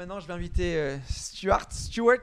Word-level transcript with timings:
Maintenant, 0.00 0.20
je 0.20 0.28
vais 0.28 0.34
inviter 0.34 0.76
euh, 0.76 0.96
Stuart, 1.10 1.66
Stuart 1.72 2.18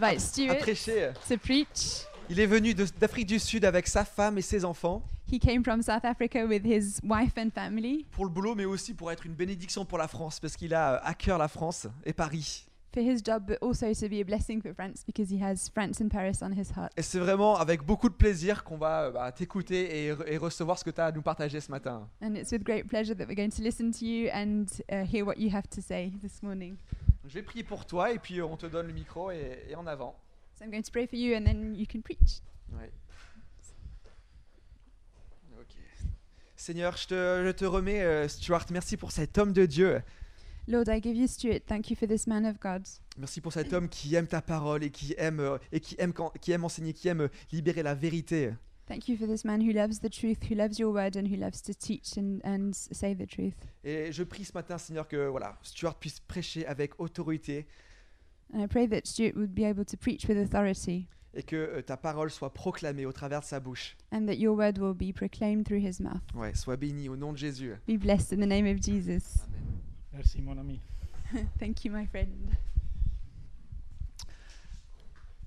à 0.00 0.18
Stuart 0.18 0.56
prêcher. 0.60 1.10
to 1.28 1.36
preach. 1.36 2.06
Il 2.30 2.40
est 2.40 2.46
venu 2.46 2.72
de- 2.72 2.86
d'Afrique 2.98 3.26
du 3.26 3.38
Sud 3.38 3.66
avec 3.66 3.86
sa 3.86 4.02
femme 4.02 4.38
et 4.38 4.40
ses 4.40 4.64
enfants 4.64 5.02
He 5.30 5.38
came 5.38 5.62
from 5.62 5.82
South 5.82 6.06
Africa 6.06 6.46
with 6.46 6.64
his 6.64 6.98
wife 7.02 7.36
and 7.36 7.50
family 7.54 8.06
pour 8.12 8.24
le 8.24 8.30
boulot, 8.30 8.54
mais 8.54 8.64
aussi 8.64 8.94
pour 8.94 9.12
être 9.12 9.26
une 9.26 9.34
bénédiction 9.34 9.84
pour 9.84 9.98
la 9.98 10.08
France, 10.08 10.40
parce 10.40 10.56
qu'il 10.56 10.72
a 10.72 10.94
euh, 10.94 10.98
à 11.02 11.12
cœur 11.12 11.36
la 11.36 11.48
France 11.48 11.86
et 12.06 12.14
Paris. 12.14 12.64
For 12.92 13.00
his 13.02 13.22
job, 13.24 13.46
but 13.46 13.58
also 13.62 13.92
to 13.94 14.08
be 14.08 14.20
a 14.20 14.24
blessing 14.24 14.60
for 14.60 14.72
France 14.74 15.04
because 15.06 15.30
he 15.32 15.40
has 15.42 15.68
France 15.72 16.00
and 16.02 16.08
Paris 16.08 16.38
on 16.42 16.52
his 16.52 16.70
heart. 16.76 16.92
Et 16.96 17.02
c'est 17.02 17.18
vraiment 17.18 17.56
avec 17.56 17.82
beaucoup 17.84 18.08
de 18.08 18.14
plaisir 18.14 18.64
qu'on 18.64 18.78
va 18.78 19.04
euh, 19.04 19.10
bah, 19.10 19.32
t'écouter 19.32 20.06
et, 20.06 20.12
re- 20.12 20.24
et 20.26 20.36
recevoir 20.36 20.78
ce 20.78 20.84
que 20.84 20.90
tu 20.90 21.00
as 21.00 21.06
à 21.06 21.12
nous 21.12 21.22
partager 21.22 21.60
ce 21.60 21.70
matin. 21.70 22.08
And 22.22 22.34
it's 22.34 22.50
with 22.52 22.62
great 22.64 22.86
pleasure 22.88 23.14
that 23.16 23.26
we're 23.26 23.36
going 23.36 23.50
to 23.50 23.62
listen 23.62 23.90
to 23.92 24.04
you 24.04 24.28
and 24.32 24.64
uh, 24.90 25.04
hear 25.04 25.24
what 25.24 25.36
you 25.38 25.50
have 25.54 25.68
to 25.70 25.80
say 25.80 26.12
this 26.22 26.42
morning. 26.42 26.76
Je 27.26 27.34
vais 27.34 27.42
prier 27.42 27.62
pour 27.64 27.84
toi 27.86 28.10
et 28.12 28.18
puis 28.18 28.40
euh, 28.40 28.44
on 28.46 28.56
te 28.56 28.66
donne 28.66 28.86
le 28.86 28.92
micro 28.92 29.30
et, 29.30 29.64
et 29.68 29.74
en 29.76 29.86
avant. 29.86 30.16
So 30.58 30.64
I'm 30.64 30.70
going 30.70 30.82
to 30.82 30.90
pray 30.90 31.06
for 31.06 31.16
you 31.18 31.34
and 31.36 31.44
then 31.44 31.74
you 31.74 31.86
can 31.90 32.00
preach. 32.00 32.40
Ouais. 32.72 32.90
Ok. 35.60 35.76
Seigneur, 36.56 36.96
je 36.96 37.06
te, 37.08 37.42
je 37.46 37.50
te 37.52 37.64
remets, 37.64 38.02
euh, 38.02 38.28
Stuart, 38.28 38.66
merci 38.70 38.96
pour 38.96 39.12
cet 39.12 39.38
homme 39.38 39.52
de 39.52 39.64
Dieu. 39.66 40.02
Lord, 40.68 40.88
I 40.88 41.00
give 41.00 41.16
you 41.16 41.26
Stuart. 41.26 41.60
Thank 41.66 41.90
you 41.90 41.96
for 41.96 42.06
this 42.06 42.26
man 42.26 42.44
of 42.44 42.58
God. 42.60 42.82
Merci 43.18 43.40
pour 43.40 43.52
cet 43.52 43.72
homme 43.72 43.88
qui 43.88 44.14
aime 44.14 44.26
ta 44.26 44.40
parole 44.40 44.84
et 44.84 44.90
qui 44.90 45.14
aime, 45.18 45.40
euh, 45.40 45.58
et 45.72 45.80
qui 45.80 45.96
aime, 45.98 46.12
quand- 46.12 46.32
qui 46.40 46.52
aime 46.52 46.64
enseigner, 46.64 46.92
qui 46.92 47.08
aime 47.08 47.22
euh, 47.22 47.28
libérer 47.52 47.82
la 47.82 47.94
vérité. 47.94 48.52
Thank 48.86 49.08
you 49.08 49.16
for 49.16 49.28
this 49.28 49.44
man 49.44 49.60
who 49.62 49.72
loves 49.72 50.00
the 50.00 50.10
truth, 50.10 50.38
who 50.50 50.54
loves 50.56 50.78
your 50.78 50.92
word, 50.92 51.16
and 51.16 51.26
who 51.26 51.36
loves 51.36 51.62
to 51.62 51.72
teach 51.72 52.16
and, 52.18 52.38
and 52.44 52.72
say 52.72 53.14
the 53.14 53.26
truth. 53.26 53.54
Et 53.84 54.10
je 54.12 54.22
prie 54.24 54.44
ce 54.44 54.52
matin, 54.52 54.78
Seigneur, 54.78 55.06
que 55.06 55.28
voilà, 55.28 55.56
Stuart 55.62 55.94
puisse 55.98 56.18
prêcher 56.20 56.66
avec 56.66 56.98
autorité 57.00 57.66
And 58.52 58.60
I 58.62 58.66
pray 58.66 58.88
that 58.88 59.02
Stuart 59.04 59.34
would 59.36 59.54
be 59.54 59.62
able 59.64 59.84
to 59.84 59.96
preach 59.96 60.26
with 60.28 60.36
authority 60.36 61.06
et 61.34 61.44
que 61.44 61.54
euh, 61.54 61.82
ta 61.82 61.96
parole 61.96 62.28
soit 62.32 62.52
proclamée 62.52 63.06
au 63.06 63.12
travers 63.12 63.38
de 63.40 63.44
sa 63.44 63.60
bouche. 63.60 63.96
and 64.10 64.26
that 64.26 64.34
your 64.34 64.56
word 64.56 64.78
will 64.80 64.92
be 64.94 65.12
proclaimed 65.14 65.64
through 65.64 65.80
his 65.80 66.00
mouth. 66.00 66.20
Ouais, 66.34 66.52
sois 66.56 66.76
béni 66.76 67.08
au 67.08 67.16
nom 67.16 67.32
de 67.32 67.38
Jésus. 67.38 67.74
Be 67.86 67.96
blessed 67.96 68.32
in 68.32 68.38
the 68.40 68.48
name 68.48 68.66
of 68.66 68.82
Jesus. 68.82 69.44
Merci, 70.12 70.42
mon 70.42 70.58
ami. 70.58 70.80
Thank 71.60 71.84
you, 71.84 71.92
my 71.92 72.04
friend. 72.06 72.56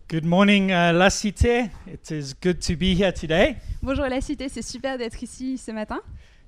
Good 0.08 0.24
morning, 0.24 0.72
uh, 0.72 0.94
La 0.94 1.10
Cité. 1.10 1.70
It 1.86 2.12
is 2.12 2.34
good 2.34 2.62
to 2.62 2.76
be 2.78 2.96
here 2.96 3.12
today. 3.12 3.58
Bonjour 3.82 4.08
la 4.08 4.22
cité, 4.22 4.48
c'est 4.48 4.62
super 4.62 4.98
d'être 4.98 5.22
ici 5.22 5.58
ce 5.58 5.72
matin. 5.72 6.00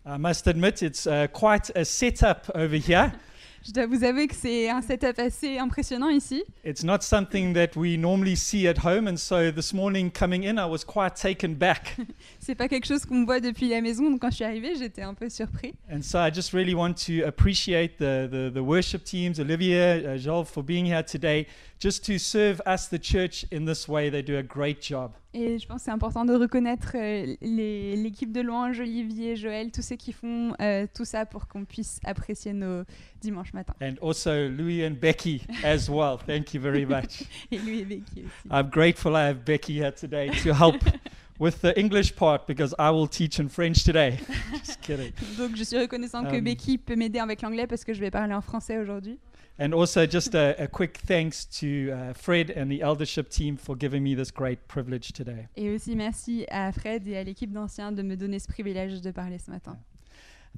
I 0.06 0.18
must 0.18 0.48
admit, 0.48 0.82
it's 0.82 1.08
uh, 1.08 1.28
quite 1.28 1.72
a 1.76 1.84
setup 1.84 2.50
over 2.56 2.78
here. 2.78 3.12
Je 3.68 3.72
dois 3.72 3.88
vous 3.88 4.04
avouer 4.04 4.28
que 4.28 4.36
c'est 4.36 4.70
un 4.70 4.80
setup 4.84 5.18
assez 5.18 5.58
impressionnant 5.58 6.10
ici. 6.10 6.44
It's 6.64 6.84
not 6.84 7.00
something 7.02 7.56
that 7.56 7.76
we 7.76 7.98
normally 7.98 8.36
see 8.36 8.68
at 8.68 8.78
home, 8.78 9.08
and 9.08 9.18
so 9.18 9.52
this 9.52 9.74
morning 9.74 10.12
coming 10.12 10.44
in, 10.44 10.60
I 10.60 10.70
was 10.70 10.86
quite 10.86 11.16
taken 11.16 11.56
back. 11.56 11.98
C'est 12.40 12.54
pas 12.54 12.68
quelque 12.68 12.86
chose 12.86 13.06
qu'on 13.06 13.26
voit 13.26 13.40
depuis 13.40 13.70
la 13.70 13.82
maison, 13.82 14.12
donc 14.12 14.22
quand 14.22 14.30
je 14.30 14.36
suis 14.36 14.44
arrivée, 14.44 14.76
j'étais 14.76 15.02
un 15.02 15.16
peu 15.16 15.30
surpris. 15.30 15.74
and 15.92 16.04
so 16.04 16.20
I 16.20 16.30
just 16.32 16.54
really 16.54 16.76
want 16.76 16.94
to 17.08 17.26
appreciate 17.26 17.98
the, 17.98 18.28
the, 18.30 18.52
the 18.54 18.62
worship 18.62 19.04
teams, 19.04 19.40
Olivia, 19.40 20.14
uh, 20.14 20.18
Joel, 20.20 20.46
for 20.46 20.62
being 20.64 20.86
here 20.86 21.02
today, 21.04 21.48
just 21.80 22.06
to 22.06 22.18
serve 22.18 22.62
us, 22.66 22.88
the 22.90 23.00
church, 23.02 23.46
in 23.52 23.66
this 23.66 23.88
way. 23.88 24.10
They 24.10 24.24
do 24.24 24.38
a 24.38 24.44
great 24.44 24.82
job. 24.82 25.12
Et 25.34 25.60
je 25.60 25.68
pense 25.68 25.80
que 25.82 25.86
c'est 25.86 25.92
important 25.92 26.24
de 26.24 26.34
reconnaître 26.34 26.94
euh, 26.96 27.36
les- 27.42 27.98
l'équipe 27.98 28.32
de 28.32 28.40
louange, 28.40 28.80
Olivier, 28.80 29.36
Joël, 29.36 29.70
tous 29.70 29.82
ceux 29.82 29.98
qui 29.98 30.14
font 30.14 30.54
euh, 30.62 30.88
tout 30.96 31.04
ça 31.04 31.26
pour 31.26 31.48
qu'on 31.50 31.66
puisse 31.66 32.00
apprécier 32.06 32.54
nos 32.54 32.84
dimanches 33.20 33.52
matins. 33.54 33.74
And 33.82 33.96
also 34.02 34.48
Louis 34.48 34.86
and 34.88 34.96
Becky 35.02 35.42
as 35.64 35.90
well. 35.90 36.18
Thank 36.26 36.54
you 36.54 36.62
very 36.62 36.86
much. 36.86 37.24
Et 37.52 37.58
lui 37.58 37.80
et 37.80 37.86
Becky 37.86 38.24
aussi. 38.24 38.48
I'm 38.50 38.70
grateful 38.70 39.12
I 39.14 39.28
have 39.28 39.44
Becky 39.46 39.74
here 39.82 39.92
today 39.92 40.30
to 40.44 40.54
help 40.54 40.78
with 41.38 41.60
the 41.62 41.78
English 41.78 42.16
part 42.16 42.48
because 42.48 42.74
I 42.80 42.90
will 42.92 43.10
teach 43.10 43.38
in 43.38 43.50
French 43.50 43.84
today. 43.84 44.18
Just 44.66 44.80
kidding. 44.82 45.12
Donc 45.38 45.58
je 45.58 45.66
suis 45.66 45.78
reconnaissante 45.78 46.30
que 46.32 46.38
Um, 46.38 46.44
Becky 46.46 46.78
peut 46.78 46.96
m'aider 46.96 47.20
avec 47.20 47.42
l'anglais 47.42 47.68
parce 47.68 47.84
que 47.84 47.94
je 47.94 48.00
vais 48.00 48.10
parler 48.10 48.34
en 48.34 48.40
français 48.42 48.78
aujourd'hui. 48.78 49.20
And 49.58 49.74
also, 49.74 50.06
just 50.06 50.36
a, 50.36 50.54
a 50.62 50.68
quick 50.68 50.98
thanks 51.08 51.46
to 51.60 51.92
uh, 51.92 52.14
Fred 52.14 52.50
and 52.50 52.70
the 52.70 52.82
eldership 52.82 53.30
team 53.30 53.56
for 53.56 53.74
giving 53.78 54.04
me 54.04 54.14
this 54.14 54.30
great 54.30 54.60
privilege 54.68 55.14
today. 55.14 55.48
Et 55.56 55.70
aussi 55.70 55.96
merci 55.96 56.46
à 56.50 56.74
Fred 56.74 57.08
et 57.08 57.18
à 57.18 57.24
l'équipe 57.24 57.54
d'anciens 57.54 57.94
de 57.94 58.02
me 58.02 58.18
donner 58.18 58.40
ce 58.40 58.48
privilège 58.48 59.02
de 59.02 59.12
parler 59.12 59.38
ce 59.38 59.50
matin. 59.50 59.78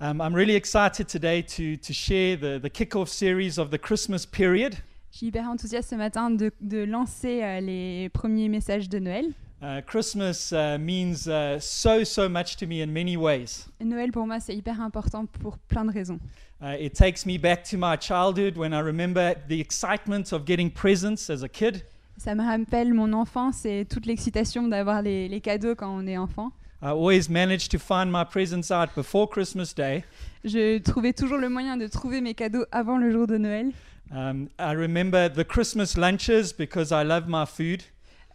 Um, 0.02 0.20
I'm 0.20 0.34
really 0.34 0.56
excited 0.56 1.08
today 1.08 1.44
to, 1.44 1.76
to 1.78 1.94
share 1.94 2.38
the, 2.38 2.60
the 2.60 2.70
kickoff 2.70 3.08
series 3.08 3.60
of 3.60 3.70
the 3.70 3.80
Christmas 3.80 4.26
period. 4.26 4.78
Je 5.12 5.18
suis 5.18 5.28
hyper 5.28 5.48
enthousiaste 5.48 5.92
ce 5.92 5.96
matin 5.96 6.32
de, 6.32 6.52
de 6.62 6.84
lancer 6.84 7.44
euh, 7.44 7.60
les 7.60 8.10
premiers 8.10 8.50
messages 8.50 8.90
de 8.90 9.00
Noël. 9.00 9.26
Uh, 9.60 9.82
Christmas 9.82 10.54
uh, 10.54 10.78
means 10.80 11.28
uh, 11.28 11.60
so, 11.60 12.04
so 12.04 12.30
much 12.30 12.58
to 12.58 12.68
me 12.68 12.82
in 12.82 12.94
many 12.94 13.18
ways. 13.18 13.66
Noël 13.80 14.12
pour 14.12 14.28
moi 14.28 14.40
c'est 14.40 14.56
hyper 14.56 14.80
important 14.82 15.26
pour 15.26 15.58
plein 15.68 15.84
de 15.84 15.92
raisons. 15.92 16.20
Uh, 16.62 16.76
it 16.80 16.94
takes 16.94 17.26
me 17.26 17.38
back 17.40 17.64
to 17.64 17.76
my 17.76 17.96
childhood 17.96 18.56
when 18.56 18.72
I 18.72 18.80
remember 18.80 19.34
the 19.48 19.60
excitement 19.60 20.32
of 20.32 20.46
getting 20.46 20.70
presents 20.70 21.30
as 21.32 21.42
a 21.42 21.50
kid. 21.50 21.84
Ça 22.20 22.36
me 22.36 22.44
rappelle 22.44 22.94
mon 22.94 23.14
enfance 23.14 23.66
et 23.66 23.86
toute 23.86 24.06
l'excitation 24.06 24.68
d'avoir 24.68 25.02
les, 25.02 25.28
les 25.28 25.42
cadeaux 25.42 25.76
quand 25.76 25.90
on 25.90 26.06
est 26.06 26.18
enfant. 26.18 26.52
I 26.80 26.90
always 26.90 27.28
managed 27.28 27.72
to 27.72 27.80
find 27.80 28.12
my 28.12 28.24
presents 28.24 28.70
out 28.70 28.90
before 28.96 29.28
Christmas 29.28 29.74
Day. 29.76 30.04
Je 30.44 30.78
trouvais 30.78 31.14
toujours 31.14 31.40
le 31.40 31.50
moyen 31.50 31.78
de 31.78 31.88
trouver 31.88 32.22
mes 32.22 32.36
cadeaux 32.36 32.66
avant 32.72 33.00
le 33.00 33.10
jour 33.10 33.26
de 33.26 33.38
Noël. 33.38 33.72
Um, 34.12 34.50
I 34.60 34.74
remember 34.74 35.28
the 35.28 35.44
Christmas 35.44 35.98
lunches 35.98 36.54
because 36.56 36.92
I 36.92 37.04
love 37.04 37.28
my 37.28 37.46
food. 37.46 37.84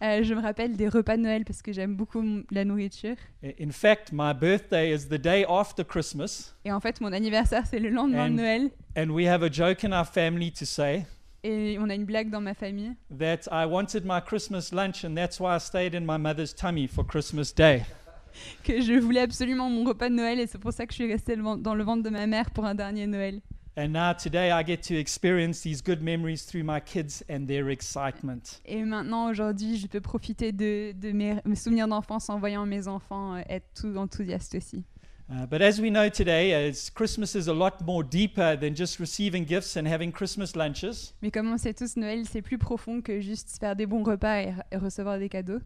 Euh, 0.02 0.22
je 0.24 0.34
me 0.34 0.40
rappelle 0.40 0.76
des 0.76 0.88
repas 0.88 1.16
de 1.16 1.22
Noël 1.22 1.44
parce 1.44 1.62
que 1.62 1.72
j'aime 1.72 1.94
beaucoup 1.94 2.24
la 2.50 2.64
nourriture. 2.64 3.14
I- 3.42 3.54
In 3.62 3.70
fact, 3.70 4.10
my 4.12 4.34
birthday 4.34 4.92
is 4.92 5.06
the 5.08 5.20
day 5.20 5.44
after 5.48 5.84
Christmas, 5.84 6.54
Et 6.64 6.72
en 6.72 6.80
fait, 6.80 7.00
mon 7.00 7.12
anniversaire, 7.12 7.64
c'est 7.66 7.78
le 7.78 7.88
lendemain 7.88 8.28
de 8.28 8.32
And- 8.32 8.36
Noël. 8.36 8.70
and 8.96 9.10
we 9.10 9.26
have 9.28 9.42
a 9.44 9.50
joke 9.50 9.84
in 9.84 9.92
our 9.92 10.06
family 10.06 10.50
to 10.52 10.64
say 10.64 11.04
Et 11.44 11.76
on 11.80 11.88
a 11.88 11.94
une 11.94 12.04
blague 12.04 12.30
dans 12.30 12.40
ma 12.40 12.54
famille. 12.54 12.92
that 13.16 13.42
I 13.52 13.64
wanted 13.64 14.04
my 14.04 14.20
Christmas 14.24 14.70
lunch, 14.72 15.04
and 15.04 15.14
that's 15.14 15.38
why 15.38 15.56
I 15.56 15.60
stayed 15.60 15.94
in 15.94 16.00
my 16.04 16.18
mother's 16.18 16.52
tummy 16.54 16.88
for 16.88 17.06
Christmas 17.06 17.52
Day. 17.54 17.82
Que 18.64 18.80
je 18.80 18.94
voulais 18.98 19.20
absolument 19.20 19.68
mon 19.68 19.84
repas 19.84 20.08
de 20.08 20.14
Noël 20.14 20.40
et 20.40 20.46
c'est 20.46 20.58
pour 20.58 20.72
ça 20.72 20.86
que 20.86 20.92
je 20.92 21.02
suis 21.02 21.12
restée 21.12 21.36
dans 21.36 21.74
le 21.74 21.84
ventre 21.84 22.02
de 22.02 22.08
ma 22.10 22.26
mère 22.26 22.50
pour 22.50 22.64
un 22.64 22.74
dernier 22.74 23.06
Noël. 23.06 23.40
And 23.74 23.88
now 23.88 24.12
today 24.12 24.50
I 24.50 24.62
get 24.62 24.82
to 24.88 24.94
experience 24.94 25.62
these 25.62 25.80
good 25.80 26.02
memories 26.02 26.44
through 26.44 26.64
my 26.64 26.78
kids 26.78 27.24
and 27.30 27.46
their 27.46 27.70
excitement. 27.70 28.60
Et 28.66 28.84
maintenant, 28.84 29.30
aujourd'hui, 29.30 29.78
je 29.78 29.86
peux 29.86 30.02
profiter 30.02 30.52
de, 30.52 30.92
de 30.92 31.12
mes, 31.12 31.36
mes 31.46 31.56
souvenirs 31.56 31.88
d'enfance 31.88 32.28
en 32.28 32.38
voyant 32.38 32.66
mes 32.66 32.86
enfants 32.86 33.36
euh, 33.36 33.42
être 33.48 33.66
tout 33.74 33.96
enthousiastes 33.96 34.54
aussi. 34.56 34.84
Uh, 35.30 35.46
but 35.46 35.62
as 35.62 35.80
we 35.80 35.88
know 35.88 36.10
today, 36.10 36.52
as 36.52 36.90
Christmas 36.90 37.34
is 37.34 37.48
a 37.48 37.54
lot 37.54 37.80
more 37.86 38.04
deeper 38.04 38.56
than 38.56 38.74
just 38.74 38.98
receiving 38.98 39.46
gifts 39.46 39.78
and 39.78 39.86
having 39.86 40.12
Christmas 40.12 40.54
lunches. 40.54 41.14
Mais 41.22 41.30
comme 41.30 41.50
on 41.50 41.56
sait 41.56 41.72
tous, 41.72 41.96
Noël, 41.96 42.26
c'est 42.26 42.42
plus 42.42 42.58
profond 42.58 43.00
que 43.00 43.20
juste 43.20 43.56
faire 43.58 43.74
des 43.74 43.86
bons 43.86 44.02
repas 44.02 44.42
et, 44.42 44.52
et 44.70 44.76
recevoir 44.76 45.18
des 45.18 45.30
cadeaux. 45.30 45.60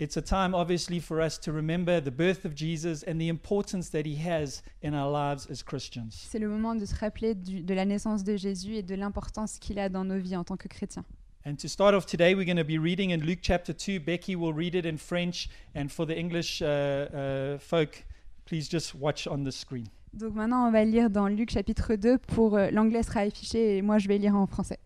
It's 0.00 0.16
a 0.16 0.22
time, 0.22 0.54
obviously, 0.54 0.98
for 0.98 1.20
us 1.20 1.38
to 1.40 1.52
remember 1.52 2.00
the 2.00 2.10
birth 2.10 2.46
of 2.46 2.54
Jesus 2.54 3.02
and 3.06 3.20
the 3.20 3.28
importance 3.28 3.90
that 3.90 4.06
he 4.06 4.16
has 4.26 4.62
in 4.82 4.94
our 4.94 5.10
lives 5.12 5.46
as 5.50 5.62
Christians. 5.62 6.08
C'est 6.30 6.38
le 6.38 6.48
moment 6.48 6.74
de 6.74 6.86
se 6.86 6.94
rappeler 6.94 7.34
du- 7.34 7.60
de 7.60 7.74
la 7.74 7.84
naissance 7.84 8.24
de 8.24 8.34
Jésus 8.34 8.76
et 8.76 8.82
de 8.82 8.94
l'importance 8.94 9.58
qu'il 9.58 9.78
a 9.78 9.90
dans 9.90 10.04
nos 10.06 10.18
vies 10.18 10.36
en 10.36 10.44
tant 10.44 10.56
que 10.56 10.68
chrétiens. 10.68 11.04
And 11.44 11.56
to 11.56 11.68
start 11.68 11.94
off 11.94 12.06
today, 12.06 12.34
we're 12.34 12.46
going 12.46 12.56
to 12.56 12.64
be 12.64 12.78
reading 12.78 13.10
in 13.10 13.18
Luke 13.18 13.40
chapter 13.42 13.74
2. 13.74 14.00
Becky 14.00 14.34
will 14.36 14.54
read 14.54 14.74
it 14.74 14.86
in 14.86 14.96
French, 14.96 15.50
and 15.74 15.88
for 15.90 16.06
the 16.06 16.16
English 16.16 16.62
uh, 16.62 16.64
uh, 16.64 17.58
folk, 17.58 18.06
please 18.46 18.70
just 18.70 18.94
watch 18.94 19.26
on 19.26 19.44
the 19.44 19.52
screen. 19.52 19.84
Donc 20.14 20.34
maintenant, 20.34 20.66
on 20.66 20.72
va 20.72 20.82
lire 20.86 21.10
dans 21.10 21.28
Luc 21.28 21.50
chapitre 21.50 21.96
2. 21.96 22.16
Pour 22.16 22.56
euh, 22.56 22.70
l'anglais 22.70 23.02
sera 23.02 23.20
affiché 23.20 23.76
et 23.76 23.82
moi, 23.82 23.98
je 23.98 24.08
vais 24.08 24.16
lire 24.16 24.34
en 24.34 24.46
français 24.46 24.78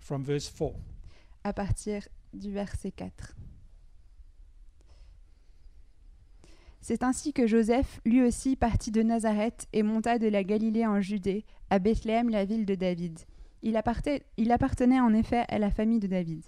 From 0.00 0.24
verse 0.24 0.48
4. 0.48 0.74
À 1.48 1.52
partir 1.54 2.06
du 2.34 2.52
verset 2.52 2.90
4. 2.90 3.34
C'est 6.82 7.02
ainsi 7.02 7.32
que 7.32 7.46
Joseph, 7.46 8.00
lui 8.04 8.22
aussi, 8.22 8.54
partit 8.54 8.90
de 8.90 9.02
Nazareth 9.02 9.66
et 9.72 9.82
monta 9.82 10.18
de 10.18 10.28
la 10.28 10.44
Galilée 10.44 10.86
en 10.86 11.00
Judée, 11.00 11.44
à 11.70 11.78
Bethléem, 11.78 12.28
la 12.28 12.44
ville 12.44 12.66
de 12.66 12.74
David. 12.74 13.18
Il, 13.62 13.76
appartait- 13.76 14.24
il 14.36 14.52
appartenait 14.52 15.00
en 15.00 15.12
effet 15.14 15.44
à 15.48 15.58
la 15.58 15.70
famille 15.70 16.00
de 16.00 16.06
David. 16.06 16.44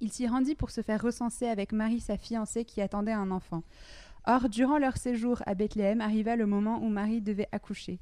Il 0.00 0.10
s'y 0.12 0.26
rendit 0.26 0.56
pour 0.56 0.70
se 0.70 0.80
faire 0.82 1.00
recenser 1.00 1.46
avec 1.46 1.72
Marie, 1.72 2.00
sa 2.00 2.18
fiancée, 2.18 2.64
qui 2.64 2.80
attendait 2.80 3.12
un 3.12 3.30
enfant. 3.30 3.62
Or, 4.26 4.48
durant 4.48 4.78
leur 4.78 4.96
séjour 4.96 5.42
à 5.46 5.54
Bethléem, 5.54 6.00
arriva 6.00 6.34
le 6.34 6.46
moment 6.46 6.82
où 6.82 6.88
Marie 6.88 7.22
devait 7.22 7.48
accoucher. 7.52 8.00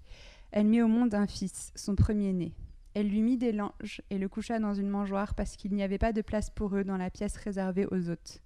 Elle 0.51 0.67
mit 0.67 0.81
au 0.81 0.89
monde 0.89 1.15
un 1.15 1.27
fils, 1.27 1.73
son 1.77 1.95
premier-né. 1.95 2.55
Elle 2.95 3.09
lui 3.09 3.23
mit 3.23 3.37
des 3.37 3.53
langes 3.53 4.03
et 4.11 4.19
le 4.19 4.29
coucha 4.29 4.59
dans 4.59 4.75
une 4.75 4.89
mangeoire 4.89 5.35
parce 5.35 5.57
qu'il 5.57 5.73
n'y 5.75 5.83
avait 5.83 5.99
pas 5.99 6.13
de 6.13 6.23
place 6.23 6.51
pour 6.51 6.75
eux 6.77 6.85
dans 6.85 6.97
la 6.97 7.11
pièce 7.11 7.37
réservée 7.37 7.87
aux 7.87 8.11
hôtes. 8.11 8.41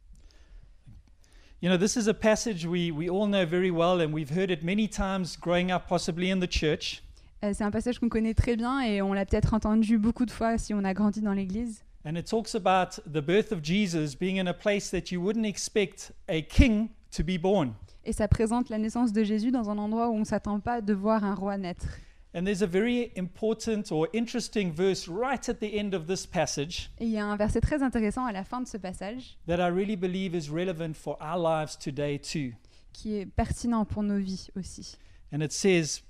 You 1.62 1.70
know, 1.70 1.78
this 1.78 1.96
is 1.96 2.08
a 2.08 2.14
passage 2.14 2.66
we, 2.66 2.90
we 2.90 3.08
all 3.08 3.26
know 3.26 3.46
very 3.46 3.70
well, 3.70 4.02
and 4.02 4.12
we've 4.12 4.30
heard 4.30 4.50
it 4.50 4.62
many 4.62 4.86
times 4.86 5.34
growing 5.40 5.70
up, 5.70 5.86
possibly 5.88 6.30
in 6.30 6.40
the 6.40 6.50
church. 6.50 7.02
Euh, 7.42 7.52
c'est 7.54 7.64
un 7.64 7.70
passage 7.70 7.98
qu'on 7.98 8.10
connaît 8.10 8.34
très 8.34 8.56
bien 8.56 8.80
et 8.80 9.00
on 9.00 9.14
l'a 9.14 9.24
peut-être 9.24 9.54
entendu 9.54 9.96
beaucoup 9.96 10.26
de 10.26 10.30
fois 10.30 10.58
si 10.58 10.74
on 10.74 10.84
a 10.84 10.92
grandi 10.92 11.22
dans 11.22 11.32
l'Église. 11.32 11.82
And 12.04 12.16
it 12.16 12.26
talks 12.26 12.54
about 12.54 13.00
the 13.06 13.22
birth 13.24 13.50
of 13.50 13.62
Jesus 13.62 14.14
being 14.14 14.38
in 14.38 14.46
a 14.46 14.52
place 14.52 14.90
that 14.90 15.10
you 15.10 15.22
wouldn't 15.22 15.46
expect 15.46 16.12
a 16.28 16.42
king 16.42 16.90
to 17.16 17.24
be 17.24 17.38
born. 17.40 17.72
Et 18.04 18.12
ça 18.12 18.28
présente 18.28 18.68
la 18.68 18.76
naissance 18.76 19.14
de 19.14 19.24
Jésus 19.24 19.50
dans 19.50 19.70
un 19.70 19.78
endroit 19.78 20.10
où 20.10 20.14
on 20.14 20.20
ne 20.20 20.24
s'attend 20.24 20.60
pas 20.60 20.82
de 20.82 20.92
voir 20.92 21.24
un 21.24 21.34
roi 21.34 21.56
naître. 21.56 21.86
And 22.36 22.44
there's 22.44 22.62
a 22.62 22.66
very 22.66 23.12
important 23.14 23.92
or 23.92 24.08
interesting 24.12 24.72
verse 24.72 25.06
right 25.06 25.48
at 25.48 25.60
the 25.60 25.78
end 25.78 25.94
of 25.94 26.08
this 26.08 26.26
passage 26.26 26.90
Et 26.98 27.04
il 27.06 27.12
y 27.12 27.18
a 27.18 27.24
un 27.24 27.36
verset 27.36 27.60
très 27.60 27.82
intéressant 27.82 28.26
à 28.26 28.32
la 28.32 28.42
fin 28.42 28.60
de 28.60 28.66
ce 28.66 28.76
passage 28.76 29.36
that 29.46 29.60
I 29.60 29.68
really 29.70 29.94
believe 29.94 30.34
is 30.34 30.50
relevant 30.50 30.94
for 30.94 31.16
our 31.20 31.38
lives 31.38 31.76
today 31.78 32.18
too. 32.18 32.52
qui 32.92 33.16
est 33.18 33.26
pertinent 33.26 33.84
pour 33.84 34.02
nos 34.02 34.18
vies 34.18 34.50
aussi. 34.56 34.96
And 35.32 35.42
it 35.42 35.52
says, 35.52 36.02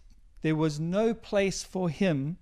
There 0.43 0.57
was 0.57 0.79
no 0.81 1.15
place 1.15 1.63
for 1.63 1.89
him 1.91 2.37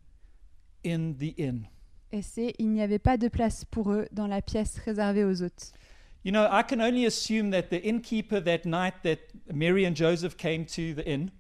in 0.85 1.15
the 1.19 1.35
inn. 1.39 1.67
Et 2.13 2.23
c'est 2.23 2.55
Il 2.59 2.71
n'y 2.71 2.83
avait 2.83 2.99
pas 3.01 3.17
de 3.17 3.29
place 3.29 3.65
pour 3.65 3.91
eux 3.93 4.07
dans 4.13 4.27
la 4.29 4.43
pièce 4.43 4.79
réservée 4.79 5.25
aux 5.25 5.43
hôtes. 5.43 5.73
You 6.25 6.31
know, 6.31 6.45
I 6.45 6.63
can 6.63 6.81
only 6.81 7.05
assume 7.07 7.51
that 7.51 7.71
the 7.71 7.81
innkeeper 7.85 8.41
that 8.45 8.65
night 8.65 8.95
that 9.03 9.19
Mary 9.53 9.85
and 9.85 9.97
Joseph 9.97 10.37
came 10.37 10.65
to 10.67 10.95
the 10.95 11.05
inn, 11.05 11.33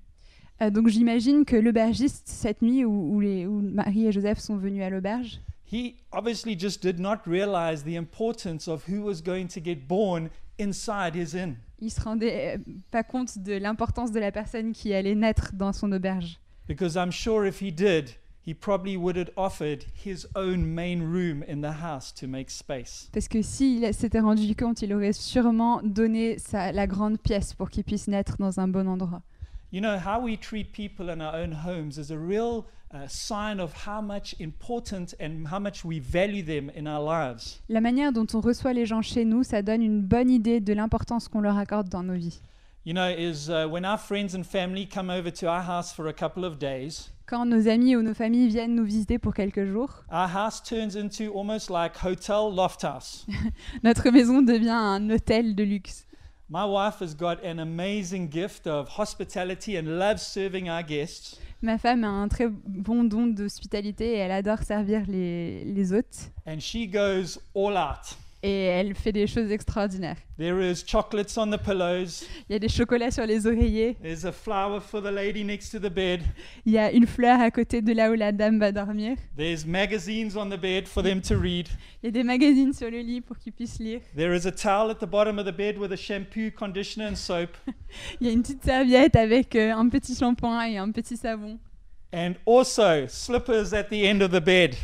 Euh, 0.62 0.70
donc 0.70 0.88
j'imagine 0.88 1.44
que 1.44 1.56
l'aubergiste, 1.56 2.28
cette 2.28 2.62
nuit 2.62 2.84
où, 2.84 3.14
où 3.14 3.20
les, 3.20 3.46
où 3.46 3.60
Marie 3.60 4.06
et 4.06 4.12
Joseph 4.12 4.38
sont 4.38 4.56
venus 4.56 4.82
à 4.82 4.90
l'auberge, 4.90 5.40
he 5.70 5.96
obviously 6.12 6.58
just 6.58 6.82
did 6.82 7.00
not 7.00 7.18
realize 7.26 7.82
the 7.82 7.96
importance 7.96 8.68
of 8.68 8.88
who 8.88 9.02
was 9.02 9.20
going 9.22 9.46
to 9.46 9.60
get 9.60 9.88
born 9.88 10.28
inside 10.58 11.14
his 11.14 11.34
inn. 11.34 11.56
il 11.80 11.90
se 11.90 12.00
rendait 12.00 12.56
euh, 12.56 12.72
pas 12.90 13.02
compte 13.02 13.38
de 13.38 13.54
l'importance 13.54 14.12
de 14.12 14.20
la 14.20 14.30
personne 14.30 14.72
qui 14.72 14.94
allait 14.94 15.16
naître 15.16 15.52
dans 15.54 15.72
son 15.72 15.90
auberge. 15.90 16.38
Because 16.68 16.94
I'm 16.94 17.10
sure 17.10 17.44
if 17.44 17.60
he 17.60 17.72
did, 17.72 18.10
he 18.46 18.54
probably 18.54 18.96
would 18.96 19.16
have 19.16 19.30
offered 19.36 19.84
his 20.04 20.28
own 20.36 20.64
main 20.64 21.00
room 21.00 21.42
in 21.48 21.60
the 21.60 21.82
house 21.82 22.14
to 22.14 22.28
make 22.28 22.50
space. 22.50 23.08
Parce 23.12 23.26
que 23.26 23.42
s'il 23.42 23.92
s'était 23.92 24.20
rendu 24.20 24.54
compte, 24.54 24.80
il 24.82 24.94
aurait 24.94 25.12
sûrement 25.12 25.80
donné 25.82 26.38
sa, 26.38 26.70
la 26.70 26.86
grande 26.86 27.18
pièce 27.18 27.52
pour 27.52 27.68
qu'il 27.68 27.82
puisse 27.82 28.06
naître 28.06 28.36
dans 28.38 28.60
un 28.60 28.68
bon 28.68 28.86
endroit. 28.86 29.22
You 29.72 29.80
know, 29.80 29.98
how 29.98 30.20
we 30.20 30.36
treat 30.36 30.70
people 30.74 31.08
in 31.08 31.22
our 31.22 31.34
own 31.34 31.50
homes 31.52 31.96
is 31.96 32.10
a 32.10 32.18
real 32.18 32.66
uh, 32.92 33.08
sign 33.08 33.58
of 33.58 33.72
how 33.86 34.02
much 34.02 34.34
important 34.38 35.14
and 35.18 35.48
how 35.48 35.58
much 35.58 35.82
we 35.82 35.98
value 35.98 36.42
them 36.42 36.70
in 36.74 36.86
our 36.86 37.00
lives. 37.02 37.62
La 37.70 37.80
manière 37.80 38.12
dont 38.12 38.26
on 38.34 38.42
reçoit 38.42 38.74
les 38.74 38.84
gens 38.84 39.00
chez 39.00 39.24
nous, 39.24 39.42
ça 39.42 39.62
donne 39.62 39.80
une 39.80 40.02
bonne 40.02 40.30
idée 40.30 40.60
de 40.60 40.74
l'importance 40.74 41.26
qu'on 41.26 41.40
leur 41.40 41.56
accorde 41.56 41.88
dans 41.88 42.02
nos 42.02 42.12
vies. 42.12 42.42
You 42.84 42.92
know, 42.92 43.08
is 43.08 43.48
uh, 43.48 43.66
when 43.66 43.86
our 43.86 43.96
friends 43.96 44.34
and 44.34 44.42
family 44.44 44.84
come 44.86 45.08
over 45.08 45.30
to 45.32 45.46
our 45.46 45.62
house 45.62 45.90
for 45.90 46.06
a 46.06 46.12
couple 46.12 46.44
of 46.44 46.58
days, 46.58 47.10
Quand 47.24 47.46
nos 47.46 47.66
amis 47.66 47.96
ou 47.96 48.02
nos 48.02 48.12
familles 48.12 48.48
viennent 48.48 48.74
nous 48.74 48.84
visiter 48.84 49.18
pour 49.18 49.32
quelques 49.32 49.64
jours, 49.64 50.04
our 50.12 50.28
house 50.28 50.62
turns 50.62 50.96
into 50.96 51.32
almost 51.34 51.70
like 51.70 51.96
hotel 52.04 52.54
loft 52.54 52.82
house. 52.84 53.24
notre 53.82 54.10
maison 54.10 54.42
devient 54.42 54.68
un 54.68 55.08
hôtel 55.08 55.54
de 55.54 55.62
luxe. 55.64 56.04
My 56.52 56.66
wife 56.66 57.00
has 57.00 57.14
got 57.14 57.42
an 57.42 57.60
amazing 57.60 58.28
gift 58.28 58.66
of 58.66 58.86
hospitality 58.86 59.78
and 59.78 59.98
loves 59.98 60.20
serving 60.20 60.68
our 60.68 60.82
guests. 60.82 61.38
Ma 61.62 61.78
femme 61.78 62.04
a 62.04 62.10
un 62.10 62.28
très 62.28 62.46
bon 62.46 63.04
don 63.04 63.28
d'hospitalité 63.28 64.16
et 64.16 64.18
elle 64.18 64.32
adore 64.32 64.58
servir 64.58 65.04
les, 65.08 65.64
les 65.64 65.92
hôtes. 65.94 66.30
And 66.46 66.60
she 66.60 66.86
goes 66.86 67.40
all 67.54 67.74
out. 67.74 68.18
Et 68.44 68.64
elle 68.64 68.94
fait 68.96 69.12
des 69.12 69.28
choses 69.28 69.52
extraordinaires. 69.52 70.16
There 70.36 70.60
is 70.60 70.82
chocolates 70.84 71.38
on 71.38 71.48
the 71.50 71.58
pillows. 71.58 72.24
Il 72.48 72.52
y 72.52 72.54
a 72.56 72.58
des 72.58 72.68
chocolats 72.68 73.12
sur 73.12 73.24
les 73.24 73.46
oreillers. 73.46 73.96
There's 74.02 74.24
a 74.24 74.32
flower 74.32 74.80
for 74.80 75.00
the 75.00 75.12
lady 75.12 75.44
next 75.44 75.70
to 75.70 75.78
the 75.78 75.92
bed. 75.92 76.22
Il 76.66 76.72
y 76.72 76.78
a 76.78 76.90
une 76.90 77.06
fleur 77.06 77.40
à 77.40 77.52
côté 77.52 77.82
de 77.82 77.92
là 77.92 78.10
où 78.10 78.14
la 78.14 78.32
dame 78.32 78.58
va 78.58 78.72
dormir. 78.72 79.16
There's 79.36 79.64
magazines 79.64 80.36
on 80.36 80.50
the 80.50 80.60
bed 80.60 80.88
for 80.88 81.04
them 81.04 81.20
to 81.20 81.38
read. 81.38 81.68
Il 82.02 82.06
y 82.06 82.08
a 82.08 82.10
des 82.10 82.24
magazines 82.24 82.72
sur 82.72 82.90
le 82.90 82.98
lit 82.98 83.20
pour 83.20 83.38
qu'ils 83.38 83.52
puissent 83.52 83.78
lire. 83.78 84.00
There 84.16 84.34
is 84.34 84.44
a 84.44 84.50
towel 84.50 84.90
at 84.90 84.96
the 84.96 85.08
bottom 85.08 85.38
of 85.38 85.46
the 85.46 85.56
bed 85.56 85.78
with 85.78 85.92
a 85.92 85.96
shampoo, 85.96 86.50
conditioner, 86.50 87.10
and 87.10 87.14
soap. 87.14 87.56
Il 88.20 88.26
y 88.26 88.30
a 88.30 88.32
une 88.32 88.42
petite 88.42 88.64
serviette 88.64 89.14
avec 89.14 89.54
euh, 89.54 89.72
un 89.72 89.88
petit 89.88 90.16
shampoing 90.16 90.64
et 90.64 90.78
un 90.78 90.90
petit 90.90 91.16
savon. 91.16 91.60
And 92.12 92.34
also 92.44 93.06
slippers 93.06 93.72
at 93.72 93.84
the 93.84 94.04
end 94.04 94.20
of 94.20 94.32
the 94.32 94.44
bed. 94.44 94.74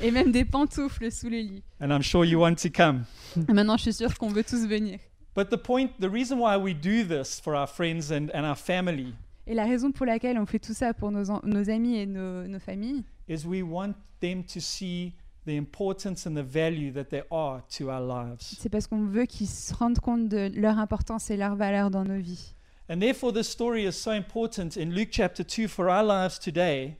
Et 0.00 0.10
même 0.10 0.32
des 0.32 0.44
pantoufles 0.44 1.10
sous 1.12 1.28
le 1.28 1.38
lit. 1.38 1.62
And 1.80 1.90
I'm 1.90 2.02
sure 2.02 2.24
you 2.24 2.40
want 2.40 2.54
to 2.56 2.68
come. 2.70 3.04
Et 3.48 3.52
maintenant, 3.52 3.76
je 3.76 3.82
suis 3.82 3.92
sûre 3.94 4.16
qu'on 4.18 4.28
veut 4.28 4.44
tous 4.44 4.66
venir. 4.66 4.98
But 5.34 5.50
the 5.50 5.56
point, 5.56 5.88
the 6.00 6.10
reason 6.10 6.38
why 6.38 6.56
we 6.56 6.74
do 6.74 7.04
this 7.04 7.40
for 7.40 7.54
our 7.54 7.68
friends 7.68 8.10
and, 8.10 8.28
and 8.34 8.44
our 8.48 8.56
family 8.56 9.12
Et 9.46 9.54
la 9.54 9.64
raison 9.64 9.92
pour 9.92 10.06
laquelle 10.06 10.38
on 10.38 10.46
fait 10.46 10.58
tout 10.58 10.72
ça 10.74 10.94
pour 10.94 11.10
nos, 11.12 11.30
en- 11.30 11.40
nos 11.44 11.68
amis 11.70 11.96
et 11.98 12.06
nos, 12.06 12.46
nos 12.48 12.58
familles, 12.58 13.04
is 13.28 13.44
we 13.46 13.62
want 13.62 13.92
them 14.20 14.42
to 14.44 14.58
see 14.60 15.12
the 15.46 15.50
importance 15.56 16.26
and 16.26 16.34
the 16.34 16.42
value 16.42 16.90
that 16.92 17.04
they 17.10 17.22
are 17.30 17.60
to 17.78 17.88
our 17.90 18.00
lives. 18.00 18.40
c'est 18.58 18.68
parce 18.70 18.86
qu'on 18.88 19.04
veut 19.06 19.26
qu'ils 19.26 19.46
se 19.46 19.72
rendent 19.74 20.00
compte 20.00 20.28
de 20.28 20.50
leur 20.56 20.78
importance 20.78 21.30
et 21.30 21.36
leur 21.36 21.54
valeur 21.54 21.90
dans 21.90 22.02
nos 22.04 22.18
vies. 22.18 22.54
And 22.88 22.98
therefore, 23.00 23.32
this 23.32 23.48
story 23.48 23.84
is 23.86 23.92
so 23.92 24.12
important 24.12 24.76
in 24.76 24.86
Luke 24.90 25.10
chapter 25.12 25.44
2 25.44 25.68
for 25.68 25.88
our 25.88 26.02
lives 26.04 26.38
today 26.40 26.96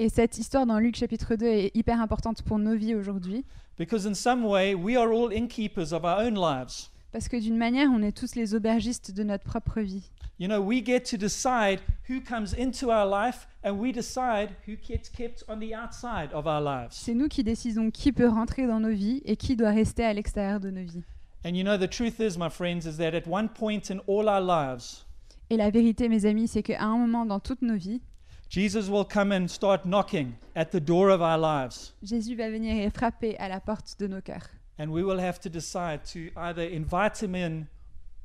Et 0.00 0.08
cette 0.08 0.38
histoire 0.38 0.64
dans 0.64 0.78
Luc 0.78 0.94
chapitre 0.94 1.34
2 1.34 1.44
est 1.44 1.70
hyper 1.76 2.00
importante 2.00 2.42
pour 2.42 2.58
nos 2.60 2.76
vies 2.76 2.94
aujourd'hui, 2.94 3.44
because, 3.78 4.06
in 4.06 4.14
some 4.14 4.44
way, 4.44 4.72
we 4.74 4.96
are 4.96 5.10
all 5.10 5.32
innkeepers 5.32 5.92
of 5.92 6.04
our 6.04 6.20
own 6.20 6.34
lives. 6.34 6.88
parce 7.10 7.26
que 7.28 7.36
d'une 7.36 7.56
manière, 7.56 7.88
on 7.90 8.00
est 8.02 8.16
tous 8.16 8.36
les 8.36 8.54
aubergistes 8.54 9.10
de 9.10 9.24
notre 9.24 9.42
propre 9.42 9.80
vie. 9.80 10.08
You 10.38 10.46
know, 10.46 10.60
we 10.60 10.84
get 10.86 11.00
to 11.10 11.16
decide 11.16 11.80
who 12.08 12.20
comes 12.20 12.54
into 12.56 12.90
our 12.90 13.04
life 13.08 13.48
and 13.64 13.72
we 13.72 13.92
decide 13.92 14.50
who 14.68 14.76
gets 14.76 15.08
kept 15.08 15.42
on 15.48 15.58
the 15.58 15.74
outside 15.74 16.32
of 16.32 16.46
our 16.46 16.60
lives. 16.60 16.92
C'est 16.92 17.14
nous 17.14 17.26
qui 17.26 17.42
décidons 17.42 17.90
qui 17.90 18.12
peut 18.12 18.28
rentrer 18.28 18.68
dans 18.68 18.78
nos 18.78 18.92
vies 18.92 19.20
et 19.24 19.34
qui 19.34 19.56
doit 19.56 19.70
rester 19.72 20.04
à 20.04 20.12
l'extérieur 20.12 20.60
de 20.60 20.70
nos 20.70 20.84
vies. 20.84 21.02
And 21.44 21.54
you 21.56 21.64
know, 21.64 21.76
the 21.76 21.90
truth 21.90 22.20
is, 22.20 22.38
my 22.38 22.50
friends, 22.50 22.86
is 22.86 22.98
that 22.98 23.14
at 23.14 23.26
one 23.26 23.48
point 23.48 23.90
in 23.90 23.98
all 24.06 24.28
our 24.28 24.40
lives, 24.40 25.04
Et 25.50 25.56
la 25.56 25.70
vérité, 25.70 26.08
mes 26.08 26.24
amis, 26.24 26.46
c'est 26.46 26.62
qu'à 26.62 26.84
un 26.84 26.96
moment 26.98 27.26
dans 27.26 27.40
toutes 27.40 27.62
nos 27.62 27.76
vies, 27.76 28.00
Jesus 28.48 28.88
will 28.88 29.04
come 29.04 29.30
and 29.30 29.46
start 29.48 29.84
knocking 29.84 30.34
at 30.56 30.70
the 30.70 30.80
door 30.80 31.10
of 31.10 31.20
our 31.20 31.38
lives. 31.38 31.94
Jésus 32.02 32.34
va 32.34 32.50
venir 32.50 32.82
et 32.82 32.90
frapper 32.90 33.36
à 33.38 33.48
la 33.48 33.60
porte 33.60 33.96
de 33.98 34.06
nos 34.06 34.22
cœurs. 34.22 34.48
And 34.78 34.88
we 34.88 35.02
will 35.02 35.20
have 35.20 35.38
to 35.40 35.50
decide 35.50 36.04
to 36.12 36.30
either 36.36 36.62
invite 36.62 37.22
him 37.22 37.34
in 37.34 37.66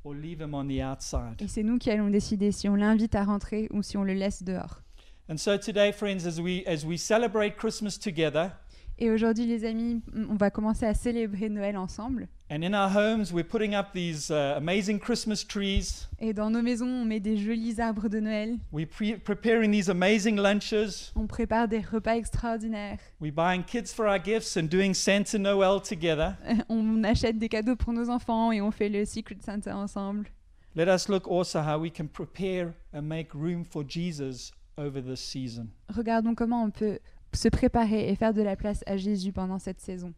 or 0.03 0.15
leave 0.15 0.39
him 0.39 0.53
on 0.53 0.67
the 0.67 0.81
outside. 0.81 1.41
Et 1.41 1.47
c'est 1.47 1.63
nous 1.63 1.77
qui 1.77 1.91
allons 1.91 2.09
décider 2.09 2.51
si 2.51 2.69
on 2.69 2.75
l'invite 2.75 3.15
à 3.15 3.23
rentrer 3.23 3.67
ou 3.71 3.81
si 3.81 3.97
on 3.97 4.03
le 4.03 4.13
laisse 4.13 4.43
dehors. 4.43 4.81
And 5.29 5.37
so 5.37 5.57
today, 5.57 5.91
friends, 5.91 6.25
as 6.25 6.39
we 6.39 6.63
as 6.67 6.85
we 6.85 6.97
celebrate 6.97 7.57
Christmas 7.57 7.97
together, 7.97 8.51
Et 8.99 9.09
aujourd'hui, 9.09 9.45
les 9.45 9.65
amis, 9.65 10.01
on 10.29 10.35
va 10.35 10.49
commencer 10.51 10.85
à 10.85 10.93
célébrer 10.93 11.49
Noël 11.49 11.77
ensemble. 11.77 12.27
and 12.49 12.61
in 12.61 12.73
our 12.75 12.89
homes 12.95 13.33
we're 13.33 13.43
putting 13.43 13.73
up 13.73 13.93
these 13.93 14.29
uh, 14.29 14.53
amazing 14.57 14.99
Christmas 14.99 15.43
trees. 15.43 16.07
Et 16.19 16.33
dans 16.33 16.51
nos 16.51 16.61
maisons, 16.61 16.85
on 17.01 17.03
met 17.05 17.19
des 17.19 17.35
jolis 17.37 17.79
arbres 17.79 18.07
de 18.07 18.19
Noël. 18.19 18.57
We're 18.71 18.85
pre- 18.87 19.17
preparing 19.17 19.71
these 19.71 19.89
amazing 19.89 20.35
lunches. 20.37 21.11
On 21.15 21.25
prépare 21.25 21.67
des 21.67 21.79
repas 21.79 22.15
extraordinaires. 22.17 22.99
We're 23.19 23.33
buying 23.33 23.63
kids 23.63 23.91
for 23.91 24.05
our 24.07 24.19
gifts 24.23 24.55
and 24.57 24.67
doing 24.69 24.93
Santa 24.93 25.39
Noel 25.39 25.81
together. 25.81 26.35
On 26.69 27.03
achète 27.03 27.39
des 27.39 27.49
cadeaux 27.49 27.75
pour 27.75 27.93
nos 27.93 28.09
enfants 28.09 28.51
et 28.51 28.61
on 28.61 28.69
fait 28.71 28.89
le 28.89 29.03
Secret 29.05 29.37
Santa 29.43 29.75
ensemble. 29.75 30.27
Let 30.75 30.87
us 30.87 31.07
look 31.09 31.27
also 31.27 31.61
how 31.61 31.79
we 31.79 31.91
can 31.91 32.05
prepare 32.07 32.73
and 32.93 33.01
make 33.03 33.33
room 33.33 33.63
for 33.63 33.83
Jesus 33.87 34.51
over 34.77 35.01
this 35.01 35.19
season. 35.21 35.69
Regardons 35.89 36.35
comment 36.35 36.63
on 36.63 36.69
peut 36.71 36.99
se 37.35 37.49
préparer 37.49 38.09
et 38.09 38.15
faire 38.15 38.33
de 38.33 38.41
la 38.41 38.55
place 38.55 38.83
à 38.85 38.97
Jésus 38.97 39.31
pendant 39.31 39.59
cette 39.59 39.79
saison. 39.79 40.13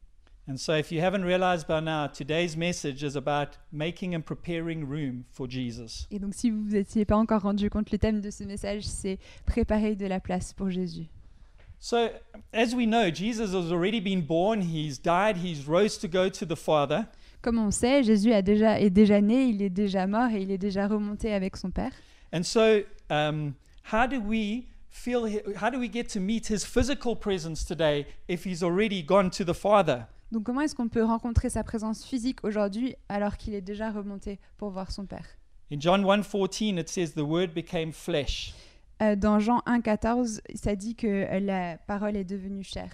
And 0.48 0.58
so, 0.58 0.74
if 0.74 0.92
you 0.92 1.02
haven't 1.02 1.24
realized 1.24 1.68
by 1.68 1.82
now, 1.82 2.08
today's 2.08 2.56
message 2.56 3.04
is 3.04 3.16
about 3.16 3.58
making 3.72 4.14
and 4.14 4.22
preparing 4.22 4.88
room 4.88 5.24
for 5.32 5.50
Jesus. 5.50 6.08
Et 6.12 6.20
donc, 6.20 6.36
si 6.36 6.52
vous 6.52 6.70
n'étiez 6.70 7.04
pas 7.04 7.18
encore 7.18 7.42
rendu 7.42 7.68
compte, 7.72 7.92
le 7.92 7.98
thème 7.98 8.22
de 8.22 8.30
ce 8.30 8.44
message, 8.44 8.84
c'est 8.84 9.18
préparer 9.48 9.96
de 9.96 10.06
la 10.06 10.20
place 10.20 10.54
pour 10.54 10.70
Jésus. 10.70 11.08
So, 11.80 12.10
as 12.54 12.76
we 12.76 12.86
know, 12.86 13.10
Jesus 13.10 13.56
has 13.56 13.72
already 13.72 14.00
been 14.00 14.22
born, 14.22 14.62
he's 14.62 15.00
died, 15.00 15.38
he's 15.38 15.68
rose 15.68 15.98
to 15.98 16.08
go 16.08 16.30
to 16.30 16.46
the 16.46 16.56
Father. 16.56 17.06
Comme 17.42 17.58
on 17.58 17.72
sait, 17.72 18.04
Jésus 18.04 18.32
a 18.32 18.44
déjà, 18.44 18.80
est 18.80 18.92
déjà 18.92 19.22
né, 19.22 19.46
il 19.46 19.64
est 19.64 19.70
déjà 19.72 20.06
mort 20.06 20.30
et 20.32 20.44
il 20.44 20.52
est 20.52 20.60
déjà 20.60 20.88
remonté 20.88 21.34
avec 21.34 21.58
son 21.58 21.72
Père. 21.72 21.92
And 22.32 22.44
so, 22.44 22.82
um, 23.10 23.56
how 23.92 24.06
do 24.08 24.20
we 24.20 24.66
feel, 24.96 25.26
how 25.62 25.70
do 25.70 25.78
we 25.80 25.90
get 25.92 26.08
to 26.14 26.20
meet 26.20 26.48
his 26.50 26.64
physical 26.66 27.16
presence 27.16 27.64
today 27.66 28.08
if 28.28 28.46
he's 28.46 28.64
already 28.64 29.04
gone 29.04 29.30
to 29.32 29.44
the 29.44 29.54
Father? 29.54 30.06
Donc, 30.32 30.44
comment 30.44 30.62
est-ce 30.62 30.74
qu'on 30.76 30.90
peut 30.90 31.04
rencontrer 31.04 31.50
sa 31.50 31.64
présence 31.64 32.04
physique 32.06 32.44
aujourd'hui 32.44 32.96
alors 33.10 33.38
qu'il 33.38 33.54
est 33.54 33.62
déjà 33.62 33.92
remonté 33.92 34.40
pour 34.58 34.70
voir 34.72 34.92
son 34.92 35.06
Père? 35.06 35.26
In 35.72 35.80
John 35.80 36.04
1:14 36.04 36.80
it 36.80 36.90
says 36.90 37.14
the 37.14 37.22
word 37.24 37.54
became 37.54 37.92
flesh. 37.92 38.54
Euh, 39.02 39.16
Dans 39.16 39.40
Jean 39.40 39.60
1,14, 39.68 40.40
ça 40.56 40.76
dit 40.76 40.96
que 40.96 41.28
la 41.40 41.78
parole 41.86 42.16
est 42.16 42.24
devenue 42.24 42.64
chair. 42.64 42.90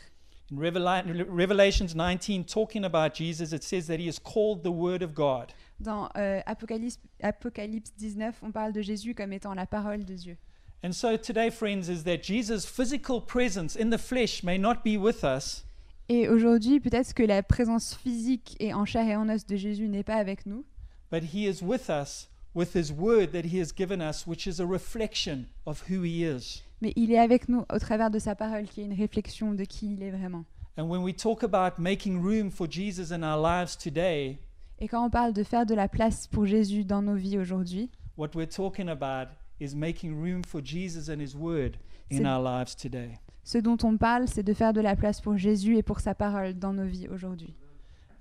In 0.51 0.57
Revela- 0.57 1.03
Revelations 1.29 1.93
19 1.95 2.45
talking 2.45 2.83
about 2.83 3.13
Jesus 3.15 3.53
it 3.55 3.63
says 3.63 3.85
that 3.87 3.97
he 3.99 4.07
is 4.07 4.17
called 4.19 4.63
the 4.63 4.71
word 4.71 5.01
of 5.03 5.13
God. 5.13 5.51
Dans 5.79 6.09
euh, 6.17 6.41
Apocalypse, 6.45 6.97
Apocalypse 7.21 7.93
19, 7.97 8.35
on 8.43 8.51
parle 8.51 8.73
de 8.73 8.81
Jésus 8.81 9.13
comme 9.15 9.31
étant 9.33 9.53
la 9.53 9.65
parole 9.65 10.03
de 10.03 10.13
Dieu. 10.15 10.37
And 10.83 10.93
so 10.93 11.15
today, 11.15 11.49
friends, 11.51 11.89
is 11.89 12.03
that 12.05 12.23
Jesus' 12.23 12.65
physical 12.65 13.21
presence 13.21 13.75
in 13.75 13.89
the 13.91 13.99
flesh 13.99 14.43
may 14.43 14.57
not 14.57 14.83
be 14.83 14.97
with 14.97 15.23
us, 15.23 15.63
Et 16.09 16.27
aujourd'hui, 16.27 16.79
peut-être 16.81 17.13
que 17.13 17.23
la 17.23 17.41
présence 17.43 17.93
physique 17.95 18.57
et 18.59 18.73
en 18.73 18.83
chair 18.85 19.07
et 19.07 19.15
en 19.15 19.29
os 19.29 19.45
de 19.45 19.55
Jésus 19.55 19.87
n'est 19.87 20.03
pas 20.03 20.15
avec 20.15 20.45
nous, 20.45 20.65
but 21.11 21.23
he 21.33 21.45
is 21.47 21.61
with 21.63 21.89
us 21.89 22.27
with 22.53 22.75
his 22.75 22.91
word 22.91 23.31
that 23.31 23.45
he 23.45 23.59
has 23.61 23.71
given 23.71 24.01
us, 24.01 24.25
which 24.27 24.45
is 24.47 24.59
a 24.59 24.65
reflection 24.65 25.45
of 25.65 25.83
who 25.89 26.01
he 26.03 26.23
is. 26.25 26.63
mais 26.81 26.91
il 26.97 27.11
est 27.11 27.19
avec 27.19 27.47
nous 27.47 27.63
au 27.71 27.79
travers 27.79 28.09
de 28.09 28.17
sa 28.19 28.35
parole 28.35 28.65
qui 28.65 28.81
est 28.81 28.85
une 28.85 28.93
réflexion 28.99 29.53
de 29.53 29.63
qui 29.63 29.93
il 29.93 30.03
est 30.03 30.11
vraiment. 30.11 30.43
And 30.77 30.89
when 30.89 31.01
we 31.03 31.15
talk 31.15 31.43
about 31.43 31.79
making 31.79 32.21
room 32.21 32.49
for 32.49 32.67
Jesus 32.69 33.13
in 33.13 33.21
our 33.23 33.37
lives 33.41 33.77
today, 33.77 34.39
Et 34.79 34.87
quand 34.87 35.05
on 35.05 35.09
parle 35.11 35.31
de 35.31 35.43
faire 35.43 35.65
de 35.67 35.75
la 35.75 35.87
place 35.87 36.27
pour 36.27 36.45
Jésus 36.47 36.83
dans 36.83 37.03
nos 37.03 37.15
vies 37.15 37.37
aujourd'hui, 37.37 37.89
what 38.17 38.29
we're 38.35 38.49
talking 38.49 38.89
about 38.89 39.29
is 39.61 39.75
making 39.75 40.21
room 40.21 40.41
for 40.43 40.61
Jesus 40.61 41.07
and 41.07 41.21
his 41.21 41.35
word 41.35 41.77
in 42.09 42.25
our 42.25 42.41
lives 42.41 42.75
today. 42.75 43.19
ce 43.43 43.57
dont 43.57 43.77
on 43.83 43.97
parle, 43.97 44.27
c'est 44.27 44.43
de 44.43 44.53
faire 44.53 44.73
de 44.73 44.81
la 44.81 44.95
place 44.95 45.21
pour 45.21 45.37
Jésus 45.37 45.77
et 45.77 45.83
pour 45.83 45.99
sa 45.99 46.13
parole 46.13 46.53
dans 46.53 46.73
nos 46.73 46.85
vies 46.85 47.07
aujourd'hui. 47.07 47.53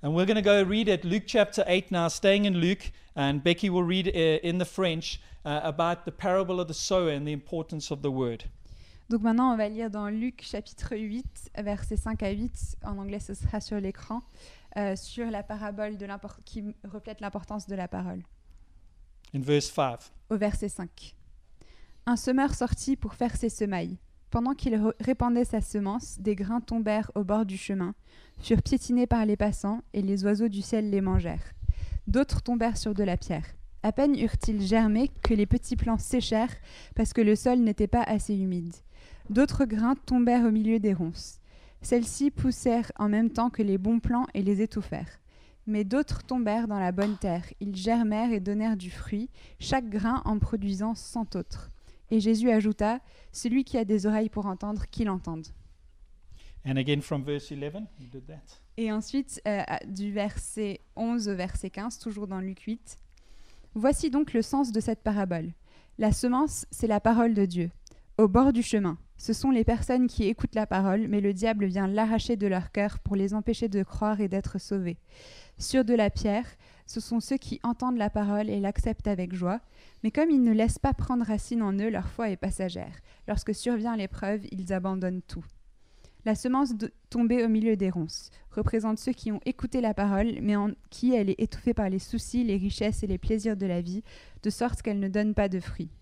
And 0.02 0.14
we're 0.14 0.26
going 0.26 0.36
to 0.36 0.42
go 0.42 0.64
read 0.64 0.88
at 0.88 1.04
Luke 1.04 1.24
chapter 1.26 1.62
8 1.66 1.90
now, 1.90 2.08
staying 2.08 2.46
in 2.46 2.58
Luke, 2.58 2.90
and 3.16 3.40
Becky 3.44 3.68
will 3.68 3.84
read 3.84 4.08
uh, 4.08 4.40
in 4.42 4.58
the 4.58 4.64
French 4.64 5.20
uh, 5.44 5.60
about 5.62 6.06
the 6.06 6.10
parable 6.10 6.58
of 6.58 6.68
the 6.68 6.74
sower 6.74 7.10
and 7.10 7.26
the 7.26 7.32
importance 7.32 7.90
of 7.90 8.00
the 8.00 8.10
word. 8.10 8.44
Donc 9.10 9.22
maintenant, 9.22 9.52
on 9.52 9.56
va 9.56 9.68
lire 9.68 9.90
dans 9.90 10.08
Luc 10.08 10.42
chapitre 10.42 10.96
8, 10.96 11.50
versets 11.58 11.96
5 11.96 12.22
à 12.22 12.30
8, 12.30 12.76
en 12.84 12.96
anglais 12.96 13.20
ce 13.20 13.34
sera 13.34 13.60
sur 13.60 13.78
l'écran, 13.78 14.22
euh, 14.78 14.96
sur 14.96 15.30
la 15.30 15.42
parabole 15.42 15.98
de 15.98 16.06
qui 16.46 16.64
reflète 16.84 17.20
l'importance 17.20 17.66
de 17.66 17.74
la 17.74 17.88
parole. 17.88 18.22
In 19.34 19.40
verse 19.40 19.66
5. 19.66 20.00
Au 20.30 20.36
verset 20.36 20.68
5. 20.68 21.14
Un 22.10 22.16
semeur 22.16 22.56
sortit 22.56 22.96
pour 22.96 23.14
faire 23.14 23.36
ses 23.36 23.48
semailles. 23.48 23.96
Pendant 24.30 24.54
qu'il 24.54 24.76
répandait 24.98 25.44
sa 25.44 25.60
semence, 25.60 26.18
des 26.18 26.34
grains 26.34 26.60
tombèrent 26.60 27.12
au 27.14 27.22
bord 27.22 27.46
du 27.46 27.56
chemin, 27.56 27.94
furent 28.40 28.62
piétinés 28.62 29.06
par 29.06 29.24
les 29.24 29.36
passants, 29.36 29.82
et 29.92 30.02
les 30.02 30.24
oiseaux 30.24 30.48
du 30.48 30.60
ciel 30.60 30.90
les 30.90 31.02
mangèrent. 31.02 31.52
D'autres 32.08 32.42
tombèrent 32.42 32.78
sur 32.78 32.94
de 32.94 33.04
la 33.04 33.16
pierre. 33.16 33.46
À 33.84 33.92
peine 33.92 34.18
eurent-ils 34.18 34.60
germé 34.60 35.12
que 35.22 35.34
les 35.34 35.46
petits 35.46 35.76
plants 35.76 35.98
séchèrent 35.98 36.56
parce 36.96 37.12
que 37.12 37.20
le 37.20 37.36
sol 37.36 37.60
n'était 37.60 37.86
pas 37.86 38.02
assez 38.02 38.34
humide. 38.34 38.74
D'autres 39.28 39.64
grains 39.64 39.94
tombèrent 39.94 40.46
au 40.46 40.50
milieu 40.50 40.80
des 40.80 40.94
ronces. 40.94 41.38
Celles-ci 41.80 42.32
poussèrent 42.32 42.90
en 42.98 43.08
même 43.08 43.30
temps 43.30 43.50
que 43.50 43.62
les 43.62 43.78
bons 43.78 44.00
plants 44.00 44.26
et 44.34 44.42
les 44.42 44.62
étouffèrent. 44.62 45.20
Mais 45.68 45.84
d'autres 45.84 46.24
tombèrent 46.24 46.66
dans 46.66 46.80
la 46.80 46.90
bonne 46.90 47.18
terre. 47.18 47.44
Ils 47.60 47.76
germèrent 47.76 48.32
et 48.32 48.40
donnèrent 48.40 48.76
du 48.76 48.90
fruit, 48.90 49.30
chaque 49.60 49.88
grain 49.88 50.22
en 50.24 50.40
produisant 50.40 50.96
cent 50.96 51.36
autres. 51.36 51.70
Et 52.10 52.20
Jésus 52.20 52.50
ajouta, 52.50 53.00
Celui 53.32 53.64
qui 53.64 53.78
a 53.78 53.84
des 53.84 54.06
oreilles 54.06 54.28
pour 54.28 54.46
entendre, 54.46 54.86
qu'il 54.90 55.08
entende. 55.08 55.46
And 56.66 56.76
again 56.76 57.00
from 57.00 57.24
verse 57.24 57.50
11. 57.50 57.86
You 57.98 58.08
did 58.10 58.26
that. 58.26 58.60
Et 58.76 58.92
ensuite, 58.92 59.40
euh, 59.46 59.62
du 59.86 60.12
verset 60.12 60.80
11 60.96 61.28
au 61.28 61.34
verset 61.34 61.70
15, 61.70 61.98
toujours 61.98 62.26
dans 62.26 62.40
Luc 62.40 62.60
8. 62.60 62.98
Voici 63.74 64.10
donc 64.10 64.32
le 64.32 64.42
sens 64.42 64.72
de 64.72 64.80
cette 64.80 65.02
parabole. 65.02 65.52
La 65.98 66.12
semence, 66.12 66.66
c'est 66.70 66.86
la 66.86 67.00
parole 67.00 67.34
de 67.34 67.46
Dieu. 67.46 67.70
Au 68.18 68.28
bord 68.28 68.52
du 68.52 68.62
chemin, 68.62 68.98
ce 69.16 69.32
sont 69.32 69.50
les 69.50 69.64
personnes 69.64 70.06
qui 70.06 70.24
écoutent 70.24 70.54
la 70.54 70.66
parole, 70.66 71.08
mais 71.08 71.20
le 71.20 71.32
diable 71.32 71.66
vient 71.66 71.86
l'arracher 71.86 72.36
de 72.36 72.46
leur 72.46 72.72
cœur 72.72 72.98
pour 72.98 73.16
les 73.16 73.32
empêcher 73.32 73.68
de 73.68 73.82
croire 73.82 74.20
et 74.20 74.28
d'être 74.28 74.58
sauvés. 74.58 74.98
Sur 75.58 75.84
de 75.84 75.94
la 75.94 76.10
pierre, 76.10 76.46
ce 76.90 76.98
sont 76.98 77.20
ceux 77.20 77.36
qui 77.36 77.60
entendent 77.62 77.98
la 77.98 78.10
parole 78.10 78.50
et 78.50 78.58
l'acceptent 78.58 79.06
avec 79.06 79.32
joie, 79.32 79.60
mais 80.02 80.10
comme 80.10 80.28
ils 80.28 80.42
ne 80.42 80.50
laissent 80.50 80.80
pas 80.80 80.92
prendre 80.92 81.24
racine 81.24 81.62
en 81.62 81.72
eux, 81.72 81.88
leur 81.88 82.08
foi 82.08 82.30
est 82.30 82.36
passagère. 82.36 82.98
Lorsque 83.28 83.54
survient 83.54 83.96
l'épreuve, 83.96 84.44
ils 84.50 84.72
abandonnent 84.72 85.22
tout. 85.22 85.44
La 86.24 86.34
semence 86.34 86.72
tombée 87.08 87.44
au 87.44 87.48
milieu 87.48 87.76
des 87.76 87.90
ronces 87.90 88.30
représente 88.50 88.98
ceux 88.98 89.12
qui 89.12 89.30
ont 89.30 89.38
écouté 89.46 89.80
la 89.80 89.94
parole, 89.94 90.40
mais 90.42 90.56
en 90.56 90.70
qui 90.90 91.14
elle 91.14 91.30
est 91.30 91.40
étouffée 91.40 91.74
par 91.74 91.88
les 91.88 92.00
soucis, 92.00 92.42
les 92.42 92.56
richesses 92.56 93.04
et 93.04 93.06
les 93.06 93.18
plaisirs 93.18 93.56
de 93.56 93.66
la 93.66 93.80
vie, 93.80 94.02
de 94.42 94.50
sorte 94.50 94.82
qu'elle 94.82 94.98
ne 94.98 95.08
donne 95.08 95.32
pas 95.34 95.48
de 95.48 95.60
fruits. 95.60 95.92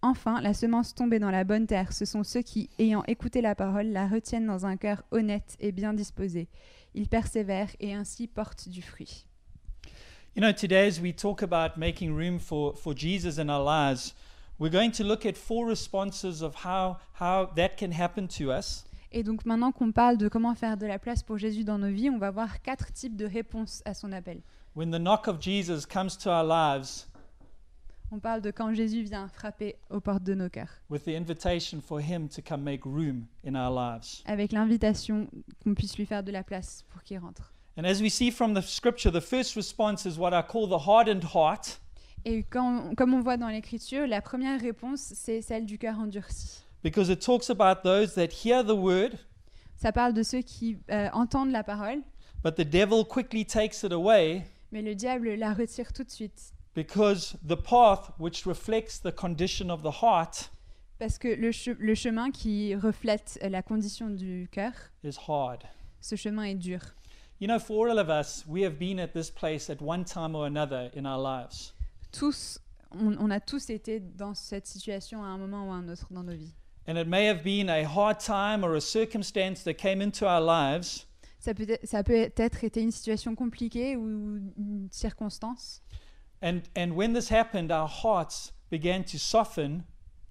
Enfin, 0.00 0.40
la 0.40 0.54
semence 0.54 0.94
tombée 0.94 1.18
dans 1.18 1.32
la 1.32 1.42
bonne 1.42 1.66
terre, 1.66 1.92
ce 1.92 2.04
sont 2.04 2.22
ceux 2.22 2.42
qui, 2.42 2.70
ayant 2.78 3.02
écouté 3.08 3.40
la 3.40 3.56
parole, 3.56 3.88
la 3.88 4.06
retiennent 4.06 4.46
dans 4.46 4.64
un 4.64 4.76
cœur 4.76 5.02
honnête 5.10 5.56
et 5.58 5.72
bien 5.72 5.92
disposé. 5.92 6.48
Ils 6.94 7.08
persévèrent 7.08 7.74
et 7.80 7.94
ainsi 7.94 8.28
portent 8.28 8.68
du 8.68 8.80
fruit. 8.80 9.26
You 10.36 10.40
know, 10.42 10.52
today 10.52 10.86
as 10.86 11.00
we 11.00 11.12
talk 11.12 11.42
about 11.42 11.76
making 11.76 12.14
room 12.14 12.38
for, 12.38 12.74
for 12.76 12.94
Jesus 12.94 13.38
in 13.38 13.50
our 13.50 13.62
lives, 13.64 14.14
we're 14.60 14.70
going 14.70 14.92
to 14.92 15.02
look 15.02 15.26
at 15.26 15.36
four 15.36 15.66
responses 15.66 16.40
of 16.40 16.54
how, 16.54 16.98
how 17.14 17.46
that 17.56 17.76
can 17.76 17.90
happen 17.90 18.28
to 18.38 18.52
us. 18.52 18.84
Et 19.10 19.24
donc 19.24 19.44
maintenant 19.44 19.72
qu'on 19.72 19.90
parle 19.90 20.18
de 20.18 20.28
comment 20.28 20.54
faire 20.54 20.76
de 20.76 20.86
la 20.86 21.00
place 21.00 21.24
pour 21.24 21.36
Jésus 21.36 21.64
dans 21.64 21.78
nos 21.78 21.90
vies, 21.90 22.10
on 22.10 22.18
va 22.18 22.30
voir 22.30 22.62
quatre 22.62 22.92
types 22.92 23.16
de 23.16 23.26
réponses 23.26 23.82
à 23.84 23.92
son 23.92 24.12
appel. 24.12 24.40
When 24.76 24.92
the 24.92 25.00
knock 25.00 25.26
of 25.26 25.40
Jesus 25.40 25.84
comes 25.84 26.16
to 26.18 26.30
our 26.30 26.44
lives 26.44 27.08
On 28.12 28.20
parle 28.20 28.40
de 28.40 28.52
quand 28.52 28.72
Jésus 28.72 29.02
vient 29.02 29.26
frapper 29.26 29.74
aux 29.90 30.00
portes 30.00 30.22
de 30.22 30.34
nos 30.34 30.48
cœurs, 30.48 30.80
with 30.88 31.04
the 31.04 31.16
invitation 31.16 31.80
for 31.80 32.00
him 32.00 32.28
to 32.28 32.40
come 32.40 32.62
make 32.62 32.84
room 32.84 33.26
in 33.44 33.56
our 33.56 33.72
lives. 33.72 34.22
avec 34.26 34.52
l'invitation 34.52 35.26
qu'on 35.64 35.74
puisse 35.74 35.98
lui 35.98 36.06
faire 36.06 36.22
de 36.22 36.30
la 36.30 36.44
place 36.44 36.84
pour 36.90 37.02
qu'il 37.02 37.18
rentre. 37.18 37.52
And 37.76 37.84
as 37.84 38.00
we 38.02 38.10
see 38.10 38.30
from 38.30 38.54
the 38.54 38.62
scripture, 38.62 39.10
the 39.10 39.20
first 39.20 39.54
response 39.56 40.04
is 40.06 40.18
what 40.18 40.32
I 40.32 40.42
call 40.42 40.66
the 40.68 40.86
hardened 40.86 41.24
heart. 41.34 41.80
Et 42.24 42.42
quand, 42.50 42.94
comme 42.96 43.14
on 43.14 43.20
voit 43.22 43.36
dans 43.38 43.48
l'Écriture, 43.48 44.06
la 44.06 44.20
première 44.20 44.60
réponse, 44.60 45.12
c'est 45.14 45.40
celle 45.40 45.64
du 45.64 45.78
cœur 45.78 45.98
endurci. 45.98 46.62
because 46.82 47.08
it 47.10 47.20
talks 47.20 47.50
about 47.50 47.82
those 47.82 48.14
that 48.14 48.28
hear 48.44 48.62
the 48.64 48.74
word, 48.76 49.12
Ça 49.76 49.92
parle 49.92 50.12
de 50.14 50.22
ceux 50.22 50.42
qui 50.42 50.76
euh, 50.90 51.08
entendent 51.14 51.52
la 51.52 51.62
parole, 51.62 52.00
but 52.44 52.54
the 52.56 52.64
devil 52.64 53.04
quickly 53.04 53.44
takes 53.46 53.82
it 53.82 53.92
away 53.92 54.42
mais 54.72 54.82
le 54.82 54.94
diable 54.94 55.30
la 55.34 55.52
retire 55.54 55.92
tout 55.92 56.04
de 56.04 56.10
suite. 56.10 56.52
because 56.74 57.36
the 57.46 57.56
path 57.56 58.10
which 58.18 58.44
reflects 58.46 59.00
the 59.00 59.10
condition 59.14 59.68
of 59.70 59.82
the 59.82 60.02
heart 60.02 60.50
Parce 60.98 61.16
que 61.18 61.28
le, 61.28 61.50
che- 61.52 61.76
le 61.78 61.94
chemin 61.94 62.30
qui 62.30 62.74
reflète 62.74 63.38
euh, 63.42 63.48
la 63.48 63.62
condition 63.62 64.08
du 64.10 64.48
cœur, 64.52 64.72
is 65.04 65.16
hard. 65.26 65.62
ce 66.02 66.16
chemin 66.16 66.44
est 66.44 66.54
dur. 66.54 66.80
You 67.40 67.48
know, 67.48 67.58
for 67.58 67.88
all 67.88 67.98
of 67.98 68.10
us, 68.10 68.44
we 68.46 68.60
have 68.64 68.78
been 68.78 68.98
at 68.98 69.14
this 69.14 69.30
place 69.30 69.70
at 69.70 69.80
one 69.80 70.04
time 70.04 70.34
or 70.36 70.46
another 70.46 70.90
in 70.94 71.06
our 71.06 71.18
lives. 71.18 71.72
Tous, 72.12 72.58
on, 72.92 73.16
on 73.18 73.30
a 73.30 73.40
tous 73.40 73.70
été 73.70 73.98
dans 73.98 74.34
cette 74.36 74.66
situation 74.66 75.24
à 75.24 75.28
un 75.28 75.38
moment 75.38 75.66
ou 75.66 75.72
à 75.72 75.76
un 75.76 75.88
autre 75.88 76.06
dans 76.10 76.22
nos 76.22 76.34
vies. 76.36 76.52
And 76.86 76.98
it 76.98 77.06
may 77.08 77.26
have 77.28 77.42
been 77.42 77.70
a 77.70 77.84
hard 77.84 78.18
time 78.20 78.62
or 78.62 78.74
a 78.74 78.80
circumstance 78.80 79.62
that 79.64 79.74
came 79.74 80.02
into 80.02 80.26
our 80.26 80.40
lives, 80.40 81.06
Ça 81.38 81.54
peut, 81.54 81.64
être- 81.66 81.86
ça 81.86 82.02
peut 82.04 82.30
être 82.36 82.64
été 82.64 82.82
une 82.82 82.90
situation 82.90 83.34
compliquée 83.34 83.96
ou 83.96 84.06
une 84.58 84.88
circonstance. 84.90 85.80
and, 86.42 86.60
and 86.76 86.92
when 86.94 87.14
this 87.14 87.30
happened, 87.30 87.70
our 87.72 87.88
hearts 87.88 88.52
began 88.70 89.02
to 89.04 89.16
soften 89.16 89.82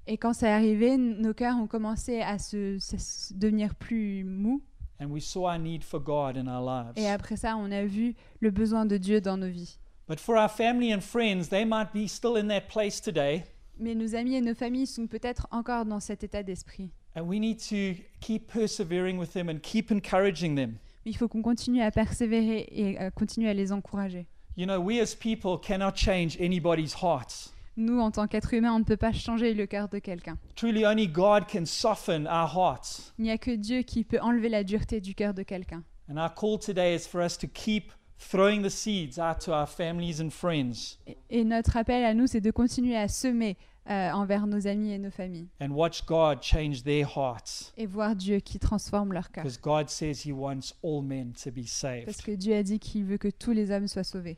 Et 0.05 0.17
quand 0.17 0.33
ça 0.33 0.49
est 0.49 0.53
arrivé, 0.53 0.97
nos 0.97 1.33
cœurs 1.33 1.55
ont 1.57 1.67
commencé 1.67 2.21
à 2.21 2.37
se, 2.37 2.77
se- 2.79 2.97
se 2.97 3.33
devenir 3.33 3.73
plus 3.75 4.23
mous. 4.23 4.61
And 4.99 5.07
we 5.11 5.19
saw 5.21 5.49
our 5.49 5.59
need 5.59 5.83
for 5.83 5.99
God 5.99 6.35
in 6.37 6.47
our 6.47 6.63
lives. 6.63 6.93
Et 6.97 7.07
après 7.09 7.37
ça, 7.37 7.55
on 7.57 7.71
a 7.71 7.85
vu 7.85 8.15
le 8.39 8.51
besoin 8.51 8.85
de 8.85 8.97
Dieu 8.97 9.21
dans 9.21 9.37
nos 9.37 9.49
vies. 9.49 9.77
But 10.07 10.19
for 10.19 10.35
our 10.37 10.49
family 10.49 10.93
and 10.93 11.01
friends, 11.01 11.49
they 11.49 11.65
might 11.65 11.93
be 11.93 12.07
still 12.07 12.35
in 12.37 12.47
that 12.47 12.67
place 12.71 12.99
today, 13.01 13.43
Mais 13.79 13.95
nos 13.95 14.15
amis 14.15 14.35
et 14.35 14.41
nos 14.41 14.55
familles 14.55 14.87
sont 14.87 15.07
peut-être 15.07 15.47
encore 15.51 15.85
dans 15.85 15.99
cet 15.99 16.23
état 16.23 16.43
d'esprit. 16.43 16.89
and 17.15 17.23
we 17.27 17.39
need 17.39 17.57
to 17.59 18.01
keep 18.19 18.47
persevering 18.51 19.17
with 19.17 19.33
them 19.33 19.49
and 19.49 19.59
keep 19.61 19.91
encouraging 19.91 20.55
them. 20.55 20.77
Mais 21.05 21.11
il 21.11 21.17
faut 21.17 21.27
qu'on 21.27 21.41
continue 21.41 21.81
à 21.81 21.91
persévérer 21.91 22.67
et 22.71 22.99
euh, 23.01 23.09
continuer 23.11 23.49
à 23.49 23.53
les 23.53 23.71
encourager. 23.71 24.25
You 24.57 24.65
know, 24.65 24.79
we 24.79 24.99
as 24.99 25.15
people 25.15 25.57
cannot 25.61 25.95
change 25.95 26.37
anybody's 26.41 26.93
hearts. 27.01 27.53
Nous, 27.79 27.99
en 27.99 28.11
tant 28.11 28.27
qu'êtres 28.27 28.53
humains, 28.53 28.73
on 28.73 28.79
ne 28.79 28.83
peut 28.83 28.97
pas 28.97 29.13
changer 29.13 29.53
le 29.53 29.65
cœur 29.65 29.87
de 29.87 29.99
quelqu'un. 29.99 30.37
Truly, 30.55 30.85
only 30.85 31.07
God 31.07 31.45
can 31.51 31.65
soften 31.65 32.27
our 32.27 32.53
hearts. 32.53 33.13
Il 33.17 33.23
n'y 33.23 33.31
a 33.31 33.37
que 33.37 33.51
Dieu 33.55 33.83
qui 33.83 34.03
peut 34.03 34.19
enlever 34.21 34.49
la 34.49 34.63
dureté 34.65 34.99
du 34.99 35.15
cœur 35.15 35.33
de 35.33 35.43
quelqu'un. 35.43 35.83
And 36.11 36.17
our 36.17 36.33
call 36.33 36.59
today 36.59 36.93
is 36.95 37.07
for 37.07 37.21
us 37.23 37.37
to 37.37 37.47
keep 37.47 37.93
throwing 38.17 38.61
the 38.63 38.69
seeds 38.69 39.17
out 39.17 39.39
to 39.45 39.53
our 39.53 39.67
families 39.67 40.21
and 40.21 40.29
friends 40.29 40.97
Et, 41.07 41.17
et 41.29 41.43
notre 41.45 41.77
appel 41.77 42.03
à 42.03 42.13
nous, 42.13 42.27
c'est 42.27 42.41
de 42.41 42.51
continuer 42.51 42.97
à 42.97 43.07
semer 43.07 43.55
euh, 43.89 44.11
envers 44.11 44.45
nos 44.45 44.67
amis 44.67 44.91
et 44.91 44.97
nos 44.97 45.09
familles 45.11 45.47
and 45.61 45.69
watch 45.71 46.05
God 46.05 46.39
change 46.43 46.83
their 46.83 47.07
hearts. 47.15 47.71
et 47.77 47.85
voir 47.85 48.15
Dieu 48.15 48.39
qui 48.39 48.59
transforme 48.59 49.13
leur 49.13 49.31
cœur. 49.31 49.45
Because 49.45 49.61
God 49.61 49.87
says 49.89 50.25
He 50.27 50.33
wants 50.33 50.73
all 50.83 51.01
men 51.01 51.31
to 51.43 51.49
be 51.49 51.61
Parce 51.61 51.71
saved. 51.71 52.21
que 52.25 52.31
Dieu 52.35 52.55
a 52.55 52.61
dit 52.63 52.77
qu'il 52.79 53.05
veut 53.05 53.17
que 53.17 53.29
tous 53.29 53.51
les 53.51 53.71
hommes 53.71 53.87
soient 53.87 54.03
sauvés. 54.03 54.37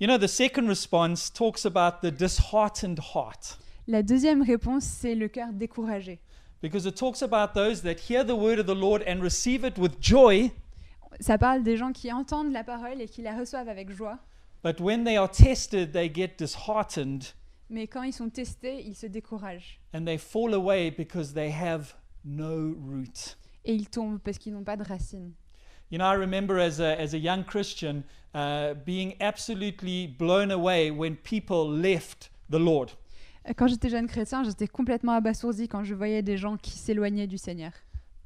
You 0.00 0.06
know, 0.06 0.18
the 0.18 0.28
second 0.28 0.68
response 0.68 1.28
talks 1.32 1.64
about 1.66 2.00
the 2.02 2.10
disheartened 2.12 3.00
heart. 3.14 3.58
La 3.88 4.02
deuxième 4.02 4.42
réponse, 4.42 4.84
c'est 4.84 5.14
le 5.14 5.28
cœur 5.28 5.52
découragé. 5.52 6.20
Because 6.62 6.86
it 6.86 6.94
talks 6.96 7.22
about 7.22 7.54
those 7.54 7.82
that 7.82 7.96
hear 8.08 8.24
the 8.24 8.30
word 8.36 8.58
of 8.60 8.66
the 8.66 8.74
Lord 8.78 9.02
and 9.08 9.20
receive 9.20 9.64
it 9.64 9.76
with 9.78 9.92
joy, 10.00 10.50
Ça 11.20 11.36
parle 11.38 11.62
des 11.64 11.76
gens 11.76 11.92
qui 11.92 12.12
entendent 12.12 12.52
la 12.52 12.62
parole 12.62 13.00
et 13.00 13.06
qui 13.08 13.22
la 13.22 13.36
reçoivent 13.36 13.68
avec 13.68 13.90
joie, 13.90 14.18
but 14.62 14.78
when 14.80 15.04
they 15.04 15.16
are 15.16 15.28
tested, 15.30 15.90
they 15.92 16.08
get 16.12 16.34
disheartened 16.38 17.24
Mais 17.70 17.86
quand 17.88 18.02
ils 18.02 18.12
sont 18.12 18.28
testés, 18.30 18.84
ils 18.86 18.94
se 18.94 19.06
découragent. 19.06 19.80
and 19.94 20.04
they 20.04 20.18
fall 20.18 20.54
away 20.54 20.90
because 20.90 21.32
they 21.34 21.50
have 21.50 21.94
no 22.24 22.74
root. 22.86 23.36
Et 23.64 23.74
ils 23.74 23.88
tombent 23.88 24.20
parce 24.20 24.38
qu'ils 24.38 24.52
n'ont 24.52 24.62
pas 24.64 24.76
de 24.76 24.84
racines. 24.84 25.32
You 25.90 25.98
know, 25.98 26.04
I 26.04 26.14
remember 26.14 26.58
as 26.58 26.80
a, 26.80 27.00
as 27.00 27.14
a 27.14 27.18
young 27.18 27.44
Christian 27.44 28.04
uh, 28.34 28.74
being 28.84 29.14
absolutely 29.20 30.06
blown 30.06 30.50
away 30.50 30.90
when 30.90 31.16
people 31.16 31.66
left 31.66 32.30
the 32.50 32.58
Lord. 32.58 32.90
Euh, 33.48 33.54
Quand 33.56 33.68
j'étais 33.68 33.88
jeune 33.88 34.06
chrétien, 34.06 34.44
j'étais 34.44 34.66
complètement 34.68 35.12
abasourdi 35.12 35.66
quand 35.66 35.84
je 35.84 35.94
voyais 35.94 36.22
des 36.22 36.36
gens 36.36 36.58
qui 36.58 36.72
s'éloignaient 36.72 37.26
du 37.26 37.38
Seigneur. 37.38 37.72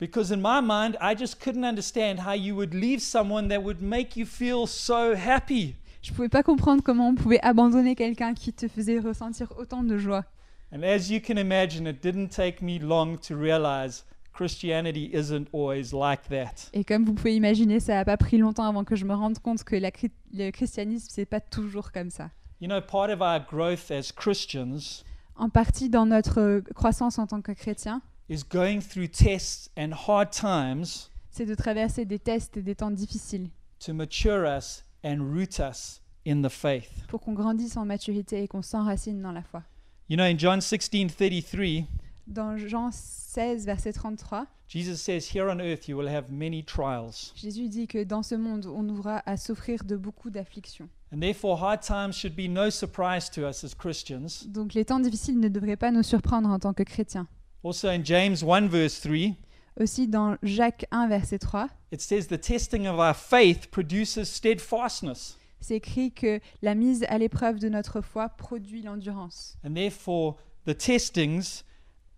Because 0.00 0.33
in 0.33 0.38
my 0.38 0.61
mind, 0.61 0.97
I 1.00 1.14
just 1.16 1.40
couldn't 1.40 1.64
understand 1.64 2.19
how 2.26 2.33
you 2.35 2.57
would 2.57 2.75
leave 2.75 3.00
someone 3.00 3.47
that 3.49 3.62
would 3.62 3.81
make 3.81 4.16
you 4.16 4.26
feel 4.26 4.66
so 4.66 5.14
happy. 5.14 5.76
Je 6.02 6.12
pouvais 6.12 6.28
pas 6.28 6.42
comprendre 6.42 6.83
comment 6.83 7.11
on 7.11 7.14
pouvait 7.14 7.38
abandonner 7.42 7.95
quelqu'un 7.95 8.35
qui 8.35 8.52
te 8.52 8.66
faisait 8.66 8.99
ressentir 8.99 9.52
autant 9.57 9.85
de 9.85 9.97
joie. 9.99 10.25
And 10.73 10.83
as 10.83 11.11
you 11.11 11.21
can 11.21 11.37
imagine, 11.37 11.87
it 11.87 12.02
didn't 12.02 12.31
take 12.31 12.61
me 12.61 12.81
long 12.81 13.16
to 13.28 13.37
realize 13.37 14.04
Christianity 14.33 15.11
isn't 15.12 15.47
always 15.53 15.93
like 15.93 16.29
that. 16.29 16.71
Et 16.73 16.85
comme 16.85 17.05
vous 17.05 17.15
pouvez 17.15 17.37
imaginer, 17.37 17.81
ça 17.81 17.95
n'a 17.95 18.05
pas 18.05 18.17
pris 18.17 18.39
longtemps 18.39 18.65
avant 18.65 18.85
que 18.85 18.97
je 18.97 19.05
me 19.05 19.15
rende 19.15 19.39
compte 19.39 19.62
que 19.65 19.77
la 19.77 19.91
le 20.33 20.51
christianisme, 20.51 21.09
c'est 21.11 21.27
pas 21.27 21.41
toujours 21.41 21.93
comme 21.93 22.11
ça. 22.11 22.31
You 22.61 22.69
know, 22.69 22.81
part 22.81 23.11
of 23.11 23.21
our 23.21 23.41
growth 23.41 23.91
as 23.91 24.12
Christians 24.12 25.05
En 25.37 25.49
partie 25.49 25.89
dans 25.89 26.07
notre 26.07 26.41
euh, 26.41 26.61
croissance 26.75 27.19
en 27.19 27.27
tant 27.27 27.41
que 27.43 27.53
chrétien, 27.53 28.03
is 28.29 28.43
going 28.49 28.81
through 28.81 29.09
tests 29.11 29.71
and 29.77 29.91
hard 30.07 30.31
times 30.31 31.09
c'est 31.31 31.47
de 31.47 31.55
traverser 31.55 32.05
des 32.05 32.19
tests 32.19 32.57
et 32.57 32.62
des 32.62 32.75
temps 32.75 32.91
difficiles 32.91 33.49
to 33.85 33.93
mature 33.93 34.45
us 34.47 34.85
and 35.05 35.19
root 35.21 35.59
us 35.59 36.01
in 36.27 36.43
the 36.43 36.49
faith. 36.49 36.89
pour 37.09 37.21
qu'on 37.21 37.33
grandisse 37.33 37.77
en 37.77 37.85
maturité 37.85 38.43
et 38.43 38.49
qu'on 38.49 38.62
s'enracine 38.62 39.21
dans 39.21 39.33
la 39.33 39.43
foi. 39.43 39.62
You 40.09 40.17
know, 40.17 40.25
in 40.25 40.37
John 40.39 40.61
16:33, 40.61 41.85
Dans 42.26 42.57
Jean 42.57 42.91
16, 42.93 43.67
verset 43.67 43.93
33, 43.93 44.47
Jesus 44.69 44.97
says, 44.97 45.35
"Here 45.35 45.50
on 45.50 45.61
earth 45.61 45.88
you 45.88 45.99
will 45.99 46.09
have 46.09 46.31
many 46.31 46.64
trials, 46.64 47.33
Jésus 47.37 47.69
dit 47.69 47.87
que 47.87 48.05
dans 48.05 48.23
ce 48.23 48.35
monde, 48.35 48.67
on 48.67 48.88
aura 48.88 49.23
à 49.26 49.37
souffrir 49.37 49.85
de 49.85 49.97
beaucoup 49.97 50.31
d'afflictions. 50.31 50.88
and 51.12 51.21
therefore 51.21 51.62
hard 51.62 51.81
times 51.81 52.12
should 52.12 52.35
be 52.35 52.49
no 52.49 52.71
surprise 52.71 53.31
to 53.31 53.43
us 53.43 53.64
as 53.64 53.75
Christians." 53.75 54.47
Donc 54.47 54.75
les 54.75 54.85
temps 54.85 55.00
difficiles 55.00 55.41
ne 55.41 55.49
devraient 55.49 55.76
pas 55.76 55.91
nous 55.91 56.02
surprendre 56.02 56.49
en 56.49 56.59
tant 56.59 56.73
que 56.73 56.85
chrétiens. 56.85 57.26
Also 57.64 57.88
in 57.88 58.02
James 58.05 58.37
1 58.43 58.69
verse 58.69 59.00
3, 59.00 59.37
Aussi 59.81 60.07
dans 60.07 60.37
Jacques 60.43 60.85
1, 60.91 61.09
verset 61.09 61.38
3, 61.38 61.69
it 61.93 62.00
says, 62.00 62.26
"The 62.29 62.41
testing 62.41 62.87
of 62.87 62.99
our 62.99 63.14
faith 63.14 63.71
produces 63.71 64.25
steadfastness." 64.25 65.38
c'est 65.61 65.76
écrit 65.76 66.12
que 66.12 66.41
la 66.61 66.75
mise 66.75 67.05
à 67.09 67.19
l'épreuve 67.19 67.59
de 67.59 67.69
notre 67.69 68.00
foi 68.00 68.29
produit 68.29 68.83
l'endurance. 68.83 69.57
And 69.64 69.75
therefore, 69.75 70.37
the 70.67 70.76
testings 70.76 71.64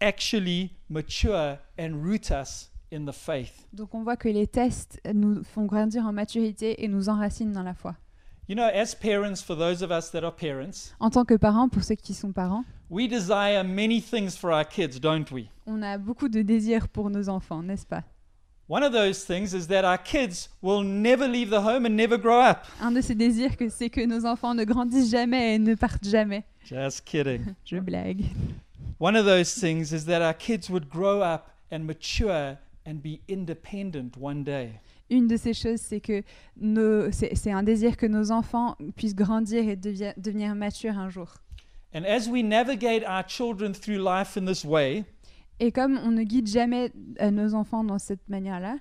actually 0.01 0.71
mature 0.89 1.59
and 1.79 2.03
root 2.05 2.31
us 2.31 2.71
in 2.93 3.07
the 3.07 3.13
faith. 3.13 3.67
Donc 3.73 3.95
on 3.95 4.03
voit 4.03 4.17
que 4.17 4.29
les 4.29 4.47
tests 4.47 5.01
nous 5.13 5.43
font 5.45 5.65
grandir 5.65 6.07
en 6.07 6.13
maturité 6.13 6.85
et 6.85 6.89
nous 6.89 7.09
enracinent 7.09 7.53
dans 7.53 7.63
la 7.63 7.75
foi. 7.75 7.97
You 8.47 8.55
know, 8.55 8.65
as 8.65 8.95
parents, 8.95 9.43
for 9.43 9.57
those 9.57 9.83
of 9.83 9.91
us 9.91 10.11
that 10.11 10.23
are 10.23 10.35
parents, 10.35 10.93
En 11.01 11.09
tant 11.09 11.25
que 11.25 11.35
parents, 11.35 11.69
pour 11.71 11.83
ceux 11.83 11.95
qui 11.95 12.13
sont 12.13 12.31
parents, 12.33 12.65
we 12.91 13.09
desire 13.09 13.65
many 13.65 14.03
things 14.03 14.37
for 14.37 14.51
our 14.53 14.67
kids, 14.67 15.01
don't 15.01 15.31
we? 15.33 15.47
on 15.67 15.83
a 15.83 15.97
beaucoup 15.97 16.29
de 16.29 16.43
désirs 16.43 16.89
pour 16.89 17.09
nos 17.09 17.31
enfants, 17.31 17.63
n'est-ce 17.63 17.87
pas? 17.87 18.03
One 18.69 18.83
of 18.83 18.93
those 18.93 19.25
things 19.25 19.55
is 19.55 19.67
that 19.69 19.85
our 19.85 19.99
kids 19.99 20.51
will 20.63 20.83
never 20.83 21.27
leave 21.27 21.51
the 21.51 21.61
home 21.63 21.87
and 21.87 21.97
never 21.97 22.19
grow 22.19 22.41
up. 22.41 22.67
Un 22.81 22.93
de 22.93 23.01
ces 23.01 23.15
désirs, 23.15 23.57
que 23.57 23.69
c'est 23.71 23.91
que 23.91 24.05
nos 24.05 24.27
enfants 24.27 24.55
ne 24.55 24.65
grandissent 24.65 25.11
jamais 25.11 25.55
et 25.55 25.59
ne 25.59 25.75
partent 25.75 26.07
jamais. 26.07 26.45
Just 26.65 27.03
kidding. 27.05 27.55
Je 27.65 27.79
blague. 27.79 28.25
One 28.99 29.17
of 29.17 29.25
those 29.27 29.55
things 29.55 29.93
is 29.93 30.05
that 30.07 30.23
our 30.23 30.35
kids 30.35 30.71
would 30.71 30.89
grow 30.89 31.21
up 31.21 31.51
and 31.71 31.81
mature 31.85 32.59
and 32.87 33.03
be 33.03 33.21
independent 33.29 34.17
one 34.17 34.45
day. 34.45 34.81
Une 35.11 35.27
de 35.27 35.37
ces 35.37 35.53
choses, 35.55 35.81
c'est 35.81 36.01
que 36.01 36.23
c'est 37.13 37.51
un 37.53 37.63
désir 37.63 37.97
que 37.97 38.07
nos 38.07 38.31
enfants 38.31 38.77
puissent 38.97 39.15
grandir 39.15 39.69
et 39.69 39.77
devia- 39.77 40.15
devenir 40.17 40.55
matures 40.55 40.99
un 40.99 41.11
jour. 41.11 41.35
And 41.95 42.05
as 42.07 42.29
we 42.29 42.43
navigate 42.43 43.05
our 43.05 43.23
children 43.27 43.73
through 43.75 43.99
life 44.03 44.37
in 44.37 44.47
this 44.47 44.65
way, 44.65 45.05
Et 45.61 45.71
comme 45.71 45.99
on 45.99 46.11
ne 46.11 46.25
guide 46.25 46.49
jamais 46.49 46.91
euh, 47.21 47.31
nos 47.31 47.55
enfants 47.55 47.85
dans 47.85 47.99
cette 48.01 48.29
manière-là, 48.29 48.79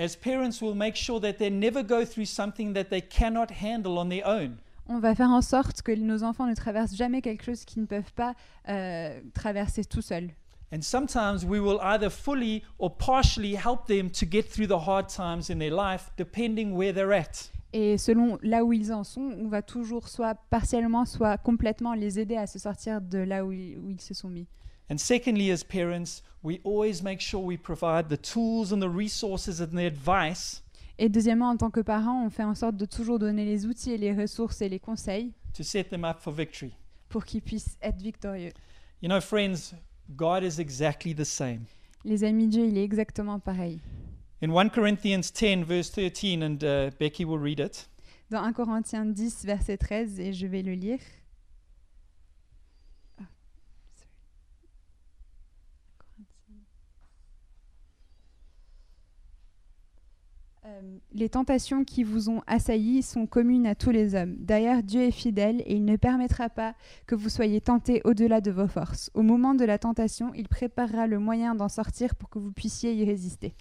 as 0.00 0.16
parents, 0.16 0.60
we'll 0.60 0.74
make 0.74 0.96
sure 0.96 1.20
that 1.20 1.34
they 1.34 1.50
never 1.50 1.82
go 1.84 2.04
through 2.04 2.24
something 2.26 2.72
that 2.74 2.84
they 2.90 3.00
cannot 3.00 3.50
handle 3.62 3.98
on 3.98 4.08
their 4.08 4.26
own. 4.26 4.56
On 4.88 4.98
va 4.98 5.14
faire 5.14 5.30
en 5.30 5.42
sorte 5.42 5.82
que 5.82 5.92
nos 5.92 6.22
enfants 6.22 6.46
ne 6.46 6.54
traversent 6.54 6.96
jamais 6.96 7.22
quelque 7.22 7.44
chose 7.44 7.64
qu'ils 7.64 7.82
ne 7.82 7.86
peuvent 7.86 8.12
pas 8.14 8.34
euh, 8.68 9.20
traverser 9.34 9.84
tout 9.84 10.02
seuls. 10.02 10.30
And 10.70 10.82
sometimes 10.82 11.44
we 11.46 11.60
will 11.60 11.78
either 11.80 12.10
fully 12.10 12.62
or 12.78 12.94
partially 12.96 13.54
help 13.54 13.86
them 13.86 14.10
to 14.10 14.26
get 14.30 14.50
through 14.50 14.66
the 14.66 14.86
hard 14.86 15.08
times 15.08 15.50
in 15.50 15.58
their 15.58 15.74
life, 15.74 16.10
depending 16.18 16.72
where 16.72 16.92
they're 16.92 17.12
at. 17.12 17.50
Et 17.72 17.98
selon 17.98 18.38
là 18.42 18.64
où 18.64 18.72
ils 18.72 18.92
en 18.92 19.04
sont, 19.04 19.34
on 19.38 19.48
va 19.48 19.62
toujours 19.62 20.08
soit 20.08 20.34
partiellement, 20.50 21.04
soit 21.04 21.38
complètement 21.38 21.94
les 21.94 22.18
aider 22.18 22.36
à 22.36 22.46
se 22.46 22.58
sortir 22.58 23.00
de 23.00 23.18
là 23.18 23.44
où 23.44 23.52
ils, 23.52 23.78
où 23.78 23.90
ils 23.90 24.00
se 24.00 24.14
sont 24.14 24.28
mis. 24.28 24.46
And 24.90 24.96
secondly, 24.96 25.50
as 25.50 25.62
parents, 25.62 26.22
we 26.42 26.60
always 26.64 27.02
make 27.02 27.20
sure 27.20 27.42
we 27.42 27.58
provide 27.58 28.08
the 28.08 28.16
tools 28.16 28.72
and 28.72 28.80
the 28.80 28.88
resources 28.88 29.60
and 29.60 29.76
the 29.76 29.86
advice 29.86 30.62
Et 30.98 31.08
deuxièmement, 31.08 31.50
en 31.50 31.56
tant 31.56 31.70
que 31.70 31.80
parents, 31.80 32.24
on 32.24 32.30
fait 32.30 32.42
en 32.42 32.54
sorte 32.54 32.76
de 32.76 32.84
toujours 32.84 33.18
donner 33.18 33.44
les 33.44 33.66
outils 33.66 33.92
et 33.92 33.98
les 33.98 34.12
ressources 34.12 34.60
et 34.62 34.68
les 34.68 34.80
conseils 34.80 35.32
to 35.54 35.62
set 35.62 35.88
them 35.90 36.04
up 36.04 36.18
for 36.20 36.32
victory. 36.32 36.72
pour 37.08 37.24
qu'ils 37.24 37.42
puissent 37.42 37.78
être 37.82 38.00
victorieux. 38.02 38.52
You 39.02 39.08
know, 39.08 39.20
friends, 39.20 39.74
God 40.10 40.42
is 40.42 40.60
exactly 40.60 41.14
the 41.14 41.24
same. 41.24 41.64
Les 42.04 42.24
amis, 42.24 42.48
Dieu, 42.48 42.66
il 42.66 42.76
est 42.76 42.84
exactement 42.84 43.38
pareil. 43.38 43.80
In 44.42 44.50
1 44.50 44.68
Corinthians 44.70 45.32
10, 45.32 45.64
verse 45.64 45.90
13, 45.90 46.42
and 46.42 46.62
uh, 46.62 46.90
Becky 46.98 47.24
will 47.24 47.40
read 47.40 47.58
it, 47.60 47.88
Dans 48.30 48.42
1 48.42 48.52
Corinthiens 48.52 49.06
10, 49.06 49.44
verset 49.44 49.78
13, 49.78 50.20
et 50.20 50.32
je 50.32 50.46
vais 50.46 50.62
le 50.62 50.74
lire. 50.74 51.00
Ah, 53.18 53.24
sorry. 53.96 54.10
Corinthiens. 55.98 56.60
Euh, 60.66 60.67
les 61.12 61.28
tentations 61.28 61.84
qui 61.84 62.04
vous 62.04 62.30
ont 62.30 62.42
assaillis 62.46 63.02
sont 63.02 63.26
communes 63.26 63.66
à 63.66 63.74
tous 63.74 63.90
les 63.90 64.14
hommes. 64.14 64.36
D'ailleurs, 64.38 64.82
Dieu 64.82 65.02
est 65.02 65.10
fidèle 65.10 65.62
et 65.66 65.74
il 65.76 65.84
ne 65.84 65.96
permettra 65.96 66.48
pas 66.48 66.74
que 67.06 67.14
vous 67.14 67.28
soyez 67.28 67.60
tentés 67.60 68.00
au-delà 68.04 68.40
de 68.40 68.50
vos 68.50 68.66
forces. 68.68 69.10
Au 69.14 69.22
moment 69.22 69.54
de 69.54 69.64
la 69.64 69.78
tentation, 69.78 70.32
il 70.34 70.48
préparera 70.48 71.06
le 71.06 71.18
moyen 71.18 71.54
d'en 71.54 71.68
sortir 71.68 72.14
pour 72.14 72.28
que 72.30 72.38
vous 72.38 72.52
puissiez 72.52 72.94
y 72.94 73.04
résister. 73.04 73.54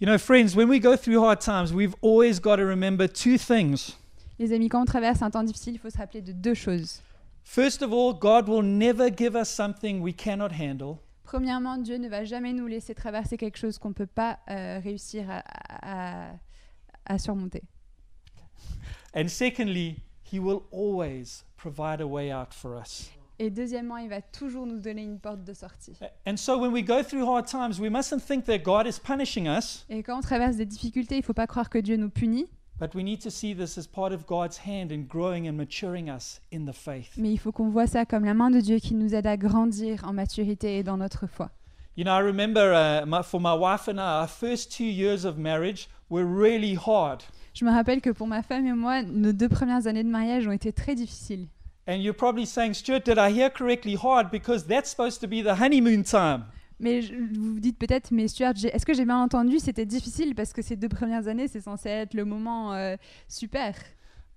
You 0.00 0.06
know, 0.06 0.18
friends, 0.18 0.54
when 0.56 0.68
we 0.68 0.80
go 0.80 0.96
through 0.96 1.18
hard 1.24 1.40
times, 1.40 1.72
we've 1.74 1.94
always 2.02 2.40
got 2.40 2.56
to 2.56 2.64
remember 2.64 3.08
two 3.08 3.36
things. 3.36 3.96
Les 4.38 4.52
amis, 4.52 4.68
quand 4.68 4.82
on 4.82 4.84
traverse 4.84 5.22
un 5.22 5.30
temps 5.30 5.42
difficile, 5.42 5.74
il 5.74 5.78
faut 5.78 5.90
se 5.90 5.98
rappeler 5.98 6.22
de 6.22 6.30
deux 6.32 6.54
choses. 6.54 7.02
First 7.42 7.82
of 7.82 7.92
all, 7.92 8.14
God 8.16 8.48
will 8.48 8.62
never 8.64 9.08
give 9.10 9.34
us 9.34 9.48
something 9.48 10.00
we 10.00 10.14
cannot 10.14 10.50
handle. 10.52 10.98
Premièrement, 11.24 11.76
Dieu 11.78 11.96
ne 11.96 12.08
va 12.08 12.24
jamais 12.24 12.52
nous 12.52 12.66
laisser 12.66 12.94
traverser 12.94 13.36
quelque 13.36 13.58
chose 13.58 13.76
qu'on 13.78 13.88
ne 13.88 13.94
peut 13.94 14.06
pas 14.06 14.38
euh, 14.48 14.78
réussir 14.82 15.26
à, 15.28 15.42
à- 15.82 16.30
à 17.08 17.18
surmonter. 17.18 17.62
And 19.14 19.28
secondly, 19.28 19.96
He 20.30 20.38
will 20.38 20.62
always 20.70 21.44
provide 21.56 22.00
a 22.00 22.06
way 22.06 22.30
out 22.32 22.52
for 22.52 22.78
us. 22.80 23.10
Et 23.40 23.50
deuxièmement, 23.50 23.96
il 23.98 24.08
va 24.08 24.20
toujours 24.20 24.66
nous 24.66 24.80
donner 24.80 25.02
une 25.02 25.18
porte 25.20 25.44
de 25.44 25.52
sortie. 25.54 25.96
A- 26.00 26.30
And 26.30 26.36
so 26.36 26.58
when 26.60 26.72
we 26.72 26.82
go 26.84 27.02
through 27.02 27.24
hard 27.24 27.46
times, 27.46 27.78
we 27.80 27.88
mustn't 27.88 28.20
think 28.20 28.44
that 28.46 28.58
God 28.58 28.86
is 28.86 28.98
punishing 29.02 29.46
us, 29.48 29.86
Et 29.88 30.02
quand 30.02 30.18
on 30.18 30.20
traverse 30.20 30.56
des 30.56 30.66
difficultés, 30.66 31.14
il 31.16 31.18
ne 31.20 31.24
faut 31.24 31.32
pas 31.34 31.46
croire 31.46 31.70
que 31.70 31.78
Dieu 31.78 31.96
nous 31.96 32.10
punit, 32.10 32.48
but 32.80 32.94
we 32.96 33.02
need 33.04 33.20
to 33.22 33.30
see 33.30 33.54
this 33.54 33.78
as 33.78 33.86
part 33.86 34.12
of 34.12 34.26
God's 34.26 34.58
hand 34.66 34.90
in 34.90 35.02
growing 35.08 35.48
and 35.48 35.52
maturing 35.54 36.08
us 36.10 36.40
in 36.52 36.66
the 36.66 36.72
faith. 36.74 37.12
mais 37.16 37.30
il 37.32 37.38
faut 37.38 37.52
qu'on 37.52 37.70
voit 37.70 37.86
ça 37.86 38.04
comme 38.04 38.24
la 38.24 38.34
main 38.34 38.50
de 38.50 38.60
Dieu 38.60 38.78
qui 38.80 38.94
nous 38.94 39.14
aide 39.14 39.26
à 39.28 39.36
grandir 39.36 40.04
en 40.04 40.12
maturité 40.12 40.78
et 40.78 40.82
dans 40.82 40.96
notre 40.96 41.26
foi. 41.28 41.50
You 41.98 42.04
know, 42.04 42.12
I 42.12 42.20
remember 42.20 42.72
uh, 42.74 43.04
my, 43.06 43.22
for 43.24 43.40
my 43.40 43.54
wife 43.54 43.88
and 43.88 43.98
I, 43.98 44.20
our 44.20 44.28
first 44.28 44.70
two 44.70 44.84
years 44.84 45.24
of 45.24 45.36
marriage 45.36 45.88
were 46.08 46.24
really 46.24 46.74
hard. 46.76 47.24
Je 47.54 47.64
me 47.64 47.72
rappelle 47.72 48.00
que 48.00 48.10
pour 48.12 48.28
ma 48.28 48.40
femme 48.40 48.68
et 48.68 48.72
moi, 48.72 49.02
nos 49.02 49.32
deux 49.32 49.48
premières 49.48 49.88
années 49.88 50.04
de 50.04 50.08
mariage 50.08 50.46
ont 50.46 50.52
été 50.52 50.72
très 50.72 50.94
difficiles. 50.94 51.48
And 51.88 51.94
you're 51.96 52.14
probably 52.14 52.46
saying, 52.46 52.74
Stuart, 52.74 53.00
did 53.04 53.18
I 53.18 53.32
hear 53.32 53.50
correctly 53.50 53.96
hard? 54.00 54.30
Because 54.30 54.64
that's 54.64 54.88
supposed 54.90 55.20
to 55.22 55.26
be 55.26 55.42
the 55.42 55.60
honeymoon 55.60 56.04
time. 56.04 56.44
Mais 56.78 57.02
je- 57.02 57.14
vous 57.14 57.54
vous 57.54 57.58
dites 57.60 57.76
peut-être, 57.76 58.12
mais 58.12 58.28
Stuart, 58.28 58.54
est-ce 58.62 58.86
que 58.86 58.94
j'ai 58.94 59.04
bien 59.04 59.20
entendu? 59.20 59.58
C'était 59.58 59.84
difficile 59.84 60.36
parce 60.36 60.52
que 60.52 60.62
ces 60.62 60.76
deux 60.76 60.88
premières 60.88 61.26
années, 61.26 61.48
c'est 61.48 61.60
censé 61.62 61.88
être 61.88 62.14
le 62.14 62.24
moment 62.24 62.74
euh, 62.74 62.94
super. 63.26 63.74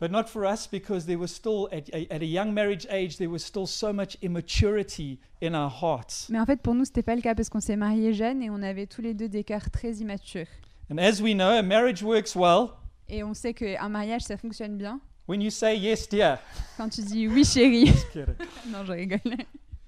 But 0.02 0.10
not 0.10 0.28
for 0.28 0.46
us 0.48 0.66
because 0.66 1.06
there 1.06 1.20
was 1.20 1.32
still, 1.32 1.70
at, 1.72 1.88
at 1.94 2.24
a 2.24 2.26
young 2.26 2.56
marriage 2.56 2.88
age, 2.90 3.20
there 3.20 3.30
was 3.30 3.46
still 3.46 3.68
so 3.68 3.94
much 3.94 4.18
immaturity 4.24 5.20
in 5.42 5.54
our 5.54 5.70
hearts. 5.70 6.28
Mais 6.28 6.40
en 6.40 6.46
fait, 6.48 6.60
pour 6.60 6.74
nous, 6.74 6.86
c'était 6.86 7.04
pas 7.04 7.16
le 7.16 7.22
cas 7.22 7.36
parce 7.36 7.50
qu'on 7.50 7.60
s'est 7.60 7.76
mariés 7.76 8.12
jeunes 8.12 8.42
et 8.42 8.50
on 8.50 8.64
avait 8.64 8.88
tous 8.88 9.04
les 9.04 9.14
deux 9.14 9.30
des 9.30 9.44
cœurs 9.44 9.70
très 9.70 9.98
immatures. 9.98 10.48
And 10.90 10.98
as 10.98 11.22
we 11.22 11.36
know, 11.36 11.52
a 11.52 11.62
marriage 11.62 12.02
works 12.02 12.36
well 12.36 12.70
Et 13.10 13.24
on 13.24 13.36
sait 13.36 13.54
qu'un 13.54 13.90
mariage, 13.90 14.24
ça 14.24 14.38
fonctionne 14.38 14.76
bien 14.76 15.00
When 15.28 15.40
you 15.40 15.52
say 15.52 15.78
yes, 15.78 16.10
dear. 16.10 16.40
Quand 16.78 16.90
tu 16.90 17.02
dis 17.02 17.28
oui 17.28 17.46
chérie. 17.46 17.86
Just 17.86 18.10
kidding. 18.12 18.34
non, 18.72 18.84
je 18.84 18.94
rigole. 18.94 19.20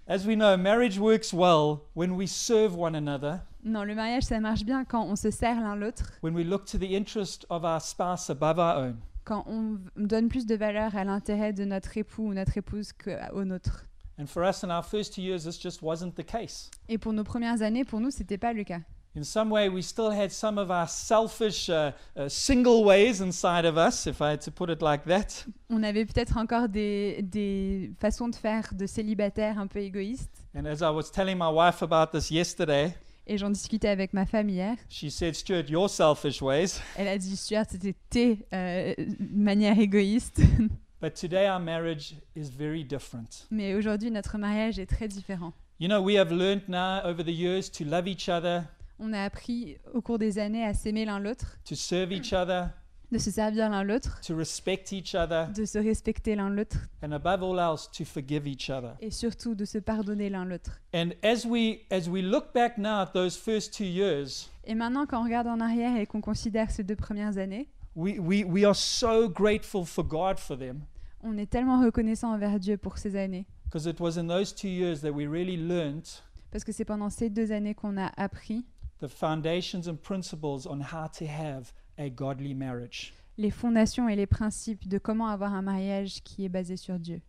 As 0.08 0.28
we 0.28 0.36
know, 0.36 0.56
marriage 0.56 1.00
works 1.00 1.34
well 1.34 1.88
when 1.96 2.12
we 2.12 2.28
serve 2.28 2.76
one 2.78 2.94
another, 2.94 3.40
Non, 3.64 3.84
le 3.84 3.96
mariage, 3.96 4.24
ça 4.24 4.40
marche 4.40 4.64
bien 4.64 4.86
quand 4.86 5.04
on 5.06 5.16
se 5.16 5.32
sert 5.32 5.60
l'un 5.60 5.76
l'autre, 5.76 6.20
when 6.22 6.36
we 6.36 6.44
look 6.44 6.66
to 6.66 6.78
the 6.78 6.94
interest 6.94 7.48
of 7.50 7.64
our 7.64 7.82
spouse 7.82 8.30
above 8.30 8.60
our 8.60 8.78
own. 8.78 8.98
Quand 9.24 9.46
on 9.48 9.80
donne 9.96 10.28
plus 10.28 10.46
de 10.46 10.56
valeur 10.56 10.96
à 10.96 11.04
l'intérêt 11.04 11.54
de 11.54 11.66
notre 11.66 11.98
époux 11.98 12.28
ou 12.28 12.34
notre 12.34 12.58
épouse 12.58 12.92
qu'au 12.94 13.44
nôtre. 13.44 13.86
And 14.20 14.28
for 14.28 14.44
us 14.48 14.64
in 14.64 14.70
our 14.70 14.86
first 14.86 15.16
two 15.16 15.22
years, 15.22 15.44
this 15.44 15.60
just 15.60 15.82
wasn't 15.82 16.14
the 16.16 16.24
case. 16.24 16.70
Et 16.88 16.98
pour 16.98 17.14
nos 17.14 17.24
premières 17.24 17.62
années, 17.64 17.84
pour 17.84 18.00
nous, 18.00 18.12
c'était 18.12 18.38
pas 18.38 18.54
le 18.54 18.64
cas. 18.64 18.82
In 19.16 19.24
some 19.24 19.52
way, 19.52 19.70
we 19.70 19.84
still 19.84 20.10
had 20.12 20.32
some 20.32 20.58
of 20.58 20.72
our 20.72 20.90
selfish, 20.90 21.70
uh, 21.70 21.92
uh, 22.16 22.28
single 22.28 22.84
ways 22.84 23.22
inside 23.22 23.64
of 23.64 23.78
us, 23.78 24.08
if 24.08 24.22
I 24.22 24.32
had 24.32 24.42
to 24.42 24.52
put 24.52 24.72
it 24.72 24.82
like 24.82 25.06
that. 25.06 25.46
On 25.70 25.84
avait 25.84 26.06
peut-être 26.06 26.38
encore 26.38 26.68
des, 26.68 27.22
des 27.22 27.92
façons 28.00 28.28
de 28.28 28.36
faire 28.36 28.74
de 28.74 28.88
célibataires 28.88 29.60
un 29.60 29.68
peu 29.68 29.80
égoïstes. 29.80 30.48
And 30.56 30.66
as 30.66 30.82
I 30.82 30.92
was 30.92 31.12
telling 31.12 31.38
my 31.38 31.52
wife 31.52 31.84
about 31.84 32.12
this 32.12 32.32
yesterday, 32.32 32.96
Et 33.26 33.38
j'en 33.38 33.50
discutais 33.50 33.88
avec 33.88 34.14
ma 34.14 34.26
femme 34.26 34.50
hier. 34.50 34.76
she 34.90 35.10
said, 35.10 35.34
Stuart, 35.36 35.70
your 35.70 35.90
selfish 35.90 36.42
ways. 36.42 36.82
Elle 36.98 37.08
a 37.08 37.18
dit, 37.18 37.36
Stuart, 37.38 37.66
c'était 37.70 37.96
tes 38.10 38.46
euh, 38.54 38.94
manières 39.20 39.80
égoïstes. 39.80 40.42
But 41.02 41.16
today, 41.16 41.48
our 41.50 41.60
marriage 41.60 42.16
is 42.36 42.50
very 42.50 42.84
different. 42.86 43.46
Mais 43.52 43.76
aujourd'hui, 43.76 44.10
notre 44.12 44.38
mariage 44.38 44.80
est 44.80 44.86
très 44.86 45.08
différent. 45.08 45.52
You 45.80 45.88
know, 45.90 46.02
we 46.02 46.16
have 46.18 46.32
learned 46.32 46.68
now 46.70 47.02
over 47.04 47.24
the 47.24 47.34
years 47.34 47.70
to 47.72 47.84
love 47.84 48.08
each 48.08 48.30
other, 48.30 48.64
On 49.00 49.12
a 49.12 49.24
appris 49.24 49.76
au 49.94 50.02
cours 50.02 50.18
des 50.20 50.40
années 50.40 50.64
à 50.64 50.74
s'aimer 50.74 51.04
l'un 51.04 51.20
l'autre, 51.20 51.58
to 51.66 51.76
serve 51.76 52.14
each 52.14 52.32
other, 52.32 52.70
de 53.14 53.18
se 53.20 53.32
servir 53.32 53.70
l'un 53.70 53.84
l'autre, 53.84 54.20
to 54.26 54.36
respect 54.36 54.92
each 54.92 55.16
other, 55.16 55.48
de 55.56 55.64
se 55.66 55.78
respecter 55.78 56.36
l'un 56.36 56.50
l'autre 56.50 56.78
and 57.02 57.12
above 57.14 57.42
all 57.44 57.60
else, 57.60 57.90
to 57.92 58.04
forgive 58.04 58.46
each 58.48 58.70
other. 58.70 58.92
et 59.00 59.12
surtout 59.12 59.56
de 59.56 59.64
se 59.66 59.78
pardonner 59.78 60.30
l'un 60.30 60.44
l'autre. 60.46 60.82
And 60.94 61.12
as 61.24 61.46
we 61.46 61.80
as 61.92 62.10
we 62.10 62.22
look 62.22 62.54
back 62.54 62.78
now 62.78 63.02
at 63.02 63.12
those 63.14 63.38
first 63.38 63.74
two 63.74 63.86
years, 63.86 64.50
Et 64.66 64.76
maintenant, 64.76 65.06
quand 65.06 65.22
on 65.22 65.24
regarde 65.24 65.48
en 65.48 65.60
arrière 65.60 65.98
et 65.98 66.06
qu'on 66.06 66.22
considère 66.22 66.72
ces 66.72 66.84
deux 66.84 66.96
premières 66.96 67.38
années, 67.38 67.68
we, 67.96 68.18
we, 68.20 68.44
we 68.46 68.64
are 68.66 68.76
so 68.76 69.30
grateful 69.30 69.86
for 69.86 70.04
God 70.04 70.38
for 70.40 70.58
them 70.58 70.82
on 71.26 71.38
est 71.38 71.50
tellement 71.50 71.80
reconnaissant 71.82 72.34
envers 72.34 72.60
Dieu 72.60 72.76
pour 72.78 72.98
ces 72.98 73.16
années. 73.16 73.46
because 73.66 73.86
it 73.88 74.00
was 74.00 74.18
in 74.18 74.28
those 74.28 74.54
two 74.54 74.68
years 74.70 75.02
that 75.02 75.12
we 75.12 75.26
really 75.28 75.56
learned 75.58 76.04
Parce 76.52 76.64
que 76.64 76.72
c'est 76.72 76.86
pendant 76.86 77.10
ces 77.10 77.30
deux 77.30 77.52
années 77.52 77.74
qu'on 77.76 77.98
a 77.98 78.12
appris 78.18 78.66
the 79.00 79.08
foundations 79.08 79.88
and 79.88 79.96
principles 80.02 80.68
on 80.68 80.80
how 80.82 81.08
to 81.08 81.26
have 81.26 81.72
a 81.98 82.10
godly 82.10 82.54
marriage. 82.54 83.14
les 83.38 83.50
fondations 83.52 84.08
et 84.10 84.16
les 84.16 84.28
principes 84.28 84.88
de 84.88 84.98
comment 85.00 85.28
avoir 85.28 85.54
un 85.54 85.62
mariage 85.64 86.22
qui 86.24 86.46
est 86.46 86.50
basé 86.50 86.78
sur 86.78 87.00
Dieu. 87.00 87.22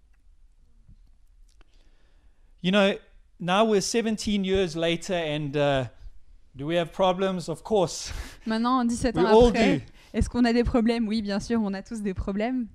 You 2.63 2.71
know, 2.71 2.95
now 3.41 3.65
we're 3.65 3.83
17 3.83 4.45
years 4.45 4.75
later, 4.77 5.15
and 5.15 5.55
uh, 5.57 5.85
do 6.57 6.67
we 6.67 6.77
have 6.77 6.93
problems? 6.93 7.49
Of 7.49 7.63
course, 7.63 8.13
Maintenant, 8.47 8.85
17 8.87 9.17
we 9.17 9.25
ans 9.25 9.49
après, 9.49 9.83
est-ce 10.15 10.29
qu'on 10.29 10.45
a 10.45 10.53
des 10.53 10.65
problèmes? 10.65 11.07
Oui, 11.09 11.21
bien 11.21 11.41
sûr, 11.41 11.61
on 11.63 11.75
a 11.75 11.83
tous 11.83 12.01
des 12.01 12.15
problèmes, 12.15 12.67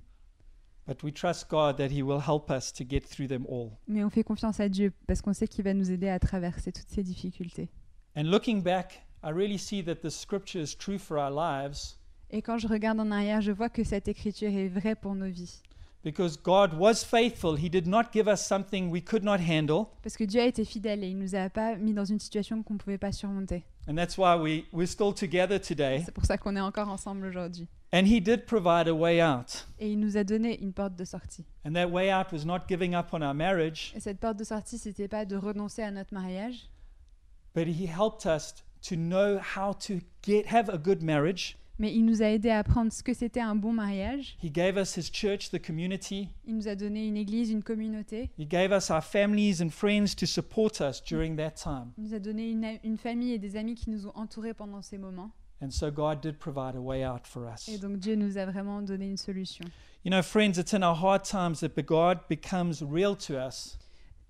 But 0.86 1.02
we 1.04 1.12
trust 1.12 1.48
God 1.48 1.76
that 1.76 1.88
He 1.90 2.02
will 2.02 2.20
help 2.20 2.50
us 2.50 2.72
to 2.72 2.84
get 2.88 3.00
through 3.02 3.28
them 3.28 3.46
all. 3.48 3.70
mais 3.86 4.02
on 4.04 4.10
fait 4.10 4.24
confiance 4.24 4.58
à 4.60 4.68
Dieu 4.68 4.92
parce 5.06 5.20
qu'on 5.22 5.32
sait 5.32 5.46
qu'il 5.48 5.64
va 5.64 5.74
nous 5.74 5.90
aider 5.90 6.08
à 6.08 6.18
traverser 6.18 6.72
toutes 6.72 6.88
ces 6.88 7.02
difficultés. 7.02 7.68
And 8.16 8.24
looking 8.24 8.62
back, 8.62 9.04
I 9.22 9.30
really 9.30 9.58
see 9.58 9.82
that 9.84 9.96
the 10.02 10.10
scripture 10.10 10.60
is 10.60 10.74
true 10.76 10.98
for 10.98 11.18
our 11.18 11.30
lives 11.30 11.96
Et 12.30 12.42
quand 12.42 12.58
je 12.58 12.68
regarde 12.68 13.00
en 13.00 13.10
arrière, 13.10 13.40
je 13.40 13.52
vois 13.52 13.68
que 13.68 13.82
cette 13.84 14.08
écriture 14.08 14.50
est 14.50 14.68
vraie 14.68 14.94
pour 14.94 15.14
nos 15.14 15.28
vies. 15.30 15.60
because 16.02 16.38
God 16.42 16.72
was 16.74 17.04
faithful. 17.04 17.56
He 17.56 17.68
did 17.68 17.86
not 17.86 18.04
give 18.12 18.26
us 18.26 18.40
something 18.46 18.88
we 18.90 19.02
could 19.02 19.22
not 19.22 19.38
handle. 19.40 19.88
Parce 20.02 20.16
que 20.16 20.24
Dieu 20.24 20.40
a 20.40 20.46
été 20.46 20.64
fidèle 20.64 21.04
et 21.04 21.08
il 21.08 21.18
nous 21.18 21.34
a 21.34 21.50
pas 21.50 21.76
mis 21.76 21.92
dans 21.92 22.06
une 22.06 22.18
situation 22.18 22.62
qu'on 22.62 22.74
ne 22.74 22.78
pouvait 22.78 22.96
pas 22.98 23.12
surmonter. 23.12 23.64
And 23.88 23.96
that's 23.96 24.16
why 24.16 24.36
we, 24.36 24.64
we're 24.72 24.88
still 24.88 25.12
together 25.12 25.60
today. 25.60 26.02
C'est 26.06 26.14
pour 26.14 26.24
ça 26.24 26.38
qu'on 26.38 26.56
est 26.56 26.60
encore 26.60 26.88
ensemble 26.88 27.26
aujourd'hui. 27.26 27.66
And 27.92 28.04
He 28.06 28.20
did 28.22 28.46
provide 28.46 28.88
a 28.88 28.94
way 28.94 29.20
out. 29.22 29.66
Et 29.78 29.90
il 29.92 29.98
nous 30.00 30.16
a 30.16 30.24
donné 30.24 30.62
une 30.62 30.72
porte 30.72 30.94
de 30.96 31.04
sortie. 31.04 31.44
And 31.66 31.72
that 31.72 31.88
way 31.88 32.10
out 32.12 32.32
was 32.32 32.44
not 32.46 32.60
giving 32.68 32.94
up 32.94 33.08
on 33.12 33.20
our 33.20 33.34
marriage, 33.34 33.92
Et 33.96 34.00
cette 34.00 34.20
porte 34.20 34.38
de 34.38 34.44
sortie, 34.44 34.78
c'était 34.78 35.08
pas 35.08 35.24
de 35.26 35.36
renoncer 35.36 35.82
à 35.82 35.90
notre 35.90 36.14
mariage, 36.14 36.70
but 37.54 37.66
He 37.66 37.86
helped 37.86 38.24
us 38.24 38.54
to 38.82 38.96
know 38.96 39.38
how 39.38 39.72
to 39.86 40.00
get 40.22 40.46
have 40.46 40.68
a 40.68 40.78
good 40.78 41.02
marriage. 41.02 41.56
mais 41.80 41.94
il 41.94 42.04
nous 42.04 42.22
a 42.22 42.26
aidé 42.26 42.50
à 42.50 42.58
apprendre 42.58 42.92
ce 42.92 43.02
que 43.02 43.14
c'était 43.14 43.40
un 43.40 43.54
bon 43.56 43.72
mariage. 43.72 44.36
He 44.44 44.52
gave 44.52 44.76
us 44.76 44.96
His 44.96 45.10
church, 45.10 45.50
the 45.50 45.58
community. 45.58 46.28
Il 46.46 46.54
nous 46.56 46.68
a 46.68 46.74
donné 46.74 47.06
une 47.06 47.16
église, 47.16 47.50
une 47.50 47.62
communauté. 47.62 48.30
He 48.38 48.46
gave 48.46 48.70
us 48.70 48.90
our 48.90 49.02
families 49.02 49.62
and 49.62 49.70
friends 49.70 50.14
to 50.14 50.26
support 50.26 50.80
us 50.82 51.02
during 51.02 51.36
that 51.36 51.52
time. 51.52 51.92
Il 51.96 52.04
nous 52.04 52.14
a 52.14 52.18
donné 52.18 52.50
une, 52.50 52.78
une 52.84 52.98
famille 52.98 53.32
et 53.32 53.38
des 53.38 53.56
amis 53.56 53.74
qui 53.74 53.88
nous 53.88 54.06
ont 54.06 54.12
entourés 54.14 54.52
pendant 54.52 54.82
ces 54.82 54.98
moments. 54.98 55.30
And 55.62 55.70
so 55.70 55.90
God 55.90 56.20
did 56.20 56.38
provide 56.38 56.76
a 56.76 56.80
way 56.80 57.04
out 57.04 57.26
for 57.26 57.44
us. 57.50 57.68
Et 57.68 57.78
donc 57.78 57.98
Dieu 57.98 58.14
nous 58.14 58.36
a 58.36 58.44
vraiment 58.44 58.82
donné 58.82 59.06
une 59.06 59.16
solution. 59.16 59.64
You 60.04 60.10
know, 60.10 60.22
friends, 60.22 60.58
it's 60.58 60.72
in 60.74 60.82
our 60.82 60.94
hard 60.94 61.24
times 61.24 61.60
that 61.60 61.80
God 61.82 62.18
becomes 62.28 62.82
real 62.82 63.16
to 63.16 63.34
us 63.34 63.78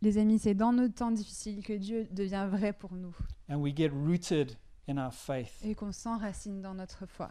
Les 0.03 0.17
amis, 0.19 0.39
c'est 0.39 0.55
dans 0.55 0.73
nos 0.73 0.89
temps 0.89 1.11
difficiles 1.11 1.63
que 1.63 1.75
Dieu 1.75 2.07
devient 2.11 2.47
vrai 2.51 2.73
pour 2.73 2.95
nous 2.95 3.15
and 3.51 3.61
we 3.61 3.73
get 3.73 3.91
rooted 3.93 4.57
in 4.89 4.97
our 4.97 5.13
faith. 5.13 5.53
et 5.65 5.75
qu'on 5.75 5.93
s'enracine 5.93 6.63
dans 6.63 6.75
notre 6.75 7.07
foi. 7.07 7.31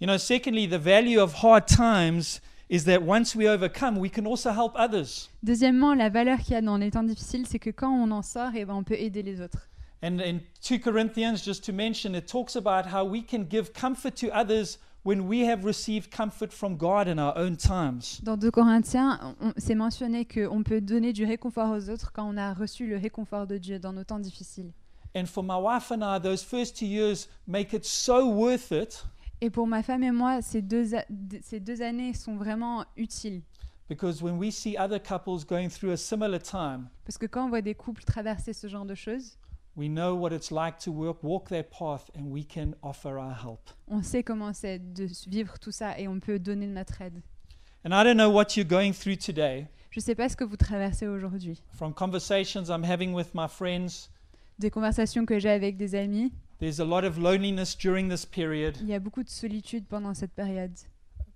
You 0.00 0.06
know, 0.06 0.18
secondly, 0.18 0.68
the 0.68 0.78
value 0.78 1.18
of 1.18 1.42
hard 1.42 1.66
times 1.66 2.40
is 2.68 2.84
that 2.84 3.02
once 3.02 3.34
we 3.34 3.48
overcome, 3.48 3.98
we 3.98 4.10
can 4.10 4.26
also 4.26 4.50
help 4.50 4.74
others. 4.76 5.30
Deuxièmement, 5.42 5.94
la 5.94 6.10
valeur 6.10 6.38
qu'il 6.38 6.52
y 6.52 6.56
a 6.56 6.60
dans 6.60 6.76
les 6.76 6.90
temps 6.90 7.02
difficiles, 7.02 7.46
c'est 7.46 7.58
que 7.58 7.70
quand 7.70 7.90
on 7.90 8.10
en 8.10 8.22
sort, 8.22 8.50
eh 8.54 8.64
ben, 8.64 8.74
on 8.74 8.84
peut 8.84 8.98
aider 8.98 9.22
les 9.22 9.40
autres. 9.40 9.68
And 10.02 10.20
in 10.20 10.40
2 10.60 10.78
Corinthians, 10.78 11.42
just 11.42 11.64
to 11.64 11.72
mention, 11.72 12.14
it 12.14 12.26
talks 12.26 12.54
about 12.54 12.84
how 12.92 13.04
we 13.04 13.24
can 13.24 13.44
give 13.48 13.72
comfort 13.72 14.14
to 14.16 14.26
others 14.32 14.78
when 15.06 15.20
we 15.20 15.48
have 15.48 15.64
received 15.64 16.10
comfort 16.10 16.52
from 16.52 16.76
God 16.76 17.06
in 17.06 17.18
our 17.18 17.32
own 17.38 17.56
times. 17.56 18.20
Dans 18.24 18.36
2 18.36 18.50
Corinthiens, 18.50 19.36
on- 19.40 19.52
c'est 19.56 19.76
mentionné 19.76 20.24
qu'on 20.26 20.62
peut 20.64 20.80
donner 20.80 21.12
du 21.12 21.24
réconfort 21.24 21.70
aux 21.70 21.88
autres 21.88 22.10
quand 22.12 22.28
on 22.28 22.36
a 22.36 22.52
reçu 22.52 22.86
le 22.88 22.96
réconfort 22.96 23.46
de 23.46 23.56
Dieu 23.56 23.78
dans 23.78 23.92
nos 23.92 24.04
temps 24.04 24.18
difficiles. 24.18 24.72
And 25.14 25.26
for 25.26 25.42
my 25.44 25.54
wife 25.58 25.90
and 25.92 26.00
I, 26.02 26.20
those 26.20 26.42
first 26.42 26.76
two 26.76 26.86
years 26.86 27.28
make 27.46 27.72
it 27.72 27.84
so 27.84 28.28
worth 28.28 28.72
it 28.72 29.06
Et 29.40 29.48
pour 29.50 29.66
ma 29.66 29.82
femme 29.82 30.02
et 30.02 30.10
moi, 30.10 30.42
ces 30.42 30.60
deux, 30.62 30.86
ces 31.42 31.82
années 31.82 32.12
sont 32.12 32.36
vraiment 32.36 32.84
utiles. 32.96 33.42
because 33.88 34.20
when 34.20 34.36
we 34.36 34.50
see 34.52 34.76
other 34.76 34.98
couples 35.00 35.44
going 35.46 35.68
through 35.68 35.92
a 35.92 35.96
similar 35.96 36.40
time, 36.42 36.88
Parce 37.04 37.16
que 37.16 37.26
quand 37.26 37.46
on 37.46 37.48
voit 37.48 37.62
des 37.62 37.74
couples 37.76 38.02
traverser 38.02 38.52
ce 38.52 38.66
genre 38.66 38.84
de 38.84 38.96
choses, 38.96 39.38
we 39.76 39.88
know 39.88 40.14
what 40.14 40.32
it's 40.32 40.50
like 40.50 40.78
to 40.78 40.90
work, 40.90 41.22
walk 41.22 41.48
that 41.50 41.70
path 41.70 42.10
and 42.16 42.30
we 42.32 42.44
can 42.44 42.74
offer 42.82 43.18
our 43.18 43.34
help. 43.34 43.70
on 43.88 44.02
sait 44.02 44.22
comment 44.22 44.52
c'est 44.52 44.78
de 44.78 45.06
vivre 45.28 45.58
tout 45.58 45.72
ça 45.72 45.98
et 45.98 46.08
on 46.08 46.18
peut 46.20 46.38
donner 46.38 46.66
notre 46.66 47.02
aide. 47.02 47.20
And 47.84 47.90
I 47.92 48.02
don't 48.02 48.16
know 48.16 48.30
what 48.30 48.56
you're 48.56 48.66
going 48.66 48.92
through 48.92 49.16
today. 49.18 49.68
Je 49.90 50.00
ne 50.00 50.04
sais 50.04 50.14
pas 50.14 50.28
ce 50.28 50.36
que 50.36 50.44
vous 50.44 50.56
traversez 50.56 51.06
aujourd'hui. 51.06 51.62
From 51.74 51.94
conversations 51.94 52.64
I'm 52.68 52.84
having 52.84 53.12
with 53.14 53.34
my 53.34 53.46
friends, 53.48 54.10
Des 54.58 54.70
conversations 54.70 55.26
que 55.26 55.38
j'ai 55.38 55.50
avec 55.50 55.76
des 55.76 55.94
amis, 55.94 56.32
there's 56.58 56.80
a 56.80 56.84
lot 56.84 57.04
of 57.04 57.18
loneliness 57.18 57.76
during 57.76 58.08
this 58.08 58.24
period. 58.24 58.76
il 58.80 58.88
y 58.88 58.94
a 58.94 58.98
beaucoup 58.98 59.22
de 59.22 59.28
solitude 59.28 59.84
pendant 59.86 60.14
cette 60.14 60.32
période. 60.32 60.72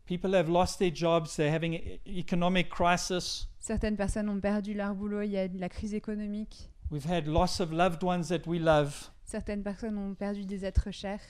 People 0.07 0.35
have 0.35 0.49
lost 0.49 0.79
their 0.79 0.91
jobs, 0.93 1.37
they're 1.37 1.55
having 1.55 1.79
economic 2.07 2.69
crisis. 2.71 3.47
Certaines 3.61 3.97
personnes 3.97 4.29
ont 4.29 4.41
perdu 4.41 4.75
leur 4.75 4.95
boulot, 4.95 5.23
il 5.23 5.31
y 5.31 5.37
a 5.39 5.47
de 5.47 5.59
la 5.61 5.69
crise 5.69 5.95
économique. 5.95 6.70
We've 6.91 7.09
had 7.09 7.27
loss 7.27 7.61
of 7.61 7.71
loved 7.73 8.03
ones 8.03 8.29
that 8.29 8.47
we 8.47 8.59
love. 8.59 9.11
Certaines 9.25 9.63
personnes 9.63 9.97
ont 9.97 10.15
perdu 10.15 10.45
des 10.45 10.65
êtres 10.65 10.91
chers. 10.91 11.21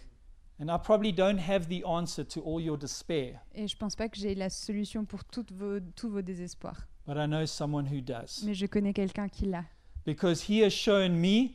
And 0.59 0.69
I 0.69 0.79
probably 0.83 1.13
don't 1.13 1.39
have 1.39 1.69
the 1.69 1.85
answer 1.87 2.25
to 2.25 2.41
all 2.45 2.61
your 2.61 2.77
despair, 2.79 3.41
Et 3.55 3.67
je 3.67 3.77
pense 3.77 3.95
pas 3.97 4.09
que 4.09 4.19
j'ai 4.19 4.35
la 4.35 4.51
solution 4.51 5.05
pour 5.07 5.25
toutes 5.25 5.53
vos, 5.53 5.81
tous 5.97 6.11
vos 6.11 6.23
désespoirs. 6.23 6.87
but 7.07 7.17
I 7.17 7.27
know 7.27 7.47
someone 7.47 7.87
who 7.87 8.01
does. 8.01 8.43
Mais 8.45 8.55
je 8.55 8.67
connais 8.67 8.93
quelqu'un 8.93 9.29
qui 9.29 9.47
l'a. 9.47 9.65
Because 10.05 10.49
he 10.49 10.63
has 10.63 10.71
shown 10.71 11.13
me 11.15 11.51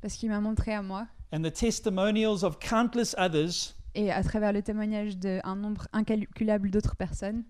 Parce 0.00 0.14
qu'il 0.16 0.30
m'a 0.30 0.40
montré 0.40 0.72
à 0.74 0.82
moi, 0.82 1.06
and 1.32 1.42
the 1.42 1.52
testimonials 1.52 2.42
of 2.44 2.58
countless 2.58 3.14
others 3.18 3.74
et 3.94 4.10
à 4.10 4.22
travers 4.22 4.52
le 4.52 4.62
témoignage 4.62 5.16
d'un 5.16 5.54
nombre 5.56 5.86
incalculable 5.92 6.70
d'autres 6.70 6.96
personnes, 6.96 7.44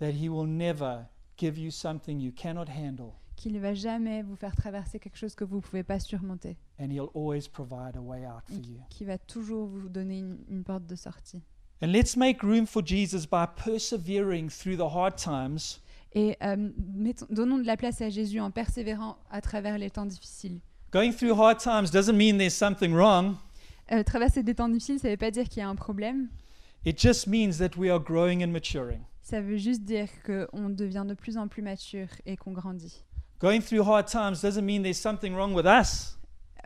that 0.00 0.10
he 0.10 0.28
will 0.28 0.46
never 0.48 1.04
give 1.38 1.58
you 1.58 1.70
something 1.70 2.20
you 2.20 2.32
cannot 2.34 2.66
handle, 2.68 3.12
qu'il 3.36 3.52
ne 3.52 3.58
va 3.60 3.74
jamais 3.74 4.22
vous 4.22 4.36
faire 4.36 4.54
traverser 4.56 4.98
quelque 4.98 5.16
chose 5.18 5.34
que 5.34 5.44
vous 5.44 5.56
ne 5.56 5.60
pouvez 5.60 5.82
pas 5.82 5.98
surmonter. 6.00 6.56
and 6.80 6.90
he'll 6.90 7.10
always 7.14 7.48
provide 7.48 7.96
a 7.96 8.00
way 8.00 8.26
out 8.26 8.42
for 8.46 8.56
you. 8.56 8.80
Qui 8.90 9.04
va 9.04 9.18
toujours 9.18 9.66
vous 9.66 9.88
donner 9.88 10.18
une, 10.18 10.38
une 10.48 10.64
porte 10.64 10.86
de 10.86 10.96
sortie. 10.96 11.42
And 11.82 11.88
let's 11.88 12.16
make 12.16 12.42
room 12.42 12.66
for 12.66 12.82
Jesus 12.84 13.26
by 13.26 13.44
persevering 13.62 14.48
through 14.48 14.76
the 14.76 14.88
hard 14.94 15.16
times 15.16 15.80
Et 16.14 16.36
euh, 16.42 16.56
mettons- 16.94 17.26
donnons 17.28 17.58
de 17.58 17.66
la 17.66 17.76
place 17.76 18.00
à 18.00 18.08
Jésus 18.08 18.40
en 18.40 18.50
persévérant 18.50 19.18
à 19.30 19.42
travers 19.42 19.76
les 19.76 19.90
temps 19.90 20.06
difficiles. 20.06 20.60
Going 20.92 21.12
through 21.12 21.38
hard 21.38 21.58
times 21.58 21.90
doesn't 21.92 22.14
mean 22.16 22.38
there's 22.38 22.54
something 22.54 22.94
wrong. 22.94 23.34
Euh, 23.92 24.02
traverser 24.02 24.42
des 24.42 24.54
temps 24.54 24.68
difficiles, 24.70 24.98
ça 24.98 25.08
ne 25.08 25.12
veut 25.12 25.16
pas 25.18 25.30
dire 25.30 25.46
qu'il 25.48 25.58
y 25.58 25.62
a 25.62 25.68
un 25.68 25.74
problème. 25.74 26.28
It 26.86 26.98
just 26.98 27.26
means 27.26 27.58
that 27.58 27.76
we 27.76 27.90
are 27.90 28.00
growing 28.00 28.42
and 28.42 28.48
maturing. 28.48 29.00
Ça 29.28 29.40
veut 29.40 29.56
juste 29.56 29.82
dire 29.82 30.06
qu'on 30.24 30.68
devient 30.68 31.04
de 31.04 31.14
plus 31.14 31.36
en 31.36 31.48
plus 31.48 31.60
mature 31.60 32.06
et 32.26 32.36
qu'on 32.36 32.52
grandit. 32.52 33.02
Going 33.40 33.60
through 33.60 33.84
hard 33.84 34.06
times 34.06 34.40
doesn't 34.40 34.62
mean 34.62 34.84
there's 34.84 35.00
something 35.00 35.34
wrong 35.34 35.52
with 35.52 35.66
us. 35.66 36.16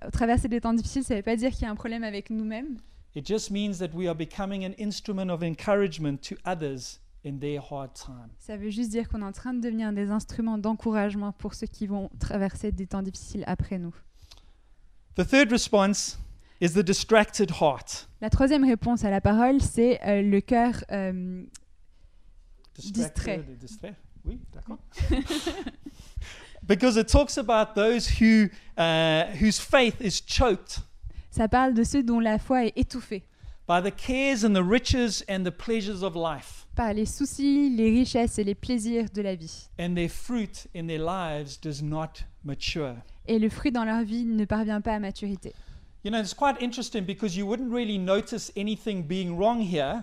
Euh, 0.04 0.10
Traverser 0.10 0.48
des 0.48 0.60
temps 0.60 0.74
difficiles, 0.74 1.02
ça 1.02 1.14
ne 1.14 1.20
veut 1.20 1.22
pas 1.22 1.36
dire 1.36 1.52
qu'il 1.52 1.62
y 1.62 1.64
a 1.64 1.70
un 1.70 1.74
problème 1.74 2.04
avec 2.04 2.28
nous-mêmes. 2.28 2.76
It 3.14 3.26
just 3.26 3.50
means 3.50 3.78
that 3.78 3.94
we 3.94 4.06
are 4.08 4.14
becoming 4.14 4.66
an 4.66 4.74
instrument 4.78 5.30
of 5.30 5.42
encouragement 5.42 6.18
to 6.18 6.34
others 6.44 7.00
in 7.24 7.38
their 7.38 7.62
hard 7.72 7.94
time. 7.94 8.28
Ça 8.38 8.58
veut 8.58 8.68
juste 8.68 8.90
dire 8.90 9.08
qu'on 9.08 9.22
est 9.22 9.24
en 9.24 9.32
train 9.32 9.54
de 9.54 9.60
devenir 9.62 9.94
des 9.94 10.10
instruments 10.10 10.58
d'encouragement 10.58 11.32
pour 11.32 11.54
ceux 11.54 11.66
qui 11.66 11.86
vont 11.86 12.10
traverser 12.18 12.72
des 12.72 12.86
temps 12.86 13.00
difficiles 13.00 13.44
après 13.46 13.78
nous. 13.78 13.94
The 15.14 15.26
third 15.26 15.50
response 15.50 16.18
is 16.60 16.74
the 16.74 16.84
distracted 16.84 17.52
heart. 17.58 18.06
La 18.20 18.28
troisième 18.28 18.64
réponse 18.64 19.02
à 19.06 19.08
la 19.08 19.22
parole, 19.22 19.62
c'est 19.62 19.98
euh, 20.06 20.20
le 20.20 20.42
cœur 20.42 20.84
euh, 20.92 21.42
Distracted, 22.80 23.58
distrait. 23.58 23.94
Oui, 24.24 24.38
d'accord. 24.52 24.78
because 26.66 26.96
it 26.96 27.08
talks 27.08 27.38
about 27.38 27.74
those 27.74 28.06
who 28.20 28.48
uh, 28.76 29.26
whose 29.40 29.58
faith 29.58 30.00
is 30.00 30.20
choked 30.20 30.80
Ça 31.30 31.48
parle 31.48 31.74
de 31.74 31.84
ceux 31.84 32.02
dont 32.02 32.20
la 32.20 32.38
foi 32.38 32.66
est 32.66 32.72
étouffée 32.76 33.22
by 33.68 33.80
the 33.80 33.92
cares 33.92 34.44
and 34.44 34.52
the 34.52 34.64
riches 34.64 35.22
and 35.28 35.44
the 35.44 35.52
pleasures 35.52 36.02
of 36.02 36.16
life, 36.16 36.66
par 36.74 36.92
les 36.92 37.06
soucis, 37.06 37.70
les 37.70 37.90
richesses 37.90 38.38
et 38.38 38.44
les 38.44 38.56
plaisirs 38.56 39.08
de 39.14 39.22
la 39.22 39.36
vie. 39.36 39.68
and 39.78 39.94
their 39.94 40.08
fruit 40.08 40.66
in 40.74 40.86
their 40.86 40.98
lives 40.98 41.56
does 41.60 41.80
not 41.82 42.24
mature. 42.44 42.96
Et 43.28 43.38
le 43.38 43.48
fruit 43.48 43.70
dans 43.70 43.84
leur 43.84 44.02
vie 44.02 44.24
ne 44.24 44.44
parvient 44.44 44.80
pas 44.80 44.94
à 44.94 44.98
maturité. 44.98 45.54
You 46.02 46.10
know, 46.10 46.18
it's 46.18 46.34
quite 46.34 46.56
interesting 46.60 47.04
because 47.04 47.36
you 47.36 47.46
wouldn't 47.46 47.70
really 47.70 47.98
notice 47.98 48.50
anything 48.56 49.02
being 49.06 49.36
wrong 49.36 49.60
here 49.60 50.02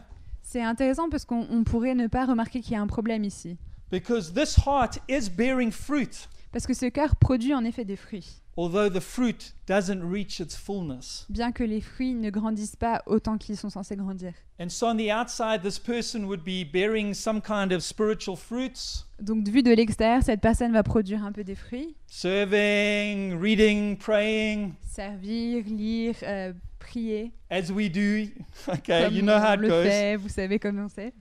C'est 0.49 0.63
intéressant 0.63 1.09
parce 1.09 1.25
qu'on 1.25 1.45
on 1.49 1.65
pourrait 1.65 1.93
ne 1.93 2.07
pas 2.07 2.25
remarquer 2.25 2.61
qu'il 2.61 2.71
y 2.71 2.75
a 2.77 2.81
un 2.81 2.87
problème 2.87 3.25
ici. 3.25 3.57
because 3.91 4.33
this 4.33 4.55
heart 4.65 4.97
is 5.09 5.29
bearing 5.29 5.71
fruit, 5.71 6.29
Parce 6.53 6.65
que 6.65 6.73
ce 6.73 6.85
cœur 6.85 7.17
produit 7.17 7.53
en 7.53 7.65
effet 7.65 7.83
des 7.83 7.97
fruits, 7.97 8.41
although 8.55 8.89
the 8.89 9.01
fruit 9.01 9.53
doesn't 9.67 10.01
reach 10.01 10.39
its 10.39 10.55
fullness. 10.55 11.25
bien 11.29 11.51
que 11.51 11.65
les 11.65 11.81
fruits 11.81 12.13
ne 12.15 12.29
grandissent 12.29 12.77
pas 12.77 13.03
autant 13.07 13.37
qu'ils 13.37 13.57
sont 13.57 13.69
censés 13.69 13.97
grandir. 13.97 14.31
And 14.59 14.69
so, 14.69 14.87
on 14.87 14.95
the 14.95 15.11
outside, 15.11 15.61
this 15.63 15.77
person 15.79 16.23
would 16.23 16.43
be 16.45 16.63
bearing 16.63 17.13
some 17.13 17.41
kind 17.41 17.73
of 17.73 17.81
spiritual 17.81 18.37
fruits, 18.37 19.03
Donc 19.19 19.45
vu 19.49 19.61
de 19.63 19.71
l'extérieur, 19.71 20.23
cette 20.23 20.39
personne 20.41 20.71
va 20.71 20.81
produire 20.83 21.25
un 21.25 21.33
peu 21.33 21.43
des 21.43 21.55
fruits, 21.55 21.93
serving, 22.07 23.37
reading, 23.37 23.97
praying, 23.97 24.73
servir, 24.83 25.65
lire, 25.65 26.15
euh, 26.23 26.53
prier. 26.87 27.31
as 27.49 27.71
we 27.71 27.89
do. 27.89 28.27
Okay, 28.67 29.03
comme 29.05 29.13
you 29.13 29.21
know 29.21 29.37
how 29.37 29.51
on 29.51 29.55
it 29.55 29.61
le 29.61 29.67
goes. 29.69 29.83
fait, 29.83 30.15
vous 30.17 30.29
savez 30.29 30.59
comment 30.59 30.87
c'est. 30.89 31.13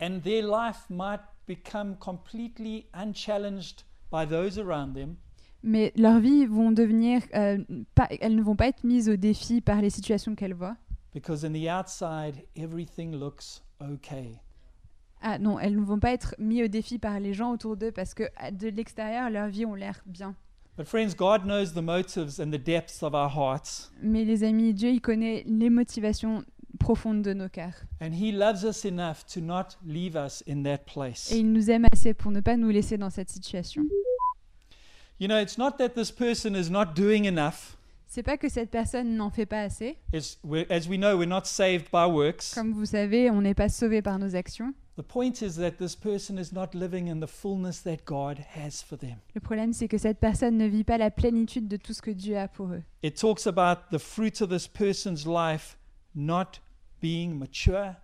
And 0.00 0.20
their 0.22 0.42
life 0.42 0.88
might 0.90 1.20
become 1.46 1.96
completely 1.96 2.86
unchallenged 2.94 3.82
by 4.10 4.24
those 4.26 4.58
around 4.58 4.94
them, 4.94 5.16
Mais 5.62 5.92
leurs 5.96 6.20
vies 6.20 6.46
vont 6.46 6.70
devenir, 6.70 7.22
euh, 7.34 7.58
pas, 7.94 8.06
elles 8.20 8.36
ne 8.36 8.42
vont 8.42 8.54
pas 8.56 8.68
être 8.68 8.84
mises 8.84 9.08
au 9.08 9.16
défi 9.16 9.60
par 9.60 9.80
les 9.82 9.90
situations 9.90 10.34
qu'elles 10.34 10.54
voient. 10.54 10.76
because 11.12 11.44
in 11.44 11.52
the 11.52 11.68
outside, 11.68 12.44
everything 12.56 13.12
looks 13.18 13.62
okay. 13.82 14.38
Ah 15.20 15.38
non, 15.38 15.58
elles 15.58 15.74
ne 15.74 15.84
vont 15.84 15.98
pas 15.98 16.12
être 16.12 16.36
mises 16.38 16.64
au 16.64 16.68
défi 16.68 16.98
par 16.98 17.18
les 17.18 17.34
gens 17.34 17.50
autour 17.52 17.76
d'eux 17.76 17.90
parce 17.90 18.14
que 18.14 18.22
de 18.52 18.68
l'extérieur, 18.68 19.30
leurs 19.30 19.48
vies 19.48 19.66
ont 19.66 19.74
l'air 19.74 20.00
bien. 20.06 20.36
But, 20.78 20.86
friends, 20.86 21.12
God 21.16 21.44
knows 21.44 21.72
the 21.74 21.82
motives 21.82 22.38
and 22.38 22.52
the 22.52 22.58
depths 22.58 23.02
of 23.02 23.12
our 23.12 23.28
hearts, 23.28 23.90
Mais 24.00 24.24
les 24.24 24.44
amis, 24.44 24.72
Dieu, 24.72 24.90
il 24.90 25.00
connaît 25.00 25.42
les 25.44 25.70
motivations 25.70 26.44
profondes 26.78 27.22
de 27.22 27.32
nos 27.32 27.48
cœurs. 27.48 27.74
and 28.00 28.12
He 28.12 28.30
loves 28.30 28.62
us 28.64 28.84
enough 28.84 29.26
to 29.34 29.40
not 29.40 29.76
leave 29.84 30.14
us 30.14 30.40
in 30.48 30.62
that 30.62 30.84
place. 30.86 31.32
Et 31.32 31.38
il 31.38 31.52
nous 31.52 31.68
aime 31.68 31.84
assez 31.92 32.14
pour 32.14 32.30
ne 32.30 32.40
pas 32.40 32.56
nous 32.56 32.68
laisser 32.70 32.96
dans 32.96 33.10
cette 33.10 33.28
situation. 33.28 33.82
You 35.18 35.26
know, 35.26 35.38
it's 35.40 35.58
not 35.58 35.72
that 35.78 35.94
this 35.96 36.12
person 36.12 36.54
is 36.54 36.70
not 36.70 36.94
doing 36.94 37.24
enough. 37.24 37.76
C'est 38.06 38.22
pas 38.22 38.36
que 38.38 38.48
cette 38.48 38.70
personne 38.70 39.16
n'en 39.16 39.30
fait 39.30 39.46
pas 39.46 39.62
assez. 39.62 39.96
It's, 40.12 40.38
we're, 40.44 40.64
as 40.70 40.86
we 40.88 40.96
know, 40.96 41.18
we're 41.18 41.26
not 41.28 41.44
saved 41.46 41.90
by 41.90 42.06
works. 42.08 42.54
Comme 42.54 42.72
vous 42.72 42.86
savez, 42.86 43.30
on 43.32 43.42
n'est 43.42 43.52
pas 43.54 43.68
sauvé 43.68 44.00
par 44.00 44.20
nos 44.20 44.36
actions. 44.36 44.72
The 44.98 45.04
point 45.04 45.42
is 45.42 45.54
that 45.58 45.76
this 45.78 45.94
person 45.94 46.38
is 46.38 46.52
not 46.52 46.74
living 46.74 47.06
in 47.06 47.20
the 47.20 47.28
fullness 47.28 47.82
that 47.84 47.98
God 48.04 48.40
has 48.56 48.82
for 48.82 48.98
them. 48.98 49.18
Le 49.36 49.40
problème, 49.40 49.72
c'est 49.72 49.86
que 49.86 49.96
cette 49.96 50.18
personne 50.18 50.58
ne 50.58 50.66
vit 50.66 50.82
pas 50.82 50.98
la 50.98 51.12
plénitude 51.12 51.68
de 51.68 51.76
tout 51.76 51.92
ce 51.92 52.02
que 52.02 52.10
Dieu 52.10 52.36
a 52.36 52.48
pour 52.48 52.66
eux. 52.72 52.82
It 53.04 53.14
talks 53.16 53.46
about 53.46 53.90
the 53.92 53.98
fruit 54.00 54.40
of 54.40 54.48
this 54.50 54.66
person's 54.66 55.24
life 55.24 55.78
not 56.16 56.58
being 57.00 57.38
mature. 57.38 57.94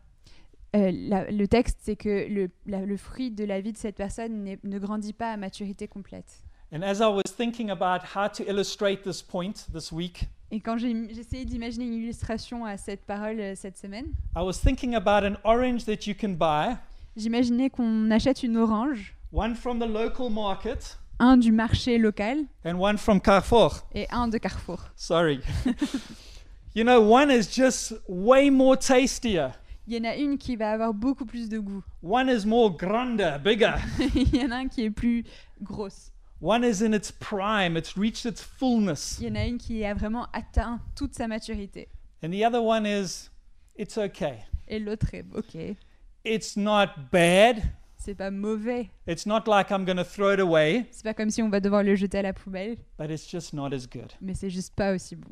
Euh, 0.76 0.92
la- 0.92 1.28
le 1.32 1.48
texte, 1.48 1.78
c'est 1.82 1.96
que 1.96 2.28
le, 2.28 2.48
la- 2.66 2.86
le 2.86 2.96
fruit 2.96 3.32
de 3.32 3.42
la 3.44 3.60
vie 3.60 3.72
de 3.72 3.76
cette 3.78 3.96
personne 3.96 4.56
ne 4.62 4.78
grandit 4.78 5.12
pas 5.12 5.32
à 5.32 5.36
maturité 5.36 5.88
complète. 5.88 6.44
And 6.72 6.82
as 6.82 7.00
I 7.00 7.06
was 7.12 7.24
thinking 7.36 7.70
about 7.70 8.04
how 8.14 8.28
to 8.28 8.44
illustrate 8.48 9.02
this 9.02 9.20
point 9.20 9.66
this 9.72 9.90
week, 9.90 10.28
Et 10.54 10.60
quand 10.60 10.76
essayé 10.76 11.44
d'imaginer 11.44 11.84
une 11.86 11.94
illustration 11.94 12.64
à 12.64 12.76
cette 12.76 13.04
parole 13.04 13.40
euh, 13.40 13.54
cette 13.56 13.76
semaine, 13.76 14.06
I 14.36 14.40
was 14.40 14.52
thinking 14.52 14.94
about 14.94 15.26
an 15.26 15.34
orange 15.42 15.84
that 15.86 16.06
you 16.06 16.14
can 16.14 16.34
buy, 16.34 16.76
j'imaginais 17.16 17.70
qu'on 17.70 18.08
achète 18.12 18.44
une 18.44 18.56
orange, 18.56 19.16
one 19.32 19.56
from 19.56 19.80
the 19.80 19.88
local 19.88 20.30
market 20.30 20.96
un 21.18 21.36
du 21.38 21.50
marché 21.50 21.98
local 21.98 22.44
and 22.64 22.76
one 22.78 22.96
from 22.98 23.20
Carrefour. 23.20 23.82
et 23.96 24.06
un 24.12 24.28
de 24.28 24.38
Carrefour. 24.38 24.78
Sorry. 24.94 25.40
you 26.76 26.84
know, 26.84 27.00
one 27.00 27.32
is 27.32 27.48
just 27.52 27.92
way 28.06 28.48
more 28.48 28.76
tastier. 28.78 29.48
Il 29.88 29.94
y 29.94 29.98
en 29.98 30.04
a 30.04 30.14
une 30.14 30.38
qui 30.38 30.54
va 30.54 30.70
avoir 30.70 30.94
beaucoup 30.94 31.26
plus 31.26 31.48
de 31.48 31.58
goût. 31.58 31.82
One 32.00 32.28
is 32.28 32.46
more 32.46 32.70
grander, 32.70 33.38
bigger. 33.42 33.74
Il 34.14 34.36
y 34.36 34.44
en 34.44 34.52
a 34.52 34.58
un 34.58 34.68
qui 34.68 34.84
est 34.84 34.90
plus 34.90 35.24
grosse. 35.60 36.13
One 36.40 36.64
is 36.64 36.82
in 36.82 36.92
its 36.92 37.10
prime, 37.10 37.76
it's 37.76 37.96
reached 37.96 38.26
its 38.26 38.42
fullness. 38.42 39.18
Il 39.20 39.26
y 39.28 39.30
en 39.30 39.36
a 39.36 39.46
une 39.46 39.58
qui 39.58 39.84
a 39.84 39.94
vraiment 39.94 40.26
atteint 40.32 40.80
toute 40.94 41.14
sa 41.14 41.26
maturité. 41.26 41.88
And 42.22 42.30
the 42.30 42.44
other 42.44 42.60
one 42.62 42.86
is, 42.86 43.30
it's 43.76 43.96
okay. 43.96 44.44
Et 44.68 44.78
l'autre 44.78 45.14
est 45.14 45.24
ok. 45.34 45.76
It's 46.24 46.56
not 46.56 47.10
bad. 47.10 47.62
C'est 47.98 48.14
pas 48.14 48.30
mauvais. 48.30 48.90
It's 49.06 49.24
not 49.24 49.46
like 49.46 49.70
I'm 49.70 49.84
going 49.86 49.96
to 49.96 50.04
throw 50.04 50.32
it 50.32 50.40
away, 50.40 50.86
C'est 50.90 51.04
pas 51.04 51.14
comme 51.14 51.30
si 51.30 51.40
on 51.42 51.48
va 51.48 51.60
devoir 51.60 51.82
le 51.82 51.94
jeter 51.96 52.18
à 52.18 52.22
la 52.22 52.32
poubelle, 52.34 52.76
but 52.98 53.10
it's 53.10 53.26
just 53.30 53.54
not 53.54 53.72
as 53.72 53.86
good. 53.86 54.12
mais 54.20 54.34
c'est 54.34 54.50
juste 54.50 54.74
pas 54.74 54.92
aussi 54.94 55.16
bon. 55.16 55.30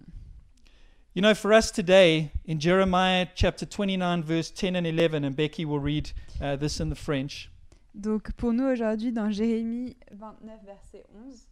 You 1.15 1.21
know, 1.21 1.35
for 1.35 1.53
us 1.53 1.71
today, 1.71 2.31
in 2.49 2.59
Jeremiah 2.59 3.27
chapter 3.35 3.67
29, 3.67 4.23
verse 4.23 4.51
10 4.51 4.77
and 4.77 4.87
11, 4.87 5.25
and 5.27 5.37
Becky 5.37 5.67
will 5.67 5.79
read 5.81 6.11
uh, 6.41 6.57
this 6.57 6.81
in 6.81 6.89
the 6.89 6.95
French. 6.97 7.51
Donc 7.95 8.33
pour 8.33 8.53
nous 8.53 8.65
aujourd'hui, 8.65 9.13
dans 9.13 9.31
Jérémie 9.31 9.97
29, 10.13 10.65
verset 10.65 11.05
11, 11.27 11.49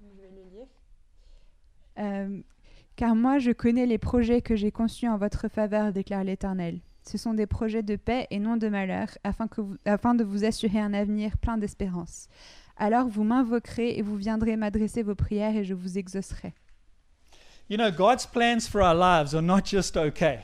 je 0.00 0.20
vais 0.20 0.30
le 0.30 0.56
lire. 0.56 0.66
Euh, 1.98 2.42
Car 3.00 3.14
moi 3.14 3.38
je 3.38 3.50
connais 3.50 3.86
les 3.86 3.96
projets 3.96 4.42
que 4.42 4.56
j'ai 4.56 4.70
conçus 4.70 5.08
en 5.08 5.16
votre 5.16 5.48
faveur, 5.48 5.92
déclare 5.92 6.22
l'Éternel. 6.22 6.80
Ce 7.02 7.16
sont 7.16 7.32
des 7.32 7.46
projets 7.46 7.82
de 7.82 7.96
paix 7.96 8.26
et 8.30 8.38
non 8.38 8.58
de 8.58 8.68
malheur, 8.68 9.08
afin, 9.24 9.48
que 9.48 9.62
afin 9.86 10.14
de 10.14 10.22
vous 10.22 10.44
assurer 10.44 10.78
un 10.78 10.92
avenir 10.92 11.38
plein 11.38 11.56
d'espérance. 11.56 12.28
Alors 12.76 13.08
vous 13.08 13.24
m'invoquerez 13.24 13.98
et 13.98 14.02
vous 14.02 14.16
viendrez 14.16 14.56
m'adresser 14.56 15.02
vos 15.02 15.14
prières 15.14 15.56
et 15.56 15.64
je 15.64 15.72
vous 15.72 15.96
exaucerai. 15.96 16.52
You 17.70 17.78
know, 17.78 17.90
God's 17.90 18.26
plans 18.26 18.68
for 18.68 18.82
our 18.82 18.94
lives 18.94 19.34
are 19.34 19.42
not 19.42 19.64
just 19.64 19.96
okay. 19.96 20.40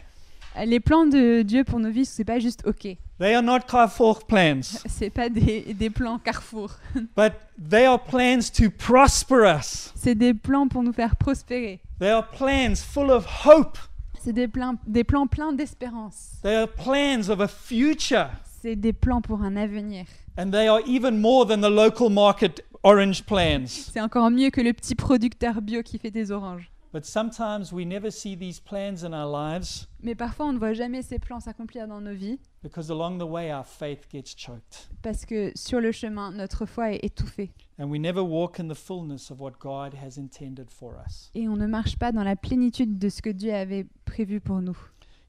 Les 0.65 0.81
plans 0.81 1.07
de 1.07 1.43
Dieu 1.43 1.65
pour 1.65 1.79
nos 1.79 1.91
vies, 1.91 2.07
c'est 2.07 2.25
pas 2.25 2.39
juste 2.39 2.63
ok. 2.67 2.97
They 3.19 3.35
are 3.35 3.43
not 3.43 3.61
Carrefour 3.67 4.25
plans, 4.27 4.61
C'est 4.87 5.11
pas 5.11 5.29
des, 5.29 5.75
des 5.75 5.91
plans 5.91 6.19
carrefour. 6.19 6.71
but 7.17 7.33
they 7.59 7.87
are 7.87 7.99
plans 8.03 8.51
to 8.51 8.71
prosper 8.71 9.45
us. 9.59 9.93
C'est 9.97 10.15
des 10.15 10.35
plans 10.35 10.69
pour 10.69 10.83
nous 10.83 10.93
faire 10.93 11.17
prospérer. 11.17 11.81
They 11.99 12.11
are 12.11 12.29
plans 12.29 12.77
full 12.77 13.11
of 13.11 13.27
hope. 13.47 13.79
C'est 14.23 14.33
des 14.35 14.49
plans, 14.49 14.75
des 14.87 15.05
plans 15.05 15.27
pleins 15.27 15.53
d'espérance. 15.53 16.33
They 16.43 16.55
are 16.57 16.69
plans 16.69 17.31
of 17.31 17.41
a 17.41 17.49
future. 17.49 18.29
C'est 18.61 18.77
des 18.77 18.93
plans 18.93 19.23
pour 19.23 19.43
un 19.43 19.57
avenir. 19.57 20.05
And 20.39 20.51
they 20.51 20.67
are 20.69 20.81
even 20.87 21.19
more 21.19 21.47
than 21.47 21.59
the 21.61 21.71
local 21.71 22.11
market 22.11 22.63
orange 22.83 23.23
plans. 23.25 23.67
C'est 23.67 24.01
encore 24.01 24.31
mieux 24.31 24.51
que 24.51 24.61
le 24.61 24.73
petit 24.73 24.95
producteur 24.95 25.63
bio 25.63 25.83
qui 25.83 25.99
fait 25.99 26.11
des 26.11 26.31
oranges. 26.31 26.71
But 26.97 27.05
sometimes 27.05 27.73
we 27.75 27.85
never 27.85 28.11
see 28.11 28.35
these 28.39 28.59
plans 28.59 29.05
in 29.05 29.13
our 29.13 29.31
lives 29.31 29.87
Mais 30.03 30.15
parfois, 30.15 30.47
on 30.47 30.55
ne 30.55 30.59
voit 30.59 30.73
jamais 30.73 31.03
ces 31.03 31.19
plans 31.19 31.41
s'accomplir 31.41 31.87
dans 31.87 32.01
nos 32.01 32.15
vies 32.15 32.39
because 32.63 32.91
along 32.91 33.19
the 33.19 33.29
way 33.31 33.53
our 33.53 33.67
faith 33.67 34.09
gets 34.11 34.35
choked. 34.35 34.89
parce 35.03 35.27
que 35.27 35.53
sur 35.55 35.83
le 35.83 35.93
chemin, 35.93 36.31
notre 36.33 36.65
foi 36.65 36.93
est 36.93 37.05
étouffée 37.05 37.51
And 37.79 37.91
we 37.91 38.01
never 38.01 38.23
walk 38.23 38.59
in 38.61 38.69
the 38.69 38.75
fullness 38.75 39.31
of 39.31 39.43
what 39.43 39.59
God 39.61 39.93
has 40.03 40.17
intended 40.19 40.71
for 40.71 40.95
us. 41.07 41.31
et 41.35 41.47
on 41.51 41.57
ne 41.57 41.67
marche 41.67 41.99
pas 41.99 42.13
dans 42.13 42.25
la 42.25 42.35
plénitude 42.35 42.99
de 42.99 43.11
ce 43.11 43.21
que 43.21 43.29
Dieu 43.29 43.53
avait 43.53 43.85
prévu 44.07 44.41
pour 44.41 44.63
nous. 44.63 44.79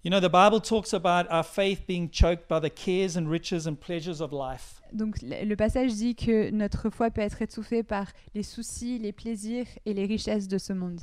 You 0.05 0.11
know, 0.11 0.21
the 0.21 0.31
Bible 0.31 0.61
talks 0.61 0.93
about 0.93 1.29
our 1.29 1.43
faith 1.43 1.85
being 1.85 2.07
choked 2.09 2.47
by 2.47 2.61
the 2.61 2.73
cares 2.73 3.17
and 3.17 3.27
riches 3.27 3.67
and 3.67 3.75
pleasures 3.75 4.21
of 4.21 4.31
life. 4.31 4.81
Donc 4.93 5.21
le 5.21 5.43
le 5.43 5.55
passage 5.57 5.95
dit 5.95 6.15
que 6.15 6.49
notre 6.51 6.89
foi 6.89 7.11
peut 7.11 7.19
être 7.19 7.41
étouffée 7.41 7.83
par 7.83 8.07
les 8.33 8.43
soucis, 8.43 8.99
les 8.99 9.11
plaisirs 9.11 9.67
et 9.85 9.93
les 9.93 10.05
richesses 10.05 10.47
de 10.47 10.57
ce 10.57 10.71
monde. 10.71 11.01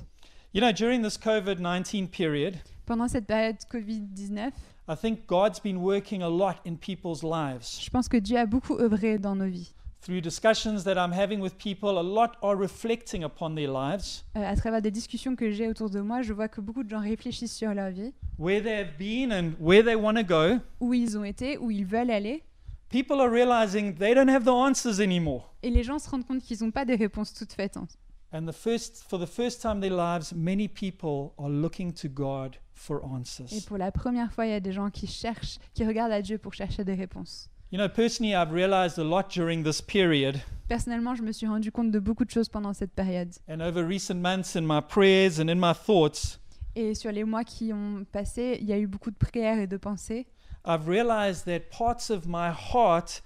You 0.54 0.60
know, 0.60 0.72
during 0.72 1.02
this 1.02 1.18
COVID 1.18 1.58
19 1.60 2.08
period, 2.08 2.54
Pendant 2.86 3.08
cette 3.08 3.26
période 3.26 3.56
Covid-19, 3.72 4.52
I 4.88 4.94
think 4.94 5.26
God's 5.26 5.58
been 5.60 5.78
working 5.78 6.22
a 6.22 6.28
lot 6.28 6.56
in 6.64 6.76
people's 6.76 7.22
lives. 7.24 7.80
je 7.82 7.90
pense 7.90 8.08
que 8.08 8.18
Dieu 8.18 8.38
a 8.38 8.46
beaucoup 8.46 8.76
œuvré 8.78 9.18
dans 9.18 9.34
nos 9.34 9.46
vies. 9.48 9.74
Through 10.02 10.20
discussions 10.20 10.84
that 10.84 10.94
I'm 10.96 11.12
having 11.12 11.40
with 11.40 11.54
people, 11.56 11.98
a 11.98 12.02
lot 12.02 12.32
are 12.42 12.54
reflecting 12.56 13.24
upon 13.24 13.54
their 13.56 13.68
lives, 13.72 14.22
Euh, 14.36 14.44
à 14.46 14.54
travers 14.54 14.80
des 14.82 14.90
discussions 14.92 15.34
que 15.34 15.50
j'ai 15.50 15.66
autour 15.66 15.88
de 15.90 16.00
moi, 16.00 16.20
je 16.22 16.32
vois 16.34 16.46
que 16.48 16.60
beaucoup 16.60 16.84
de 16.84 16.90
gens 16.90 17.00
réfléchissent 17.00 17.56
sur 17.56 17.72
leur 17.74 17.90
vie, 17.90 18.12
where 18.38 18.62
they've 18.62 18.96
been 18.98 19.32
and 19.32 19.54
where 19.58 19.82
they 19.82 19.96
want 19.96 20.14
to 20.14 20.22
go. 20.22 20.60
où 20.78 20.92
ils 20.94 21.16
ont 21.18 21.24
été, 21.24 21.56
où 21.58 21.70
ils 21.72 21.86
veulent 21.86 22.10
aller. 22.10 22.42
People 22.90 23.18
are 23.20 23.30
realizing 23.30 23.94
they 23.94 24.14
don't 24.14 24.28
have 24.28 24.44
the 24.44 24.48
answers 24.50 25.00
anymore. 25.00 25.52
Et 25.64 25.70
les 25.70 25.82
gens 25.82 25.98
se 25.98 26.08
rendent 26.08 26.26
compte 26.26 26.42
qu'ils 26.42 26.62
n'ont 26.62 26.70
pas 26.70 26.84
des 26.84 26.94
réponses 26.96 27.32
toutes 27.34 27.54
faites. 27.54 27.76
hein. 27.78 27.88
And 28.34 28.48
the 28.48 28.52
first, 28.52 29.04
for 29.08 29.16
the 29.16 29.28
first 29.28 29.62
time 29.62 29.76
in 29.76 29.80
their 29.82 29.96
lives, 29.96 30.32
many 30.34 30.66
people 30.66 31.34
are 31.38 31.48
looking 31.48 31.92
to 31.92 32.08
God 32.08 32.56
for 32.72 33.00
Et 33.00 33.06
answers. 33.06 33.64
pour 33.64 33.78
la 33.78 33.92
première 33.92 34.32
fois, 34.32 34.44
il 34.44 34.50
y 34.50 34.54
a 34.54 34.58
des 34.60 34.72
gens 34.72 34.90
qui 34.90 35.06
cherchent, 35.06 35.58
qui 35.72 35.84
regardent 35.86 36.10
à 36.10 36.20
Dieu 36.20 36.36
pour 36.38 36.52
chercher 36.52 36.82
des 36.82 36.94
réponses. 36.94 37.48
You 37.70 37.78
know, 37.78 37.88
personally, 37.88 38.34
I've 38.34 38.52
realized 38.52 38.98
a 38.98 39.04
lot 39.04 39.28
during 39.30 39.62
this 39.62 39.80
period 39.80 40.40
Personnellement, 40.68 41.14
je 41.14 41.22
me 41.22 41.30
suis 41.30 41.46
rendu 41.46 41.70
compte 41.70 41.92
de 41.92 42.00
beaucoup 42.00 42.24
de 42.24 42.30
choses 42.30 42.48
pendant 42.48 42.72
cette 42.74 42.92
période. 42.92 43.32
and 43.48 43.60
over 43.60 43.86
recent 43.86 44.16
months 44.16 44.56
in 44.56 44.62
my 44.62 44.80
prayers 44.80 45.38
and 45.40 45.48
in 45.48 45.60
my 45.60 45.72
thoughts. 45.72 46.40
Et 46.74 46.96
sur 46.96 47.12
les 47.12 47.22
mois 47.22 47.44
qui 47.44 47.72
ont 47.72 48.04
passé, 48.10 48.58
il 48.60 48.66
y 48.66 48.72
a 48.72 48.78
eu 48.78 48.88
beaucoup 48.88 49.12
de 49.12 49.16
prières 49.16 49.60
et 49.60 49.68
de 49.68 49.76
pensées. 49.76 50.26
I've 50.66 50.88
realized 50.88 51.44
that 51.44 51.70
parts 51.70 52.10
of 52.10 52.26
my 52.26 52.50
heart 52.50 53.22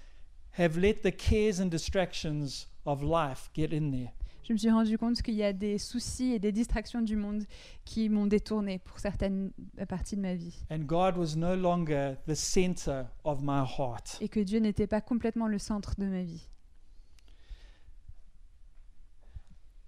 have 0.59 0.77
let 0.77 1.01
the 1.01 1.11
cares 1.11 1.59
and 1.59 1.65
distractions 1.71 2.67
of 2.85 3.01
life 3.01 3.49
get 3.55 3.73
in 3.73 3.89
there. 3.89 4.11
Je 4.49 4.53
me 4.53 4.57
suis 4.57 4.71
rendu 4.71 4.97
compte 4.97 5.21
qu'il 5.21 5.35
y 5.35 5.43
a 5.43 5.53
des 5.53 5.77
soucis 5.77 6.31
et 6.33 6.39
des 6.39 6.51
distractions 6.51 7.03
du 7.03 7.15
monde 7.15 7.43
qui 7.85 8.09
m'ont 8.09 8.25
détourné 8.25 8.79
pour 8.79 8.97
certaines 8.97 9.51
euh, 9.79 9.85
parties 9.85 10.15
de 10.15 10.21
ma 10.21 10.33
vie. 10.33 10.55
And 10.71 10.79
God 10.79 11.17
was 11.17 11.35
no 11.37 11.55
longer 11.55 12.15
the 12.27 12.33
center 12.33 13.03
of 13.23 13.41
my 13.43 13.59
heart. 13.63 14.17
Et 14.21 14.27
que 14.27 14.39
Dieu 14.39 14.57
n'était 14.59 14.87
pas 14.87 15.01
complètement 15.01 15.47
le 15.47 15.59
centre 15.59 15.93
de 15.99 16.05
ma 16.07 16.23
vie. 16.23 16.47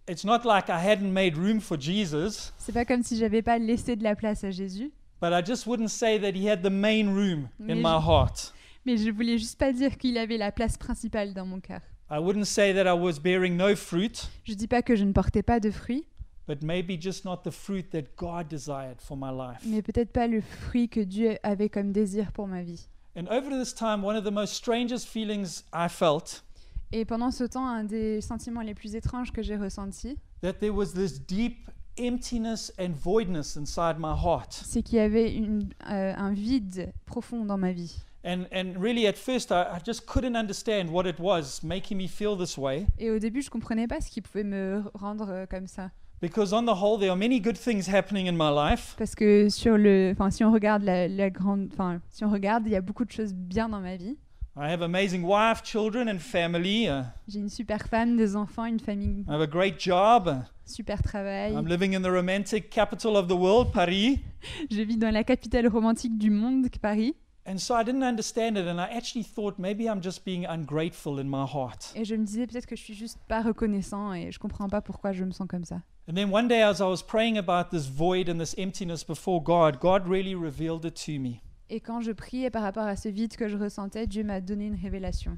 It's 0.08 0.24
not 0.24 0.46
like 0.46 0.70
I 0.70 0.78
hadn't 0.80 1.12
made 1.12 1.36
room 1.36 1.60
for 1.60 1.80
Jesus, 1.80 2.52
C'est 2.60 2.72
pas 2.74 2.86
comme 2.86 3.02
si 3.02 3.18
j'avais 3.18 3.42
pas 3.42 3.58
laissé 3.58 3.96
de 3.96 4.04
la 4.04 4.16
place 4.16 4.44
à 4.44 4.52
Jésus, 4.52 4.92
but 5.22 5.32
I 5.32 5.42
just 5.44 5.66
wouldn't 5.66 5.90
say 5.90 6.20
that 6.20 6.38
He 6.38 6.48
had 6.48 6.62
the 6.62 6.70
main 6.72 7.08
room 7.12 7.50
in 7.60 7.66
Mais 7.66 7.76
my 7.76 7.82
je- 8.00 8.08
heart. 8.08 8.54
mais 8.86 8.98
je 8.98 9.10
voulais 9.10 9.40
juste 9.40 9.58
pas 9.58 9.74
dire 9.74 9.98
qu'il 9.98 10.20
avait 10.20 10.38
la 10.38 10.52
place 10.52 10.78
principale 10.78 11.34
dans 11.34 11.48
mon 11.48 11.60
cœur. 11.60 11.82
I 12.14 12.20
wouldn't 12.20 12.46
say 12.46 12.74
that 12.74 12.86
I 12.86 12.94
was 13.00 13.20
bearing 13.20 13.56
no 13.56 13.74
fruit, 13.76 14.30
Je 14.44 14.54
dis 14.54 14.68
pas 14.68 14.82
que 14.82 14.96
je 14.98 15.06
ne 15.06 15.14
portais 15.14 15.44
pas 15.44 15.60
de 15.62 15.72
fruits, 15.72 16.04
but 16.48 16.62
maybe 16.62 17.00
just 17.00 17.24
not 17.24 17.38
the 17.46 17.52
fruit 17.52 17.90
that 17.92 18.04
God 18.18 18.50
desired 18.50 19.00
for 19.00 19.16
my 19.16 19.32
life. 19.32 19.62
mais 19.66 19.82
peut-être 19.82 20.12
pas 20.12 20.28
le 20.28 20.42
fruit 20.42 20.90
que 20.90 21.00
Dieu 21.00 21.38
avait 21.44 21.70
comme 21.70 21.92
désir 21.94 22.32
pour 22.34 22.48
ma 22.48 22.64
vie. 22.64 22.88
And 23.16 23.28
over 23.30 23.50
this 23.50 23.74
time, 23.74 24.04
one 24.04 24.16
of 24.18 24.24
the 24.26 24.32
most 24.32 24.54
strangest 24.54 25.08
feelings 25.08 25.64
I 25.74 25.88
felt 25.90 26.44
Et 26.92 27.06
pendant 27.06 27.32
ce 27.32 27.46
temps, 27.46 27.66
un 27.66 27.86
des 27.86 28.20
sentiments 28.20 28.62
les 28.62 28.74
plus 28.74 28.96
étranges 28.96 29.32
que 29.32 29.42
j'ai 29.42 29.56
ressentis, 29.56 30.18
that 30.42 30.54
there 30.56 30.74
was 30.74 30.88
this 30.94 31.18
deep 31.26 31.70
emptiness 31.98 32.74
and 32.78 32.92
voidness 33.02 33.56
inside 33.56 33.96
my 34.00 34.14
heart. 34.14 34.52
c'est 34.52 34.82
qu'il 34.82 34.96
y 34.98 35.00
avait 35.00 35.34
une- 35.34 35.70
euh, 35.90 36.14
un 36.18 36.34
vide 36.34 36.92
profond 37.06 37.46
dans 37.46 37.58
ma 37.58 37.72
vie. 37.72 37.96
And, 38.24 38.46
and 38.52 38.76
really, 38.80 39.08
at 39.08 39.18
first, 39.18 39.52
I, 39.52 39.64
I 39.64 39.80
just 39.84 40.06
couldn't 40.06 40.36
understand 40.36 40.92
what 40.92 41.08
it 41.08 41.20
was 41.20 41.64
making 41.64 41.98
me 41.98 42.08
feel 42.08 42.38
this 42.38 42.58
way. 42.58 42.86
Et 43.00 43.10
au 43.10 43.18
début, 43.20 43.42
je 43.42 43.50
comprenais 43.50 43.88
pas 43.88 44.00
ce 44.00 44.10
qui 44.12 44.22
pouvait 44.22 44.44
me 44.44 44.84
rendre 44.94 45.30
euh, 45.30 45.46
comme 45.48 45.68
ça. 45.68 45.90
Because, 46.22 46.54
on 46.54 46.66
the 46.66 46.76
whole, 46.80 47.00
there 47.00 47.10
are 47.10 47.18
many 47.18 47.40
good 47.40 47.58
things 47.58 47.88
happening 47.88 48.28
in 48.28 48.34
my 48.34 48.52
life. 48.54 48.94
Parce 48.98 49.16
que 49.16 49.50
sur 49.50 49.76
le, 49.76 50.12
enfin, 50.12 50.30
si 50.30 50.44
on 50.44 50.52
regarde 50.52 50.84
la, 50.84 51.08
la 51.08 51.32
grande, 51.32 51.70
enfin, 51.74 52.00
si 52.10 52.24
on 52.24 52.30
regarde, 52.30 52.68
il 52.68 52.74
y 52.74 52.76
a 52.76 52.82
beaucoup 52.82 53.06
de 53.06 53.12
choses 53.12 53.34
bien 53.34 53.68
dans 53.70 53.80
ma 53.82 53.96
vie. 53.96 54.18
I 54.56 54.70
have 54.72 54.84
amazing 54.84 55.24
wife, 55.24 55.64
children, 55.64 56.08
and 56.10 56.20
family. 56.20 56.88
Uh, 56.88 57.04
J'ai 57.28 57.40
une 57.40 57.50
super 57.50 57.88
femme, 57.88 58.18
des 58.18 58.36
enfants, 58.36 58.66
une 58.66 58.82
famille, 58.82 59.24
I 59.28 59.32
have 59.32 59.42
a 59.42 59.48
great 59.48 59.80
job. 59.80 60.44
super 60.66 61.02
travail. 61.02 61.54
I'm 61.54 61.66
living 61.66 61.94
in 61.96 62.02
the 62.02 62.12
romantic 62.12 62.70
capital 62.70 63.16
of 63.16 63.28
the 63.28 63.36
world, 63.36 63.72
Paris. 63.72 64.20
Je 64.70 64.82
vis 64.84 64.98
dans 64.98 65.10
la 65.12 65.24
capitale 65.24 65.68
romantique 65.68 66.18
du 66.20 66.30
monde, 66.30 66.68
Paris. 66.82 67.16
And 67.46 67.58
so 67.58 67.76
I 67.76 67.84
didn't 67.84 68.04
understand 68.04 68.56
it, 68.56 68.68
and 68.68 68.80
I 68.80 68.88
actually 68.96 69.24
thought 69.24 69.58
maybe 69.58 69.90
I'm 69.90 70.02
just 70.02 70.24
being 70.24 70.46
ungrateful 70.46 71.20
in 71.20 71.28
my 71.28 71.46
heart. 71.46 71.92
Et 71.96 72.06
je 72.06 72.16
me 72.16 72.24
disais 72.24 72.46
peut-être 72.46 72.68
que 72.68 72.76
je 72.76 72.84
suis 72.84 72.94
juste 72.94 73.18
pas 73.28 73.42
reconnaissant 73.42 74.14
et 74.14 74.32
je 74.32 74.38
comprends 74.38 74.70
pas 74.70 74.82
pourquoi 74.82 75.12
je 75.12 75.24
me 75.24 75.32
sens 75.32 75.48
comme 75.48 75.66
ça. 75.66 75.82
And 76.08 76.14
then 76.14 76.32
one 76.32 76.48
day, 76.48 76.62
as 76.62 76.80
I 76.80 76.86
was 76.86 77.02
praying 77.02 77.38
about 77.38 77.72
this 77.72 77.88
void 77.88 78.30
and 78.30 78.40
this 78.40 78.54
emptiness 78.58 79.04
before 79.04 79.42
God, 79.42 79.80
God 79.80 80.08
really 80.08 80.36
revealed 80.36 80.86
it 80.86 80.96
to 81.06 81.20
me. 81.20 81.42
Et 81.70 81.80
quand 81.80 82.02
je 82.02 82.12
priais 82.12 82.52
par 82.52 82.64
rapport 82.64 82.86
à 82.86 82.96
ce 82.96 83.10
vide 83.10 83.36
que 83.36 83.48
je 83.48 83.58
ressentais, 83.58 84.06
Dieu 84.06 84.24
m'a 84.24 84.42
donné 84.42 84.68
une 84.68 84.76
révélation. 84.76 85.38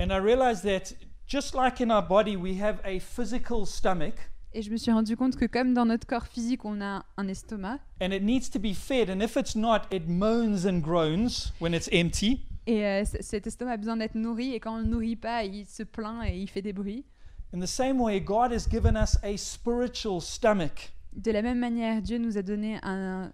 And 0.00 0.10
I 0.10 0.18
realized 0.18 0.64
that 0.64 0.94
just 1.26 1.54
like 1.54 1.80
in 1.80 1.90
our 1.90 2.02
body, 2.02 2.36
we 2.36 2.60
have 2.60 2.80
a 2.84 2.98
physical 2.98 3.64
stomach 3.64 4.30
Et 4.56 4.62
je 4.62 4.70
me 4.70 4.76
suis 4.76 4.92
rendu 4.92 5.16
compte 5.16 5.34
que 5.36 5.46
comme 5.46 5.74
dans 5.74 5.84
notre 5.84 6.06
corps 6.06 6.28
physique, 6.28 6.64
on 6.64 6.80
a 6.80 7.04
un 7.16 7.26
estomac 7.28 7.80
and 8.00 8.12
it 8.12 8.22
needs 8.22 8.48
to 8.50 8.60
be 8.60 8.72
fed. 8.72 9.10
And 9.10 9.20
if 9.20 9.36
it's 9.36 9.56
not, 9.56 9.80
it 9.90 10.06
moans 10.06 10.64
and 10.64 10.78
groans 10.80 11.52
when 11.60 11.74
it's 11.74 11.88
empty. 11.92 12.46
et 12.66 12.84
euh, 12.86 13.04
cet 13.20 13.46
estomac 13.48 13.72
a 13.72 13.76
besoin 13.76 13.96
d'être 13.96 14.14
nourri 14.14 14.54
et 14.54 14.60
quand 14.60 14.76
on 14.76 14.78
le 14.78 14.84
nourrit 14.86 15.16
pas, 15.16 15.42
il 15.44 15.66
se 15.66 15.82
plaint 15.82 16.24
et 16.26 16.38
il 16.38 16.48
fait 16.48 16.62
des 16.62 16.72
bruits. 16.72 17.04
In 17.52 17.60
the 17.60 17.66
same 17.66 18.00
way, 18.00 18.20
God 18.20 18.52
has 18.52 18.66
given 18.70 18.96
us 18.96 19.18
a 19.24 19.36
spiritual 19.36 20.20
stomach, 20.20 20.92
De 21.12 21.30
la 21.32 21.42
même 21.42 21.58
manière, 21.58 22.00
Dieu 22.00 22.18
nous 22.18 22.38
a 22.38 22.42
donné 22.42 22.78
un 22.82 23.32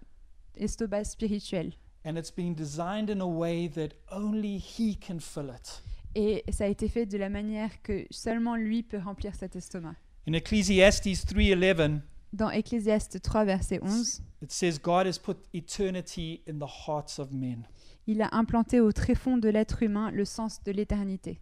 estomac 0.55 1.03
spirituel 1.05 1.71
and 2.03 2.15
it's 2.17 2.31
been 2.31 2.53
designed 2.55 3.09
in 3.11 3.21
a 3.21 3.25
way 3.27 3.69
that 3.69 3.89
only 4.11 4.57
He 4.57 4.97
can 4.97 5.19
fill 5.19 5.49
it. 5.55 5.83
et 6.15 6.43
ça 6.51 6.65
a 6.65 6.67
été 6.67 6.89
fait 6.89 7.05
de 7.05 7.17
la 7.17 7.29
manière 7.29 7.81
que 7.83 8.05
seulement 8.09 8.55
lui 8.55 8.81
peut 8.83 8.97
remplir 8.99 9.33
cet 9.35 9.55
estomac. 9.55 9.95
In 10.27 10.33
Ecclesiastes 10.35 11.25
3:11, 11.25 12.01
Dans 12.33 12.49
Ecclésiaste 12.49 13.19
3 13.21 13.43
verset 13.45 13.79
11, 13.81 14.21
it 14.41 14.51
says 14.51 14.79
God 14.79 15.05
has 15.05 15.17
put 15.19 15.37
eternity 15.53 16.41
in 16.47 16.59
the 16.59 16.87
hearts 16.87 17.19
of 17.19 17.31
men. 17.31 17.65
il 18.07 18.21
a 18.21 18.29
implanté 18.35 18.79
au 18.79 18.91
tréfonds 18.91 19.37
de 19.37 19.49
l'être 19.49 19.83
humain 19.83 20.11
le 20.11 20.25
sens 20.25 20.61
de 20.63 20.71
l'éternité. 20.71 21.39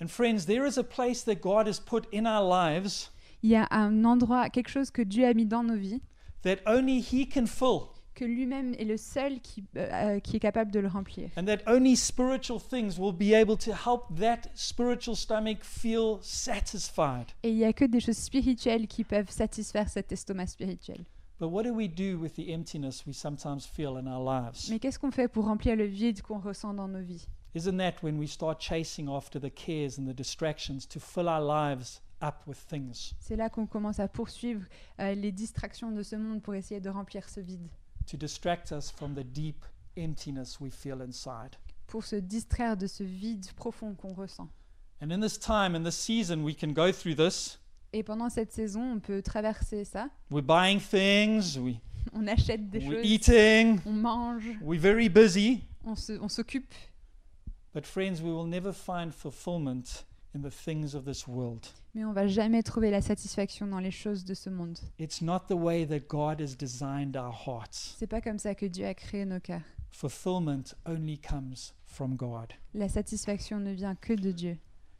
And 0.00 0.08
friends, 0.08 0.46
there 0.46 0.66
is 0.66 0.78
a 0.78 0.82
place 0.84 1.24
that 1.24 1.36
God 1.36 1.68
has 1.68 1.78
put 1.80 2.06
in 2.12 2.26
our 2.26 2.42
lives 2.42 3.10
Il 3.42 3.50
y 3.50 3.56
a 3.56 3.66
un 3.70 4.04
endroit, 4.04 4.50
quelque 4.50 4.68
chose 4.68 4.90
que 4.90 5.02
Dieu 5.02 5.26
a 5.26 5.34
mis 5.34 5.46
dans 5.46 5.62
nos 5.62 5.76
vies, 5.76 6.00
that 6.42 6.56
only 6.66 7.00
He 7.00 7.26
can 7.28 7.46
fill, 7.46 7.91
que 8.14 8.24
lui-même 8.24 8.74
est 8.78 8.84
le 8.84 8.96
seul 8.96 9.40
qui, 9.40 9.64
euh, 9.76 9.88
euh, 10.16 10.20
qui 10.20 10.36
est 10.36 10.40
capable 10.40 10.70
de 10.70 10.80
le 10.80 10.88
remplir. 10.88 11.30
and 11.36 11.44
that 11.44 11.58
only 11.66 11.96
spiritual 11.96 12.60
things 12.60 12.98
will 12.98 13.12
be 13.12 13.34
able 13.34 13.56
to 13.56 13.72
help 13.72 14.02
that 14.18 14.48
spiritual 14.54 15.16
stomach 15.16 15.58
feel 15.62 16.18
satisfied. 16.22 17.26
Et 17.42 17.50
il 17.50 17.56
n'y 17.56 17.64
a 17.64 17.72
que 17.72 17.84
des 17.84 18.00
choses 18.00 18.16
spirituelles 18.18 18.86
qui 18.86 19.04
peuvent 19.04 19.30
satisfaire 19.30 19.88
cet 19.88 20.12
estomac 20.12 20.46
spirituel. 20.46 21.04
But 21.40 21.48
what 21.50 21.64
do 21.64 21.72
we 21.74 21.88
do 21.88 22.18
with 22.20 22.34
the 22.34 22.50
emptiness 22.50 23.04
we 23.06 23.14
sometimes 23.14 23.66
feel 23.66 23.96
in 23.96 24.06
our 24.06 24.22
lives? 24.22 24.68
Mais 24.70 24.78
qu'est-ce 24.78 24.98
qu'on 24.98 25.10
fait 25.10 25.28
pour 25.28 25.46
remplir 25.46 25.74
le 25.76 25.86
vide 25.86 26.22
qu'on 26.22 26.38
ressent 26.38 26.72
dans 26.74 26.86
nos 26.88 27.00
vies? 27.02 27.26
Isn't 27.54 27.76
that 27.78 27.94
when 28.02 28.18
we 28.18 28.28
start 28.30 28.60
chasing 28.60 29.08
after 29.08 29.40
the 29.40 29.50
cares 29.52 29.98
and 29.98 30.06
the 30.06 30.14
distractions 30.14 30.86
to 30.88 31.00
fill 31.00 31.28
our 31.28 31.40
lives 31.42 32.00
up 32.22 32.36
with 32.46 32.56
things, 32.68 33.12
C'est 33.18 33.34
là 33.36 33.50
qu'on 33.50 33.66
commence 33.66 33.98
à 33.98 34.06
poursuivre 34.06 34.62
euh, 35.00 35.14
les 35.14 35.32
distractions 35.32 35.90
de 35.90 36.02
ce 36.04 36.14
monde 36.14 36.40
pour 36.40 36.54
essayer 36.54 36.80
de 36.80 36.88
remplir 36.88 37.28
ce 37.28 37.40
vide, 37.40 37.66
to 38.06 38.16
distract 38.16 38.72
us 38.72 38.90
from 38.90 39.14
the 39.14 39.24
deep 39.24 39.64
emptiness 39.96 40.60
we 40.60 40.70
feel 40.70 41.00
inside? 41.02 41.56
pour 41.92 42.04
se 42.04 42.16
distraire 42.16 42.74
de 42.78 42.86
ce 42.86 43.02
vide 43.04 43.52
profond 43.54 43.94
qu'on 43.94 44.14
ressent. 44.14 44.48
And 45.02 45.10
in 45.12 45.20
this 45.20 45.38
time, 45.38 45.74
in 45.76 45.82
this 45.84 45.94
season, 45.96 46.42
we 46.42 46.54
can 46.54 46.72
go 46.72 46.90
through 46.90 47.16
this. 47.16 47.58
Et 47.92 48.02
pendant 48.02 48.30
cette 48.30 48.50
saison, 48.50 48.94
on 48.94 48.98
peut 48.98 49.20
traverser 49.20 49.84
ça. 49.84 50.08
We're 50.30 50.40
buying 50.40 50.80
things, 50.80 51.58
we, 51.58 51.80
On 52.14 52.26
achète 52.26 52.70
des 52.70 52.78
we're 52.78 53.02
choses, 53.02 53.04
eating, 53.04 53.80
on 53.84 53.92
mange, 53.92 54.44
we're 54.62 54.80
very 54.80 55.08
busy. 55.08 55.64
on 55.84 55.94
s'occupe. 56.28 56.72
But, 57.74 57.84
friends, 57.84 58.22
we 58.22 58.30
will 58.30 58.46
never 58.46 58.72
find 58.72 59.12
fulfillment 59.12 60.04
in 60.34 60.40
the 60.40 60.50
things 60.50 60.94
of 60.94 61.04
this 61.04 61.28
world. 61.28 61.68
Mais 61.94 62.04
on 62.06 62.12
va 62.14 62.26
jamais 62.26 62.62
trouver 62.62 62.90
la 62.90 63.02
satisfaction 63.02 63.66
dans 63.66 63.78
les 63.78 63.90
choses 63.90 64.24
de 64.24 64.32
ce 64.32 64.48
monde. 64.48 64.78
It's 64.98 65.20
not 65.20 65.40
the 65.48 65.54
way 65.54 65.86
that 65.86 66.08
God 66.08 66.40
has 66.40 66.56
designed 66.56 67.16
our 67.16 67.34
hearts. 67.46 67.96
C'est 67.98 68.06
pas 68.06 68.22
comme 68.22 68.38
ça 68.38 68.54
que 68.54 68.64
Dieu 68.64 68.86
a 68.86 68.94
créé 68.94 69.26
nos 69.26 69.40
cœurs. 69.40 69.60
Fulfillment 69.90 70.74
only 70.86 71.18
comes 71.18 71.74
from 71.84 72.16
God. 72.16 72.54
La 72.72 72.88
satisfaction 72.88 73.58
ne 73.60 73.72
vient 73.72 73.94
que 73.94 74.14
de 74.14 74.30
Dieu. 74.32 74.56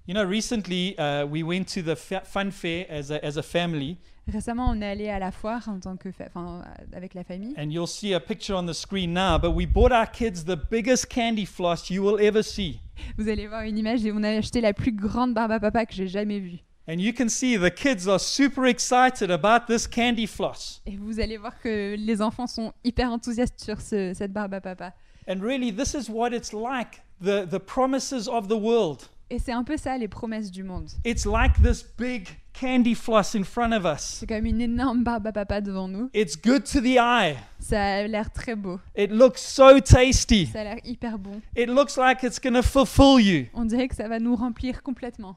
You 0.06 0.14
know, 0.14 0.24
recently 0.28 0.94
uh, 0.98 1.24
we 1.24 1.42
went 1.42 1.64
to 1.72 1.80
the 1.80 1.94
fa- 1.96 2.24
fun 2.24 2.50
fair 2.50 2.84
as 2.90 3.10
a, 3.10 3.24
as 3.24 3.38
a 3.38 3.42
family, 3.42 3.96
Récemment, 4.28 4.68
on 4.68 4.80
est 4.80 4.86
allé 4.86 5.08
à 5.08 5.18
la 5.18 5.32
foire 5.32 5.68
en 5.68 5.80
tant 5.80 5.96
que, 5.96 6.12
fa- 6.12 6.26
enfin, 6.28 6.62
avec 6.92 7.14
la 7.14 7.24
famille. 7.24 7.54
and 7.56 7.70
you'll 7.72 7.88
see 7.88 8.12
a 8.14 8.20
picture 8.20 8.54
on 8.56 8.66
the 8.66 8.72
screen 8.74 9.12
now. 9.14 9.38
But 9.38 9.52
we 9.54 9.66
bought 9.66 9.92
our 9.92 10.06
kids 10.08 10.44
the 10.44 10.56
biggest 10.70 11.08
candy 11.08 11.46
floss 11.46 11.88
you 11.90 12.02
will 12.04 12.20
ever 12.22 12.42
see. 12.42 12.80
Vous 13.16 13.28
allez 13.28 13.46
voir 13.48 13.62
une 13.62 13.78
image 13.78 14.04
et 14.04 14.12
on 14.12 14.22
a 14.22 14.28
acheté 14.36 14.60
la 14.60 14.74
plus 14.74 14.92
grande 14.92 15.32
barbe 15.34 15.52
à 15.52 15.58
papa 15.58 15.86
que 15.86 15.94
j'ai 15.94 16.06
jamais 16.06 16.38
vue. 16.38 16.58
And 16.88 16.94
you 16.98 17.12
can 17.12 17.28
see 17.28 17.56
the 17.56 17.70
kids 17.70 18.08
are 18.08 18.18
super 18.18 18.66
excited 18.66 19.30
about 19.30 19.66
this 19.68 19.86
candy 19.86 20.26
floss. 20.26 20.82
Et 20.84 20.96
vous 20.96 21.20
allez 21.20 21.36
voir 21.36 21.58
que 21.60 21.94
les 21.96 22.20
enfants 22.20 22.48
sont 22.48 22.72
hyper 22.82 23.10
enthousiastes 23.12 23.60
sur 23.62 23.80
ce- 23.80 24.12
cette 24.14 24.32
barbe 24.32 24.54
à 24.54 24.60
papa. 24.60 24.92
And 25.28 25.40
really, 25.40 25.72
this 25.72 25.94
is 25.94 26.10
what 26.10 26.30
it's 26.32 26.52
like 26.52 27.02
the, 27.20 27.46
the 27.48 27.58
promises 27.60 28.26
of 28.28 28.48
the 28.48 28.56
world. 28.60 29.02
Et 29.30 29.38
c'est 29.38 29.52
un 29.52 29.62
peu 29.62 29.76
ça 29.76 29.96
les 29.96 30.08
promesses 30.08 30.50
du 30.50 30.64
monde. 30.64 30.88
It's 31.06 31.24
like 31.24 31.52
this 31.62 31.84
big 31.96 32.26
candy 32.52 32.94
floss 32.96 33.34
in 33.36 33.44
front 33.44 33.72
of 33.72 33.84
us. 33.86 34.18
C'est 34.18 34.26
comme 34.26 34.44
une 34.44 34.60
énorme 34.60 35.04
barbe 35.04 35.28
à 35.28 35.32
papa 35.32 35.60
devant 35.60 35.86
nous. 35.88 36.10
It's 36.12 36.36
good 36.36 36.64
to 36.64 36.80
the 36.80 36.98
eye. 36.98 37.36
Ça 37.60 37.80
a 37.80 38.02
l'air 38.08 38.30
très 38.32 38.56
beau. 38.56 38.80
It 38.96 39.10
looks 39.12 39.38
so 39.38 39.78
tasty. 39.80 40.46
Ça 40.46 40.60
a 40.60 40.64
l'air 40.64 40.76
hyper 40.84 41.16
bon. 41.18 41.40
It 41.56 41.68
looks 41.68 41.96
like 41.96 42.24
it's 42.24 42.40
going 42.40 42.54
to 42.54 42.62
fulfill 42.62 43.20
you. 43.24 43.46
On 43.54 43.64
dirait 43.64 43.86
que 43.88 43.94
ça 43.94 44.08
va 44.08 44.18
nous 44.18 44.34
remplir 44.34 44.82
complètement. 44.82 45.36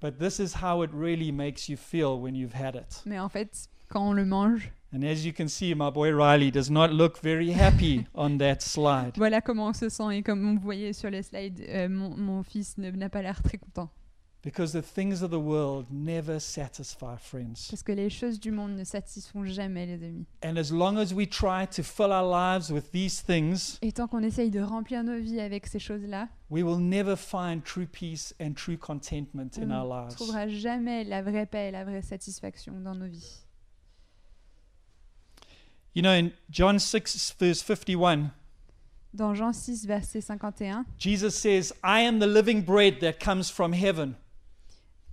But 0.00 0.18
this 0.18 0.40
is 0.40 0.54
how 0.62 0.82
it 0.82 0.90
really 0.92 1.30
makes 1.30 1.68
you 1.68 1.76
feel 1.76 2.18
when 2.20 2.34
you've 2.34 2.54
had 2.54 2.74
it. 2.74 3.02
Mais 3.06 3.18
en 3.18 3.28
fait, 3.28 3.68
quand 3.88 4.08
on 4.08 4.12
le 4.12 4.24
mange, 4.24 4.70
And 4.92 5.04
as 5.04 5.24
you 5.24 5.32
can 5.32 5.46
see, 5.46 5.72
my 5.72 5.88
boy 5.90 6.10
Riley 6.10 6.50
does 6.50 6.68
not 6.68 6.88
look 6.92 7.20
very 7.22 7.52
happy 7.52 8.06
on 8.14 8.38
that 8.38 8.60
slide. 8.60 9.12
voilà 9.16 9.40
comment 9.40 9.68
on 9.68 9.72
se 9.72 9.88
sent. 9.88 10.10
Et 10.16 10.22
comme 10.22 10.56
vous 10.56 10.60
voyez 10.60 10.92
sur 10.92 11.10
le 11.10 11.22
slide, 11.22 11.60
euh, 11.68 11.88
mon, 11.88 12.16
mon 12.16 12.42
fils 12.42 12.76
n'a 12.76 13.08
pas 13.08 13.22
l'air 13.22 13.40
très 13.42 13.58
content. 13.58 13.88
Because 14.42 14.72
the 14.72 14.80
things 14.80 15.22
of 15.22 15.30
the 15.30 15.38
world 15.38 15.86
never 15.90 16.40
satisfy, 16.40 17.16
friends. 17.18 17.68
Parce 17.68 17.82
que 17.82 17.92
les 17.92 18.08
choses 18.08 18.40
du 18.40 18.50
monde 18.50 18.74
ne 18.74 18.84
satisfont 18.84 19.44
jamais 19.44 19.84
les 19.84 20.02
amis. 20.02 20.24
And 20.42 20.56
as 20.56 20.72
long 20.72 20.96
as 20.96 21.12
we 21.12 21.28
try 21.28 21.66
to 21.66 21.82
fill 21.82 22.10
our 22.10 22.24
lives 22.24 22.70
with 22.70 22.90
these 22.90 23.22
things, 23.22 23.78
Et 23.82 23.92
tant 23.92 24.08
qu'on 24.08 24.22
essaye 24.22 24.50
de 24.50 24.60
remplir 24.60 25.04
nos 25.04 25.18
vies 25.20 25.40
avec 25.40 25.66
ces 25.66 25.78
choses-là, 25.78 26.28
we 26.48 26.62
will 26.62 26.78
never 26.78 27.16
find 27.16 27.62
true 27.62 27.86
peace 27.86 28.34
and 28.40 28.54
true 28.54 28.78
contentment 28.78 29.58
in 29.58 29.70
our 29.70 29.84
lives. 29.84 30.16
On 30.20 30.24
ne 30.24 30.30
trouvera 30.30 30.48
jamais 30.48 31.04
la 31.04 31.20
vraie 31.20 31.44
paix 31.44 31.68
et 31.68 31.70
la 31.70 31.84
vraie 31.84 32.02
satisfaction 32.02 32.80
dans 32.80 32.94
nos 32.94 33.08
vies. 33.08 33.44
You 35.94 36.02
know, 36.02 36.12
in 36.12 36.30
John 36.48 36.78
6, 36.78 37.34
verse 37.38 37.62
51, 37.62 38.30
Dans 39.12 39.34
Jean 39.34 39.52
6, 39.52 39.86
verset 39.86 40.20
51, 40.20 40.86
Jesus 40.96 41.34
says, 41.34 41.74
I 41.82 42.02
am 42.02 42.20
the 42.20 42.26
living 42.26 42.62
bread 42.62 43.00
that 43.00 43.18
comes 43.18 43.50
from 43.50 43.72
heaven. 43.72 44.14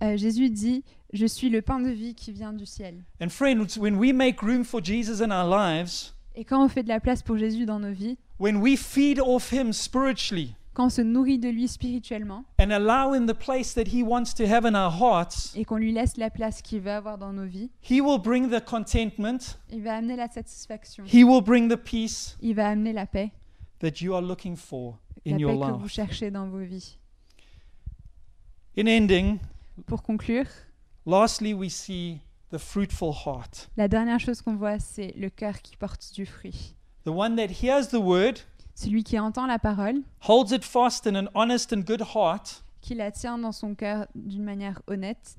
Euh, 0.02 0.16
Jésus 0.16 0.50
dit 0.50 0.84
Je 1.12 1.26
suis 1.26 1.48
le 1.48 1.62
pain 1.62 1.80
de 1.80 1.90
vie 1.90 2.14
qui 2.14 2.32
vient 2.32 2.52
du 2.52 2.66
ciel. 2.66 3.04
And 3.20 3.28
friends, 3.28 3.78
when 3.78 3.96
we 3.96 4.12
make 4.12 4.42
room 4.42 4.64
for 4.64 4.82
Jesus 4.82 5.22
in 5.22 5.30
our 5.30 5.48
lives, 5.48 6.14
Et 6.34 6.44
quand 6.44 6.64
on 6.64 6.68
fait 6.68 6.82
de 6.82 6.88
la 6.88 7.00
place 7.00 7.22
pour 7.22 7.36
Jésus 7.36 7.66
dans 7.66 7.80
nos 7.80 7.92
vies, 7.92 8.16
when 8.38 8.56
we 8.56 8.78
feed 8.78 9.20
off 9.20 9.52
him 9.52 9.72
spiritually 9.72 10.54
quand 10.78 10.86
on 10.86 10.90
se 10.90 11.02
nourrit 11.02 11.40
de 11.40 11.48
lui 11.48 11.66
spirituellement 11.66 12.44
and 12.60 12.70
allow 12.70 13.12
him 13.12 13.26
the 13.26 13.34
place 13.34 13.74
that 13.74 13.88
he 13.92 14.00
wants 14.00 14.32
to 14.32 14.44
have 14.44 14.64
in 14.64 14.76
our 14.76 14.92
hearts, 14.92 15.52
et 15.56 15.64
qu'on 15.64 15.76
lui 15.76 15.90
laisse 15.90 16.16
la 16.16 16.30
place 16.30 16.62
qu'il 16.62 16.80
veut 16.80 16.92
avoir 16.92 17.18
dans 17.18 17.32
nos 17.32 17.46
vies, 17.46 17.68
he 17.82 18.00
will 18.00 18.20
bring 18.20 18.48
the 18.48 18.64
contentment, 18.64 19.58
il 19.72 19.82
va 19.82 19.96
amener 19.96 20.14
la 20.14 20.28
satisfaction, 20.28 21.02
he 21.04 21.24
will 21.24 21.42
bring 21.42 21.68
the 21.68 21.76
peace 21.76 22.36
il 22.40 22.54
va 22.54 22.68
amener 22.68 22.92
la 22.92 23.06
paix, 23.06 23.32
that 23.80 24.00
you 24.00 24.14
are 24.14 24.22
looking 24.22 24.54
for 24.54 25.00
la 25.26 25.36
your 25.36 25.58
que 25.58 25.80
vous 25.80 25.88
cherchez 25.88 26.30
dans 26.30 26.48
vos 26.48 26.62
vies. 26.62 26.96
In 28.76 28.86
ending, 28.86 29.40
Pour 29.86 30.02
conclure, 30.02 30.46
lastly, 31.06 31.54
we 31.54 31.70
see 31.70 32.20
the 32.52 32.58
fruitful 32.58 33.12
heart, 33.12 33.68
la 33.76 33.88
dernière 33.88 34.18
chose 34.20 34.40
qu'on 34.42 34.56
voit, 34.56 34.78
c'est 34.78 35.12
le 35.16 35.30
cœur 35.30 35.60
qui 35.62 35.76
porte 35.76 36.12
du 36.14 36.26
fruit. 36.26 36.74
the 37.04 37.10
one 37.10 37.36
that 37.36 37.48
hears 37.62 37.88
the 37.88 37.94
word, 38.00 38.34
Celui 38.74 39.02
qui 39.02 39.18
entend 39.18 39.46
la 39.46 39.58
parole, 39.58 40.02
holds 40.28 40.52
it 40.52 40.64
fast 40.64 41.06
in 41.06 41.14
an 41.16 41.28
honest 41.34 41.72
and 41.72 41.80
good 41.80 42.02
heart, 42.14 42.62
qui 42.80 42.94
la 42.94 43.10
tient 43.10 43.38
dans 43.38 43.52
son 43.52 43.74
cœur 43.74 44.06
d'une 44.14 44.44
manière 44.44 44.80
honnête 44.86 45.36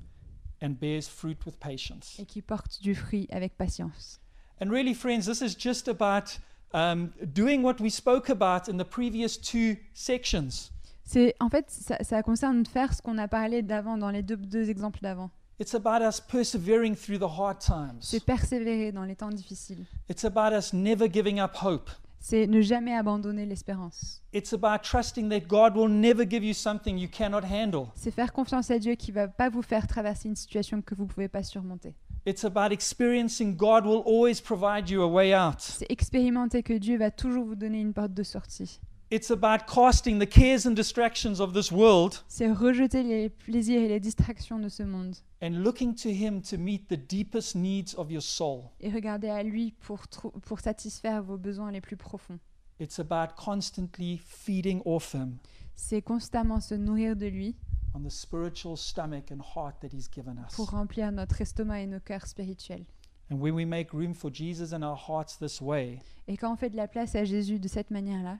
and 0.62 0.70
bears 0.80 1.04
fruit 1.08 1.36
with 1.46 1.56
patience. 1.58 2.16
et 2.18 2.26
qui 2.26 2.42
porte 2.42 2.80
du 2.82 2.94
fruit 2.94 3.26
avec 3.30 3.56
patience. 3.56 4.20
And 4.62 4.70
really, 4.70 4.94
friends, 4.94 5.22
this 5.24 5.40
is 5.40 5.56
just 5.58 5.88
about 5.88 6.38
um, 6.74 7.12
doing 7.22 7.62
what 7.62 7.76
we 7.80 7.90
spoke 7.90 8.28
about 8.28 8.68
in 8.68 8.76
the 8.76 8.84
previous 8.84 9.38
two 9.40 9.76
sections. 9.94 10.70
C'est 11.12 11.34
en 11.40 11.48
fait 11.48 11.68
ça, 11.68 11.96
ça 12.02 12.22
concerne 12.22 12.64
faire 12.64 12.94
ce 12.94 13.02
qu'on 13.02 13.18
a 13.18 13.26
parlé 13.26 13.62
d'avant 13.62 13.98
dans 13.98 14.10
les 14.10 14.22
deux, 14.22 14.36
deux 14.36 14.70
exemples 14.70 15.00
d'avant. 15.02 15.28
It's 15.58 15.74
about 15.74 16.06
us 16.08 16.20
persevering 16.20 16.94
through 16.94 17.18
the 17.18 17.24
hard 17.24 17.58
times. 17.58 17.98
C'est 17.98 18.24
persévérer 18.24 18.92
dans 18.92 19.02
les 19.02 19.16
temps 19.16 19.30
difficiles. 19.30 19.84
It's 20.08 20.24
about 20.24 20.56
us 20.56 20.72
never 20.72 21.10
giving 21.12 21.40
up 21.40 21.50
hope. 21.60 21.90
C'est 22.20 22.46
ne 22.46 22.60
jamais 22.60 22.94
abandonner 22.94 23.44
l'espérance. 23.44 24.22
It's 24.32 24.52
about 24.52 24.84
trusting 24.84 25.28
that 25.30 25.48
God 25.48 25.76
will 25.76 25.90
never 25.90 26.24
give 26.24 26.44
you 26.44 26.54
something 26.54 26.96
you 26.96 27.08
cannot 27.10 27.42
handle. 27.44 27.88
C'est 27.96 28.12
faire 28.12 28.32
confiance 28.32 28.70
à 28.70 28.78
Dieu 28.78 28.94
qui 28.94 29.10
va 29.10 29.26
pas 29.26 29.48
vous 29.48 29.62
faire 29.62 29.88
traverser 29.88 30.28
une 30.28 30.36
situation 30.36 30.80
que 30.80 30.94
vous 30.94 31.06
pouvez 31.06 31.26
pas 31.26 31.42
surmonter. 31.42 31.92
It's 32.24 32.44
about 32.44 32.70
experiencing 32.70 33.56
God 33.56 33.84
will 33.84 34.02
always 34.06 34.40
provide 34.40 34.88
you 34.88 35.02
a 35.02 35.08
way 35.08 35.34
out. 35.34 35.58
C'est 35.58 35.90
expérimenter 35.90 36.62
que 36.62 36.74
Dieu 36.74 36.98
va 36.98 37.10
toujours 37.10 37.46
vous 37.46 37.56
donner 37.56 37.80
une 37.80 37.94
porte 37.94 38.14
de 38.14 38.22
sortie. 38.22 38.78
It's 39.12 39.30
about 39.32 39.66
casting 39.66 40.20
the 40.20 40.26
cares 40.26 40.66
and 40.66 40.72
distractions 40.74 41.40
of 41.40 41.52
this 41.52 41.72
world 41.72 42.22
C'est 42.28 42.48
rejeter 42.52 43.02
les 43.02 43.28
plaisirs 43.28 43.82
et 43.82 43.88
les 43.88 43.98
distractions 43.98 44.60
de 44.60 44.68
ce 44.68 44.84
monde 44.84 45.16
and 45.42 45.50
looking 45.64 45.94
to 45.96 46.10
Him 46.10 46.40
to 46.42 46.56
meet 46.56 46.86
the 46.88 46.96
deepest 46.96 47.56
needs 47.56 47.94
of 47.96 48.10
your 48.12 48.22
soul. 48.22 48.70
et 48.80 48.88
regarder 48.88 49.28
à 49.28 49.42
lui 49.42 49.72
pour, 49.80 50.60
satisfaire 50.60 51.24
vos 51.24 51.36
besoins 51.38 51.72
les 51.72 51.80
plus 51.80 51.96
profonds. 51.96 52.38
It's 52.78 53.00
about 53.00 53.34
constantly 53.36 54.18
feeding 54.24 54.80
off 54.84 55.12
Him 55.12 55.38
C'est 55.74 56.02
constamment 56.02 56.60
se 56.60 56.74
nourrir 56.76 57.16
de 57.16 57.26
lui 57.26 57.56
on 57.94 58.02
the 58.02 58.10
spiritual 58.10 58.76
stomach 58.76 59.32
and 59.32 59.40
heart 59.56 59.80
that 59.80 59.88
He's 59.92 60.08
given 60.08 60.36
us. 60.38 60.54
pour 60.54 60.70
remplir 60.70 61.10
notre 61.10 61.40
estomac 61.40 61.80
et 61.82 61.86
nos 61.88 61.98
cœurs 61.98 62.28
spirituels. 62.28 62.84
And 63.32 63.40
when 63.40 63.54
we 63.54 63.66
make 63.66 63.92
room 63.92 64.14
for 64.14 64.30
Jesus 64.32 64.72
in 64.72 64.82
our 64.84 64.96
hearts 65.08 65.36
this 65.40 65.60
way, 65.60 65.98
Et 66.28 66.36
quand 66.36 66.52
on 66.52 66.56
fait 66.56 66.70
de 66.70 66.76
la 66.76 66.86
place 66.86 67.16
à 67.16 67.24
Jésus 67.24 67.58
de 67.58 67.66
cette 67.66 67.90
manière-là, 67.90 68.38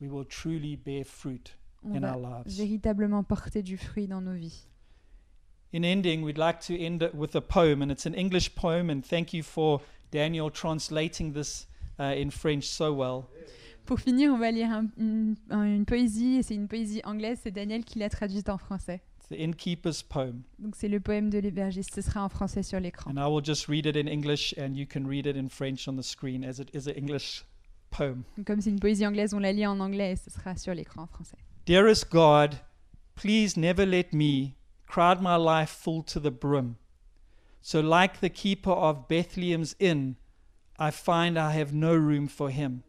we 0.00 0.08
will 0.08 0.24
truly 0.26 0.76
bear 0.76 1.04
fruit 1.04 1.56
on 1.84 1.94
in 1.96 2.00
va 2.00 2.14
our 2.16 2.20
lives. 2.44 2.56
véritablement 2.56 3.22
porter 3.24 3.62
du 3.62 3.76
fruit 3.76 4.06
dans 4.08 4.20
nos 4.20 4.34
vies. 4.34 4.66
In 5.72 5.82
ending, 5.84 6.22
we'd 6.22 6.38
like 6.38 6.60
to 6.60 6.72
end 6.74 7.02
it 7.02 7.12
with 7.14 7.34
a 7.36 7.40
poem, 7.42 7.82
and 7.82 7.90
it's 7.90 8.06
an 8.06 8.14
English 8.14 8.54
poem, 8.54 8.88
and 8.88 9.02
thank 9.02 9.34
you 9.34 9.42
for 9.42 9.80
Daniel 10.10 10.50
translating 10.50 11.32
this 11.34 11.66
uh, 11.98 12.14
in 12.16 12.30
French 12.30 12.64
so 12.64 12.92
well. 12.94 13.24
Pour 13.84 13.98
finir, 14.00 14.32
on 14.32 14.38
va 14.38 14.50
lire 14.50 14.70
un- 14.70 14.88
une, 14.98 15.34
un- 15.50 15.64
une 15.64 15.84
poésie, 15.84 16.36
et 16.36 16.42
c'est 16.42 16.54
une 16.54 16.68
poésie 16.68 17.02
anglaise, 17.04 17.40
c'est 17.42 17.50
Daniel 17.50 17.84
qui 17.84 17.98
l'a 17.98 18.08
traduite 18.08 18.48
en 18.48 18.56
français. 18.56 19.02
It's 19.18 19.28
the 19.28 19.38
innkeeper's 19.38 20.02
poem. 20.02 20.42
Donc 20.58 20.74
c'est 20.74 20.88
le 20.88 21.00
poème 21.00 21.28
de 21.28 21.38
l'hébergiste, 21.38 21.94
ce 21.94 22.00
sera 22.00 22.24
en 22.24 22.30
français 22.30 22.62
sur 22.62 22.80
l'écran. 22.80 23.10
And 23.10 23.16
I 23.18 23.30
will 23.30 23.44
just 23.44 23.66
read 23.68 23.84
it 23.84 23.96
in 23.96 24.06
English, 24.08 24.54
and 24.58 24.74
you 24.74 24.86
can 24.86 25.04
read 25.06 25.26
it 25.26 25.36
in 25.36 25.48
French 25.50 25.86
on 25.86 25.96
the 25.96 26.02
screen 26.02 26.44
as 26.44 26.58
it 26.60 26.70
is 26.74 26.88
an 26.88 26.94
English 26.96 27.44
poem. 27.90 28.22
Comme 28.46 28.60
c'est 28.60 28.70
une 28.70 28.80
poésie 28.80 29.06
anglaise, 29.06 29.34
on 29.34 29.38
la 29.38 29.52
lit 29.52 29.66
en 29.66 29.80
anglais 29.80 30.12
et 30.12 30.16
ce 30.16 30.30
sera 30.30 30.56
sur 30.56 30.74
l'écran 30.74 31.02
en 31.02 31.06
français. 31.06 31.38
Dearest 31.66 32.10
God, 32.10 32.56
please 33.14 33.56
never 33.56 33.84
let 33.84 34.12
me 34.12 34.54
crowd 34.86 35.20
my 35.20 35.36
life 35.36 35.70
full 35.70 36.02
to 36.02 36.20
the 36.20 36.30
brim. 36.30 36.76
So, 37.60 37.80
like 37.80 38.20
the 38.20 38.30
keeper 38.30 38.70
of 38.70 39.08
Bethlehem's 39.08 39.74
inn, 39.78 40.16
I 40.78 40.90
find 40.90 41.38
I 41.38 41.52
have 41.52 41.74
no 41.74 41.94
room 41.94 42.28
for 42.28 42.50
him. 42.50 42.84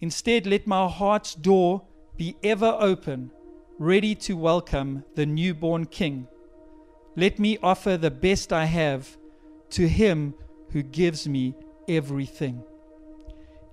Instead, 0.00 0.46
let 0.46 0.66
my 0.66 0.88
heart's 0.88 1.34
door 1.34 1.82
be 2.16 2.36
ever 2.42 2.76
open, 2.80 3.30
ready 3.78 4.14
to 4.14 4.36
welcome 4.36 5.04
the 5.14 5.26
newborn 5.26 5.86
King. 5.86 6.26
Let 7.16 7.38
me 7.38 7.58
offer 7.62 7.96
the 7.96 8.10
best 8.10 8.52
I 8.52 8.64
have 8.64 9.16
to 9.70 9.86
him 9.86 10.34
who 10.70 10.82
gives 10.82 11.28
me 11.28 11.54
everything. 11.86 12.64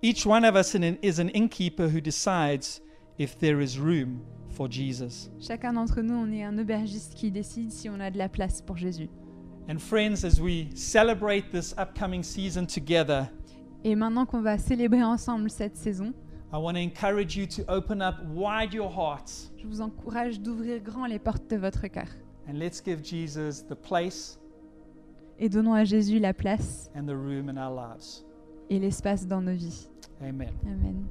Each 0.03 0.25
one 0.25 0.43
of 0.45 0.55
us 0.55 0.73
is 0.73 1.19
an 1.19 1.29
innkeeper 1.29 1.87
who 1.87 2.01
decides 2.01 2.81
if 3.19 3.37
there 3.37 3.61
is 3.61 3.77
room 3.77 4.21
for 4.49 4.67
Jesus. 4.67 5.29
Chacun 5.39 5.73
d'entre 5.73 6.01
nous, 6.01 6.15
on 6.15 6.31
est 6.31 6.43
un 6.43 6.57
aubergiste 6.57 7.13
qui 7.13 7.29
décide 7.29 7.71
si 7.71 7.87
on 7.87 7.99
a 7.99 8.09
de 8.09 8.17
la 8.17 8.27
place 8.27 8.61
pour 8.61 8.77
Jésus. 8.77 9.09
And 9.69 9.77
friends, 9.77 10.25
as 10.25 10.41
we 10.41 10.69
celebrate 10.75 11.51
this 11.51 11.75
upcoming 11.77 12.23
season 12.23 12.65
together, 12.65 13.27
Et 13.83 13.95
maintenant 13.95 14.25
qu'on 14.25 14.41
va 14.41 14.57
célébrer 14.57 15.03
ensemble 15.03 15.49
cette 15.51 15.75
saison, 15.75 16.13
I 16.53 16.57
want 16.57 16.73
to 16.73 16.79
encourage 16.79 17.35
you 17.35 17.45
to 17.47 17.63
open 17.69 18.01
up 18.01 18.15
wide 18.33 18.73
your 18.73 18.89
hearts 18.91 19.51
je 19.57 19.65
vous 19.67 19.79
encourage 19.81 20.39
d'ouvrir 20.41 20.81
grand 20.81 21.05
les 21.05 21.17
portes 21.19 21.49
de 21.49 21.55
votre 21.55 21.87
cœur 21.87 22.07
and 22.47 22.53
let's 22.57 22.81
give 22.83 23.01
Jesus 23.05 23.63
the 23.69 23.75
place 23.75 24.37
et 25.39 25.47
donnons 25.47 25.73
à 25.73 25.85
Jésus 25.85 26.19
la 26.19 26.33
place 26.33 26.91
and 26.93 27.05
the 27.05 27.15
room 27.15 27.47
in 27.47 27.55
our 27.57 27.73
lives. 27.73 28.25
et 28.69 28.79
l'espace 28.79 29.25
dans 29.25 29.41
nos 29.41 29.53
vies. 29.53 29.87
Amen. 30.23 30.51
Amen. 30.65 31.09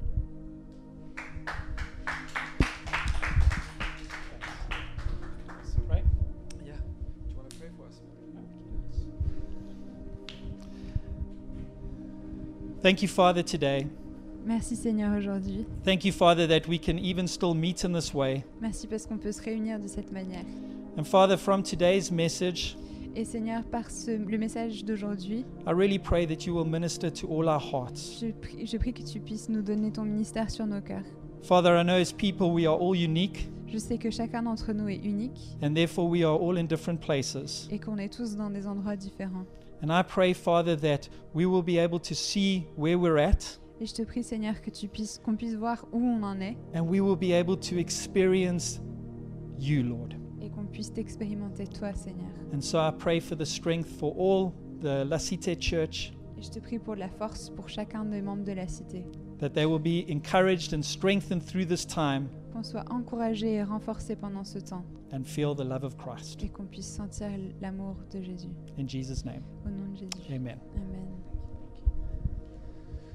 Right? 5.89 6.03
Yeah. 6.65 6.73
Do 6.73 7.29
you 7.29 7.37
want 7.37 7.49
to 7.49 7.55
pray 7.57 7.67
for 7.75 7.87
us? 7.87 7.99
Thank 12.81 13.01
you, 13.01 13.09
Father, 13.09 13.43
today. 13.43 13.87
Merci 14.45 14.75
Seigneur 14.75 15.17
aujourd'hui. 15.17 15.65
Thank 15.83 16.05
you, 16.05 16.11
Father, 16.13 16.47
that 16.47 16.67
we 16.67 16.79
can 16.79 16.97
even 16.97 17.27
still 17.27 17.53
meet 17.53 17.83
in 17.83 17.91
this 17.91 18.13
way. 18.13 18.43
Merci 18.61 18.87
parce 18.87 19.05
qu'on 19.05 19.17
peut 19.17 19.33
se 19.33 19.41
réunir 19.41 19.77
de 19.79 19.87
cette 19.87 20.11
manière. 20.11 20.45
And 20.97 21.03
Father, 21.03 21.37
from 21.37 21.63
today's 21.63 22.11
message, 22.11 22.75
Et 23.15 23.25
Seigneur, 23.25 23.63
par 23.65 23.89
ce, 23.91 24.11
le 24.11 24.37
message 24.37 24.85
d'aujourd'hui, 24.85 25.39
I 25.67 25.73
really 25.73 25.99
pray 25.99 26.25
that 26.27 26.45
you 26.45 26.55
will 26.55 26.65
minister 26.65 27.11
to 27.11 27.27
all 27.27 27.49
our 27.49 27.59
hearts. 27.61 28.19
je 28.21 28.31
prie, 28.31 28.65
je 28.65 28.77
prie 28.77 28.93
que 28.93 29.03
tu 29.03 29.19
puisses 29.19 29.49
nous 29.49 29.61
donner 29.61 29.91
ton 29.91 30.03
ministère 30.03 30.49
sur 30.49 30.65
nos 30.65 30.79
cœurs. 30.81 31.03
Father, 31.43 31.75
I 31.75 31.83
know 31.83 31.95
as 31.95 32.13
people 32.13 32.51
we 32.51 32.65
are 32.65 32.79
all 32.81 32.95
unique, 32.95 33.49
Je 33.67 33.77
sais 33.77 33.97
que 33.97 34.09
chacun 34.11 34.43
d'entre 34.43 34.71
nous 34.73 34.87
est 34.89 35.03
unique 35.03 35.57
and 35.61 35.73
therefore 35.73 36.07
we 36.09 36.23
are 36.23 36.37
all 36.41 36.57
in 36.57 36.63
different 36.65 36.99
places. 36.99 37.67
et 37.71 37.79
qu'on 37.79 37.97
est 37.97 38.09
tous 38.13 38.35
dans 38.37 38.49
des 38.49 38.65
endroits 38.65 38.95
différents. 38.95 39.45
And 39.83 39.89
I 39.89 40.03
pray, 40.03 40.33
Father, 40.33 40.77
that 40.77 41.09
we 41.33 41.45
will 41.45 41.63
be 41.63 41.77
able 41.79 41.99
to 41.99 42.13
see 42.13 42.63
where 42.77 42.97
we're 42.97 43.17
at 43.17 43.59
Et 43.81 43.85
je 43.87 43.93
te 43.93 44.03
prie, 44.03 44.23
Seigneur, 44.23 44.61
que 44.61 44.69
tu 44.69 44.87
puisses, 44.87 45.19
qu'on 45.23 45.35
puisse 45.35 45.55
voir 45.55 45.85
où 45.91 45.99
on 45.99 46.21
en 46.23 46.39
est 46.39 46.55
and 46.75 46.81
we 46.87 47.01
will 47.01 47.17
be 47.17 47.33
able 47.33 47.57
to 47.57 47.77
experience 47.77 48.79
you, 49.59 49.83
Lord. 49.83 50.15
Et 50.41 50.49
qu'on 50.49 50.65
puisse 50.65 50.91
t'expérimenter 50.93 51.67
toi, 51.67 51.93
Seigneur. 51.93 52.29
And 52.53 52.61
so 52.61 52.77
I 52.79 52.91
pray 52.97 53.19
for 53.19 53.37
the 53.37 53.45
strength 53.45 53.87
for 53.99 54.13
all 54.17 54.51
the 54.81 55.05
La 55.07 55.19
Cité 55.19 55.55
Church, 55.59 56.13
Et 56.37 56.41
je 56.41 56.49
te 56.49 56.59
prie 56.59 56.79
pour 56.79 56.95
la 56.95 57.07
force 57.09 57.49
pour 57.51 57.69
chacun 57.69 58.03
des 58.05 58.21
membres 58.21 58.43
de 58.43 58.53
la 58.53 58.67
cité, 58.67 59.05
that 59.39 59.49
they 59.51 59.65
will 59.65 59.79
be 59.79 60.09
encouraged 60.11 60.73
and 60.73 60.81
strengthened 60.81 61.43
through 61.45 61.65
this 61.65 61.85
time 61.85 62.27
qu'on 62.53 62.63
soit 62.63 62.83
encouragés 62.91 63.53
et 63.55 63.63
renforcés 63.63 64.15
pendant 64.15 64.43
ce 64.43 64.59
temps 64.59 64.83
and 65.13 65.23
feel 65.23 65.55
the 65.55 65.63
love 65.63 65.83
of 65.83 65.95
Christ. 65.97 66.43
et 66.43 66.49
qu'on 66.49 66.65
puisse 66.65 66.87
sentir 66.91 67.27
l'amour 67.61 67.95
de 68.13 68.21
Jésus. 68.21 68.49
In 68.79 68.87
Jesus' 68.87 69.23
name, 69.25 69.41
Au 69.65 69.69
nom 69.69 69.91
de 69.93 69.97
Jésus. 69.97 70.09
amen. 70.33 70.57
Amen. 70.75 71.07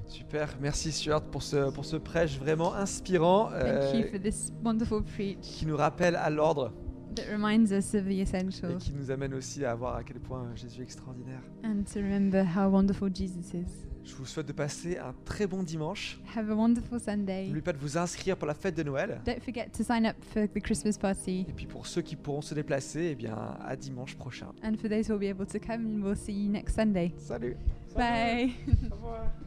Super, 0.07 0.55
merci 0.61 0.91
Stuart 0.93 1.21
pour 1.23 1.43
ce, 1.43 1.69
pour 1.69 1.83
ce 1.83 1.97
prêche 1.97 2.39
vraiment 2.39 2.73
inspirant 2.73 3.49
euh, 3.51 3.91
Thank 3.91 4.05
you 4.05 4.11
for 4.11 4.19
this 4.21 4.53
wonderful 4.63 5.03
preach 5.03 5.37
qui 5.41 5.65
nous 5.65 5.75
rappelle 5.75 6.15
à 6.15 6.29
l'ordre 6.29 6.71
that 7.17 7.31
reminds 7.31 7.71
us 7.71 7.93
of 7.93 8.05
the 8.05 8.11
et 8.11 8.21
essential 8.21 8.77
qui 8.77 8.93
nous 8.93 9.11
amène 9.11 9.33
aussi 9.33 9.63
à 9.65 9.75
voir 9.75 9.95
à 9.95 10.03
quel 10.03 10.19
point 10.19 10.47
Jésus 10.55 10.81
est 10.81 10.83
extraordinaire. 10.83 11.41
and 11.63 11.83
to 11.91 11.99
remember 11.99 12.43
how 12.43 12.69
wonderful 12.69 13.09
Jesus 13.13 13.53
is. 13.53 13.85
Je 14.03 14.15
vous 14.15 14.25
souhaite 14.25 14.47
de 14.47 14.53
passer 14.53 14.97
un 14.97 15.13
très 15.25 15.47
bon 15.47 15.63
dimanche. 15.63 16.17
Have 16.33 16.49
a 16.49 16.55
wonderful 16.55 16.97
Sunday. 16.97 17.47
N'oubliez 17.47 17.61
pas 17.61 17.73
de 17.73 17.77
vous 17.77 17.97
inscrire 17.97 18.37
pour 18.37 18.47
la 18.47 18.53
fête 18.53 18.75
de 18.77 18.83
Noël. 18.83 19.19
Don't 19.25 19.41
forget 19.41 19.67
to 19.77 19.83
sign 19.83 20.05
up 20.05 20.15
for 20.33 20.47
the 20.47 20.61
Christmas 20.61 20.93
party. 20.97 21.45
Et 21.49 21.51
puis 21.53 21.65
pour 21.65 21.85
ceux 21.85 22.01
qui 22.01 22.15
pourront 22.15 22.41
se 22.41 22.53
déplacer, 22.55 23.09
eh 23.11 23.15
bien 23.15 23.35
à 23.59 23.75
dimanche 23.75 24.15
prochain. 24.15 24.47
And 24.63 24.75
for 24.77 24.89
those 24.89 25.09
who 25.09 25.17
will 25.17 25.19
be 25.19 25.29
able 25.29 25.45
to 25.47 25.59
come, 25.59 26.01
we'll 26.01 26.15
see 26.15 26.31
you 26.31 26.49
next 26.49 26.75
Sunday. 26.75 27.13
Salut 27.17 27.57
Bye. 27.95 28.51
Au 28.91 28.95
revoir. 28.95 29.25